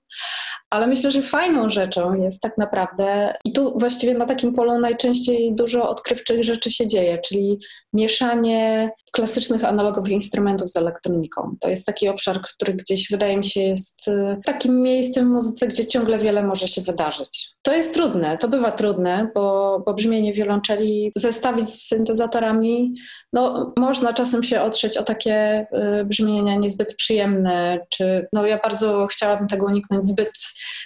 Ale 0.71 0.87
myślę, 0.87 1.11
że 1.11 1.23
fajną 1.23 1.69
rzeczą 1.69 2.15
jest 2.15 2.43
tak 2.43 2.59
naprawdę, 2.59 3.35
i 3.45 3.53
tu 3.53 3.79
właściwie 3.79 4.15
na 4.15 4.25
takim 4.25 4.55
polu 4.55 4.79
najczęściej 4.79 5.55
dużo 5.55 5.89
odkrywczych 5.89 6.45
rzeczy 6.45 6.71
się 6.71 6.87
dzieje, 6.87 7.19
czyli 7.19 7.59
mieszanie 7.93 8.91
klasycznych 9.13 9.65
analogowych 9.65 10.13
instrumentów 10.13 10.71
z 10.71 10.77
elektroniką. 10.77 11.57
To 11.61 11.69
jest 11.69 11.87
taki 11.87 12.09
obszar, 12.09 12.41
który 12.41 12.75
gdzieś 12.75 13.11
wydaje 13.11 13.37
mi 13.37 13.45
się 13.45 13.61
jest 13.61 14.09
y, 14.09 14.37
takim 14.45 14.83
miejscem 14.83 15.29
w 15.29 15.33
muzyce, 15.33 15.69
gdzie 15.69 15.87
ciągle 15.87 16.19
wiele 16.19 16.43
może 16.43 16.69
się 16.69 16.83
wydarzyć. 16.83 17.51
To 17.63 17.75
jest 17.75 17.95
trudne, 17.95 18.39
to 18.39 18.49
bywa 18.49 18.73
trudne, 18.73 19.29
bo, 19.35 19.79
bo 19.87 19.95
brzmienie 19.95 20.33
wiolonczeli 20.33 21.13
zestawić 21.17 21.69
z 21.69 21.89
syntezatorami, 21.89 22.95
no 23.33 23.73
można 23.79 24.13
czasem 24.13 24.43
się 24.43 24.63
otrzeć 24.63 24.97
o 24.97 25.03
takie 25.03 25.67
y, 26.01 26.05
brzmienia 26.05 26.57
niezbyt 26.57 26.97
przyjemne, 26.97 27.81
czy 27.89 28.29
no 28.33 28.47
ja 28.47 28.59
bardzo 28.59 29.07
chciałabym 29.07 29.49
tego 29.49 29.67
uniknąć, 29.67 30.07
zbyt, 30.07 30.33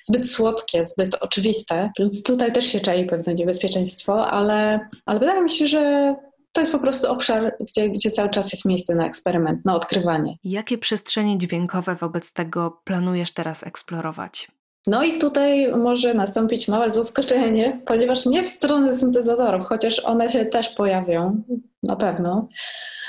zbyt 0.02 0.30
słodkie, 0.30 0.84
zbyt 0.84 1.14
oczywiste, 1.14 1.90
więc 1.98 2.22
tutaj 2.22 2.52
też 2.52 2.66
się 2.66 2.80
czai 2.80 3.06
pewne 3.06 3.34
niebezpieczeństwo, 3.34 4.26
ale, 4.26 4.80
ale 5.06 5.20
wydaje 5.20 5.42
mi 5.42 5.50
się, 5.50 5.66
że 5.66 6.14
to 6.56 6.60
jest 6.60 6.72
po 6.72 6.78
prostu 6.78 7.10
obszar, 7.10 7.56
gdzie, 7.60 7.88
gdzie 7.88 8.10
cały 8.10 8.28
czas 8.28 8.52
jest 8.52 8.64
miejsce 8.64 8.94
na 8.94 9.06
eksperyment, 9.06 9.64
na 9.64 9.74
odkrywanie. 9.74 10.36
Jakie 10.44 10.78
przestrzenie 10.78 11.38
dźwiękowe 11.38 11.94
wobec 11.94 12.32
tego 12.32 12.80
planujesz 12.84 13.32
teraz 13.32 13.62
eksplorować? 13.62 14.48
No 14.86 15.04
i 15.04 15.18
tutaj 15.18 15.72
może 15.72 16.14
nastąpić 16.14 16.68
małe 16.68 16.90
zaskoczenie, 16.90 17.80
ponieważ 17.86 18.26
nie 18.26 18.42
w 18.42 18.48
stronę 18.48 18.92
syntezatorów, 18.92 19.64
chociaż 19.64 20.00
one 20.04 20.28
się 20.28 20.44
też 20.44 20.68
pojawią 20.68 21.42
na 21.82 21.96
pewno, 21.96 22.48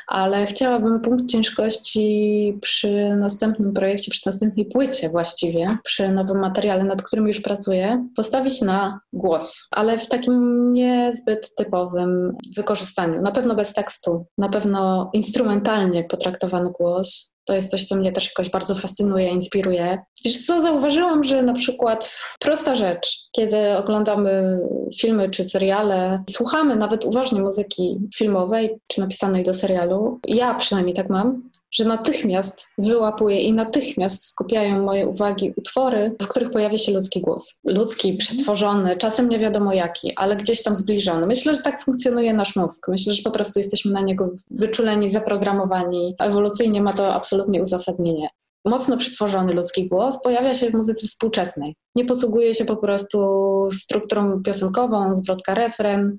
ale 0.08 0.46
chciałabym 0.46 1.02
punkt 1.02 1.26
ciężkości 1.26 2.58
przy 2.62 3.16
następnym 3.16 3.74
projekcie, 3.74 4.12
przy 4.12 4.22
następnej 4.26 4.66
płycie 4.66 5.10
właściwie, 5.10 5.78
przy 5.84 6.12
nowym 6.12 6.40
materiale, 6.40 6.84
nad 6.84 7.02
którym 7.02 7.28
już 7.28 7.42
pracuję, 7.42 8.08
postawić 8.16 8.62
na 8.62 9.00
głos, 9.14 9.68
ale 9.72 10.00
w 10.00 10.08
takim 10.08 10.74
niezbyt 10.74 11.56
typowym 11.56 12.38
wykorzystaniu. 12.56 13.22
Na 13.22 13.32
pewno 13.32 13.56
bez 13.56 13.74
tekstu, 13.74 14.26
na 14.38 14.50
pewno 14.50 15.10
instrumentalnie 15.14 16.04
potraktowany 16.04 16.72
głos, 16.72 17.37
to 17.48 17.56
jest 17.56 17.72
coś, 17.72 17.86
co 17.86 17.96
mnie 17.96 18.12
też 18.12 18.26
jakoś 18.26 18.50
bardzo 18.50 18.76
fascynuje, 18.76 19.30
inspiruje. 19.30 20.00
Wiesz 20.26 20.46
co, 20.46 20.62
zauważyłam, 20.62 21.24
że 21.24 21.42
na 21.42 21.54
przykład 21.54 22.12
prosta 22.40 22.76
rzecz, 22.76 23.28
kiedy 23.32 23.78
oglądamy 23.78 24.60
filmy 25.00 25.30
czy 25.30 25.44
seriale, 25.44 26.24
słuchamy 26.30 26.76
nawet 26.76 27.06
uważnie 27.06 27.42
muzyki 27.42 28.00
filmowej 28.16 28.80
czy 28.88 29.02
napisanej 29.02 29.44
do 29.44 29.54
serialu, 29.54 30.20
ja 30.28 30.54
przynajmniej 30.56 30.96
tak 30.96 31.10
mam, 31.10 31.50
że 31.72 31.86
natychmiast 31.86 32.68
wyłapuję 32.78 33.42
i 33.42 33.54
natychmiast 33.54 34.26
skupiają 34.26 34.84
moje 34.84 35.08
uwagi 35.08 35.54
utwory, 35.58 36.16
w 36.22 36.28
których 36.28 36.50
pojawia 36.50 36.78
się 36.78 36.92
ludzki 36.92 37.22
głos. 37.22 37.60
Ludzki, 37.64 38.14
przetworzony, 38.14 38.98
czasem 38.98 39.30
nie 39.30 39.40
wiadomo 39.40 39.74
jaki, 39.74 40.14
ale 40.16 40.36
gdzieś 40.36 40.64
tam 40.64 40.76
zbliżony. 40.76 41.28
Myślę, 41.28 41.56
że 41.56 41.62
tak 41.62 41.84
funkcjonuje 41.84 42.34
nasz 42.34 42.56
mózg. 42.56 42.88
Myślę, 42.88 43.14
że 43.14 43.24
po 43.24 43.32
prostu 43.32 43.60
jesteśmy 43.60 43.92
na 43.92 44.02
niego 44.02 44.30
wyczuleni, 44.52 45.10
zaprogramowani. 45.10 46.16
Ewolucyjnie 46.20 46.82
ma 46.82 46.94
to 46.94 47.14
absolutnie 47.14 47.62
uzasadnienie 47.62 48.30
mocno 48.66 48.98
przetworzony 48.98 49.54
ludzki 49.54 49.90
głos 49.90 50.22
pojawia 50.24 50.54
się 50.54 50.70
w 50.70 50.74
muzyce 50.74 51.08
współczesnej. 51.08 51.76
Nie 51.96 52.06
posługuje 52.06 52.56
się 52.56 52.66
po 52.66 52.78
prostu 52.78 53.20
strukturą 53.72 54.44
piosenkową, 54.44 55.16
zwrotka 55.16 55.54
refren, 55.54 56.18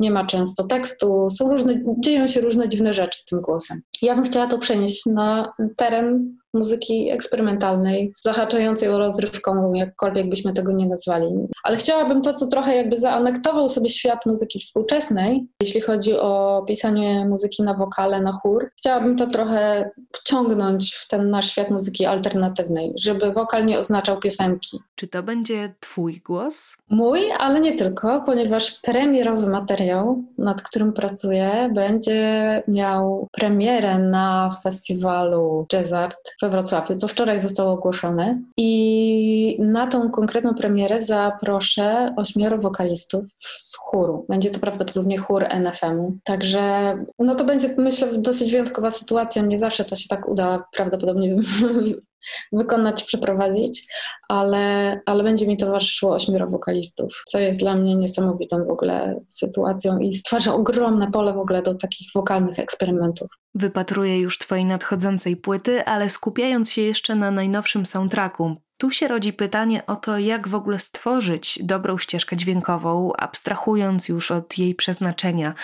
nie 0.00 0.10
ma 0.10 0.26
często 0.26 0.64
tekstu, 0.64 1.30
są 1.30 1.50
różne, 1.50 1.82
dzieją 1.98 2.26
się 2.26 2.40
różne 2.40 2.68
dziwne 2.68 2.94
rzeczy 2.94 3.18
z 3.18 3.24
tym 3.24 3.40
głosem. 3.40 3.82
Ja 4.02 4.14
bym 4.14 4.24
chciała 4.24 4.46
to 4.46 4.58
przenieść 4.58 5.06
na 5.06 5.52
teren 5.76 6.36
muzyki 6.56 7.10
eksperymentalnej, 7.10 8.12
zahaczającej 8.20 8.88
o 8.88 8.98
rozrywką, 8.98 9.72
jakkolwiek 9.72 10.28
byśmy 10.28 10.52
tego 10.52 10.72
nie 10.72 10.88
nazwali. 10.88 11.26
Ale 11.64 11.76
chciałabym 11.76 12.22
to, 12.22 12.34
co 12.34 12.46
trochę 12.46 12.76
jakby 12.76 12.98
zaanektował 12.98 13.68
sobie 13.68 13.88
świat 13.88 14.26
muzyki 14.26 14.58
współczesnej, 14.58 15.46
jeśli 15.62 15.80
chodzi 15.80 16.14
o 16.18 16.64
pisanie 16.68 17.26
muzyki 17.28 17.62
na 17.62 17.74
wokale, 17.74 18.20
na 18.20 18.32
chór. 18.32 18.70
Chciałabym 18.78 19.16
to 19.16 19.26
trochę 19.26 19.90
wciągnąć 20.12 20.94
w 20.94 21.08
ten 21.08 21.30
nasz 21.30 21.50
świat 21.50 21.70
muzyki 21.70 22.06
alternatywnej, 22.06 22.92
żeby 22.96 23.32
wokal 23.32 23.66
nie 23.66 23.78
oznaczał 23.78 24.20
piosenki. 24.20 24.80
Czy 24.94 25.08
to 25.08 25.22
będzie 25.22 25.74
Twój 25.80 26.20
głos? 26.20 26.76
Mój, 26.90 27.20
ale 27.38 27.60
nie 27.60 27.72
tylko, 27.72 28.22
ponieważ 28.26 28.80
premierowy 28.80 29.46
materiał, 29.46 30.22
nad 30.38 30.62
którym 30.62 30.92
pracuję, 30.92 31.70
będzie 31.74 32.62
miał 32.68 33.28
premierę 33.32 33.98
na 33.98 34.50
festiwalu 34.62 35.66
Jazz 35.68 35.92
Art 35.92 36.34
we 36.46 36.50
Wrocławiu, 36.50 36.96
co 36.96 37.08
wczoraj 37.08 37.40
zostało 37.40 37.72
ogłoszone. 37.72 38.42
I 38.56 39.56
na 39.60 39.86
tą 39.86 40.10
konkretną 40.10 40.54
premierę 40.54 41.02
zaproszę 41.02 42.14
ośmioro 42.16 42.58
wokalistów 42.58 43.24
z 43.44 43.76
chóru. 43.76 44.26
Będzie 44.28 44.50
to 44.50 44.58
prawdopodobnie 44.58 45.18
chór 45.18 45.44
NFM-u. 45.50 46.18
Także 46.24 46.94
no 47.18 47.34
to 47.34 47.44
będzie, 47.44 47.68
myślę, 47.78 48.08
dosyć 48.18 48.50
wyjątkowa 48.50 48.90
sytuacja. 48.90 49.42
Nie 49.42 49.58
zawsze 49.58 49.84
to 49.84 49.96
się 49.96 50.08
tak 50.08 50.28
uda 50.28 50.64
prawdopodobnie 50.72 51.36
wykonać, 52.52 53.02
przeprowadzić, 53.02 53.86
ale, 54.28 55.00
ale 55.06 55.22
będzie 55.22 55.46
mi 55.46 55.56
towarzyszyło 55.56 56.14
ośmioro 56.14 56.46
wokalistów, 56.46 57.22
co 57.26 57.38
jest 57.38 57.60
dla 57.60 57.74
mnie 57.74 57.96
niesamowitą 57.96 58.64
w 58.64 58.70
ogóle 58.70 59.20
sytuacją 59.28 59.98
i 59.98 60.12
stwarza 60.12 60.54
ogromne 60.54 61.10
pole 61.10 61.32
w 61.32 61.38
ogóle 61.38 61.62
do 61.62 61.74
takich 61.74 62.08
wokalnych 62.14 62.58
eksperymentów. 62.58 63.28
Wypatruję 63.54 64.18
już 64.18 64.38
Twojej 64.38 64.64
nadchodzącej 64.64 65.36
płyty, 65.36 65.84
ale 65.84 66.08
skupiając 66.08 66.72
się 66.72 66.82
jeszcze 66.82 67.14
na 67.14 67.30
najnowszym 67.30 67.86
soundtracku, 67.86 68.56
tu 68.78 68.90
się 68.90 69.08
rodzi 69.08 69.32
pytanie 69.32 69.86
o 69.86 69.96
to, 69.96 70.18
jak 70.18 70.48
w 70.48 70.54
ogóle 70.54 70.78
stworzyć 70.78 71.58
dobrą 71.62 71.98
ścieżkę 71.98 72.36
dźwiękową, 72.36 73.12
abstrahując 73.18 74.08
już 74.08 74.30
od 74.30 74.58
jej 74.58 74.74
przeznaczenia. 74.74 75.54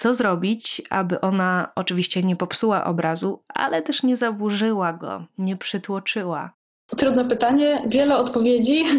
Co 0.00 0.14
zrobić, 0.14 0.82
aby 0.90 1.20
ona 1.20 1.72
oczywiście 1.76 2.22
nie 2.22 2.36
popsuła 2.36 2.84
obrazu, 2.84 3.42
ale 3.48 3.82
też 3.82 4.02
nie 4.02 4.16
zaburzyła 4.16 4.92
go, 4.92 5.24
nie 5.38 5.56
przytłoczyła? 5.56 6.52
Trudne 6.86 7.24
pytanie, 7.24 7.82
wiele 7.86 8.16
odpowiedzi. 8.16 8.84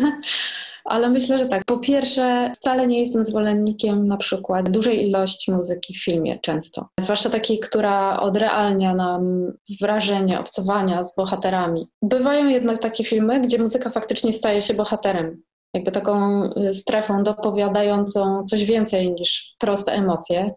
Ale 0.86 1.10
myślę, 1.10 1.40
że 1.40 1.46
tak. 1.46 1.66
Po 1.66 1.78
pierwsze, 1.78 2.52
wcale 2.56 2.88
nie 2.88 3.00
jestem 3.00 3.24
zwolennikiem 3.24 4.08
na 4.08 4.18
przykład 4.18 4.70
dużej 4.70 5.08
ilości 5.10 5.52
muzyki 5.52 5.94
w 5.94 6.04
filmie 6.04 6.40
często. 6.40 6.88
Zwłaszcza 7.00 7.30
takiej, 7.30 7.60
która 7.60 8.20
odrealnia 8.20 8.96
nam 8.96 9.52
wrażenie 9.82 10.40
obcowania 10.40 11.04
z 11.04 11.16
bohaterami. 11.16 11.88
Bywają 12.02 12.48
jednak 12.48 12.80
takie 12.80 13.04
filmy, 13.04 13.42
gdzie 13.42 13.58
muzyka 13.58 13.90
faktycznie 13.90 14.34
staje 14.34 14.62
się 14.62 14.74
bohaterem. 14.74 15.42
Jakby 15.74 15.92
taką 15.92 16.42
strefą 16.72 17.24
dopowiadającą 17.24 18.44
coś 18.44 18.66
więcej 18.66 19.12
niż 19.12 19.56
proste 19.60 19.92
emocje. 19.92 20.54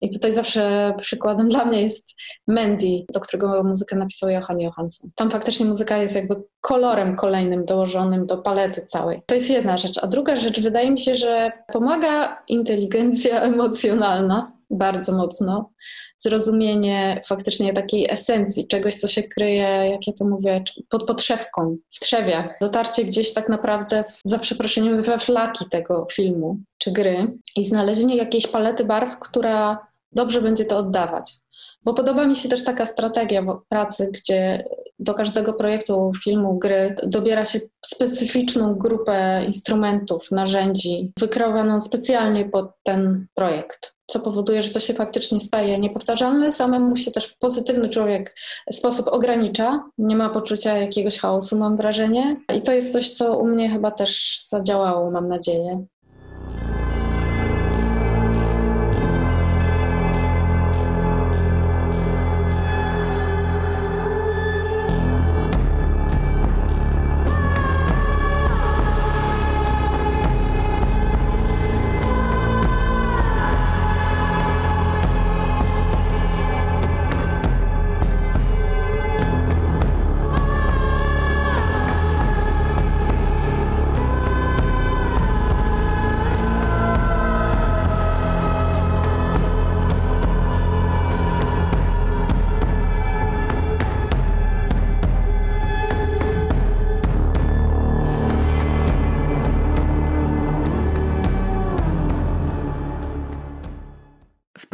I 0.00 0.10
tutaj 0.10 0.32
zawsze 0.32 0.94
przykładem 0.98 1.48
dla 1.48 1.64
mnie 1.64 1.82
jest 1.82 2.14
Mandy, 2.46 3.04
do 3.12 3.20
którego 3.20 3.62
muzykę 3.64 3.96
napisał 3.96 4.28
Johan 4.28 4.60
Johansson. 4.60 5.10
Tam 5.14 5.30
faktycznie 5.30 5.66
muzyka 5.66 5.98
jest 5.98 6.14
jakby 6.14 6.42
kolorem 6.60 7.16
kolejnym 7.16 7.64
dołożonym 7.64 8.26
do 8.26 8.38
palety 8.38 8.80
całej. 8.80 9.22
To 9.26 9.34
jest 9.34 9.50
jedna 9.50 9.76
rzecz. 9.76 9.98
A 10.02 10.06
druga 10.06 10.36
rzecz, 10.36 10.60
wydaje 10.60 10.90
mi 10.90 11.00
się, 11.00 11.14
że 11.14 11.52
pomaga 11.72 12.42
inteligencja 12.48 13.40
emocjonalna 13.50 14.57
bardzo 14.70 15.12
mocno. 15.12 15.70
Zrozumienie 16.18 17.20
faktycznie 17.26 17.72
takiej 17.72 18.10
esencji, 18.10 18.66
czegoś, 18.66 18.94
co 18.94 19.08
się 19.08 19.22
kryje, 19.22 19.90
jak 19.90 20.06
ja 20.06 20.12
to 20.12 20.24
mówię, 20.24 20.64
pod 20.88 21.06
podszewką, 21.06 21.76
w 21.90 22.00
trzewiach. 22.00 22.58
Dotarcie 22.60 23.04
gdzieś 23.04 23.32
tak 23.32 23.48
naprawdę, 23.48 24.04
w, 24.04 24.20
za 24.24 24.38
przeproszeniem, 24.38 25.02
we 25.02 25.18
flaki 25.18 25.64
tego 25.70 26.06
filmu 26.12 26.58
czy 26.78 26.92
gry 26.92 27.38
i 27.56 27.66
znalezienie 27.66 28.16
jakiejś 28.16 28.46
palety 28.46 28.84
barw, 28.84 29.18
która 29.18 29.86
dobrze 30.12 30.42
będzie 30.42 30.64
to 30.64 30.78
oddawać. 30.78 31.36
Bo 31.84 31.94
podoba 31.94 32.26
mi 32.26 32.36
się 32.36 32.48
też 32.48 32.64
taka 32.64 32.86
strategia 32.86 33.42
pracy, 33.68 34.10
gdzie 34.12 34.64
do 34.98 35.14
każdego 35.14 35.52
projektu, 35.52 36.12
filmu, 36.24 36.58
gry 36.58 36.96
dobiera 37.06 37.44
się 37.44 37.60
specyficzną 37.86 38.74
grupę 38.74 39.44
instrumentów, 39.46 40.30
narzędzi, 40.30 41.12
wykreowaną 41.18 41.80
specjalnie 41.80 42.44
pod 42.44 42.70
ten 42.82 43.26
projekt. 43.34 43.97
Co 44.10 44.20
powoduje, 44.20 44.62
że 44.62 44.70
to 44.70 44.80
się 44.80 44.94
faktycznie 44.94 45.40
staje 45.40 45.78
niepowtarzalne. 45.78 46.52
Samemu 46.52 46.96
się 46.96 47.10
też 47.10 47.26
w 47.26 47.38
pozytywny 47.38 47.88
człowiek 47.88 48.36
sposób 48.70 49.08
ogranicza, 49.08 49.84
nie 49.98 50.16
ma 50.16 50.28
poczucia 50.28 50.76
jakiegoś 50.76 51.18
chaosu, 51.18 51.58
mam 51.58 51.76
wrażenie. 51.76 52.36
I 52.54 52.62
to 52.62 52.72
jest 52.72 52.92
coś, 52.92 53.10
co 53.10 53.38
u 53.38 53.46
mnie 53.46 53.70
chyba 53.70 53.90
też 53.90 54.40
zadziałało, 54.48 55.10
mam 55.10 55.28
nadzieję. 55.28 55.84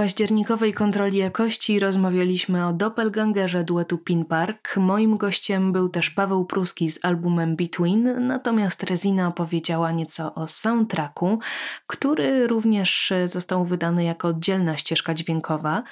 Październikowej 0.04 0.74
kontroli 0.74 1.18
jakości 1.18 1.80
rozmawialiśmy 1.80 2.66
o 2.66 2.72
doppelgangerze 2.72 3.64
duetu 3.64 3.98
Pin 3.98 4.24
Park. 4.24 4.76
Moim 4.76 5.16
gościem 5.16 5.72
był 5.72 5.88
też 5.88 6.10
Paweł 6.10 6.44
Pruski 6.44 6.90
z 6.90 7.04
albumem 7.04 7.56
Between, 7.56 8.26
natomiast 8.26 8.82
Rezina 8.82 9.28
opowiedziała 9.28 9.92
nieco 9.92 10.34
o 10.34 10.48
soundtracku, 10.48 11.38
który 11.86 12.46
również 12.46 13.12
został 13.24 13.64
wydany 13.64 14.04
jako 14.04 14.28
oddzielna 14.28 14.76
ścieżka 14.76 15.14
dźwiękowa. 15.14 15.82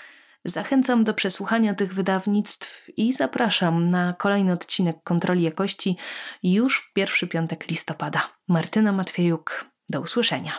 Zachęcam 0.44 1.04
do 1.04 1.14
przesłuchania 1.14 1.74
tych 1.74 1.94
wydawnictw 1.94 2.88
i 2.96 3.12
zapraszam 3.12 3.90
na 3.90 4.12
kolejny 4.18 4.52
odcinek 4.52 4.96
kontroli 5.04 5.42
jakości 5.42 5.96
już 6.42 6.78
w 6.78 6.92
pierwszy 6.92 7.26
piątek 7.26 7.68
listopada. 7.68 8.28
Martyna 8.48 8.92
Matwiejuk, 8.92 9.64
do 9.88 10.00
usłyszenia. 10.00 10.52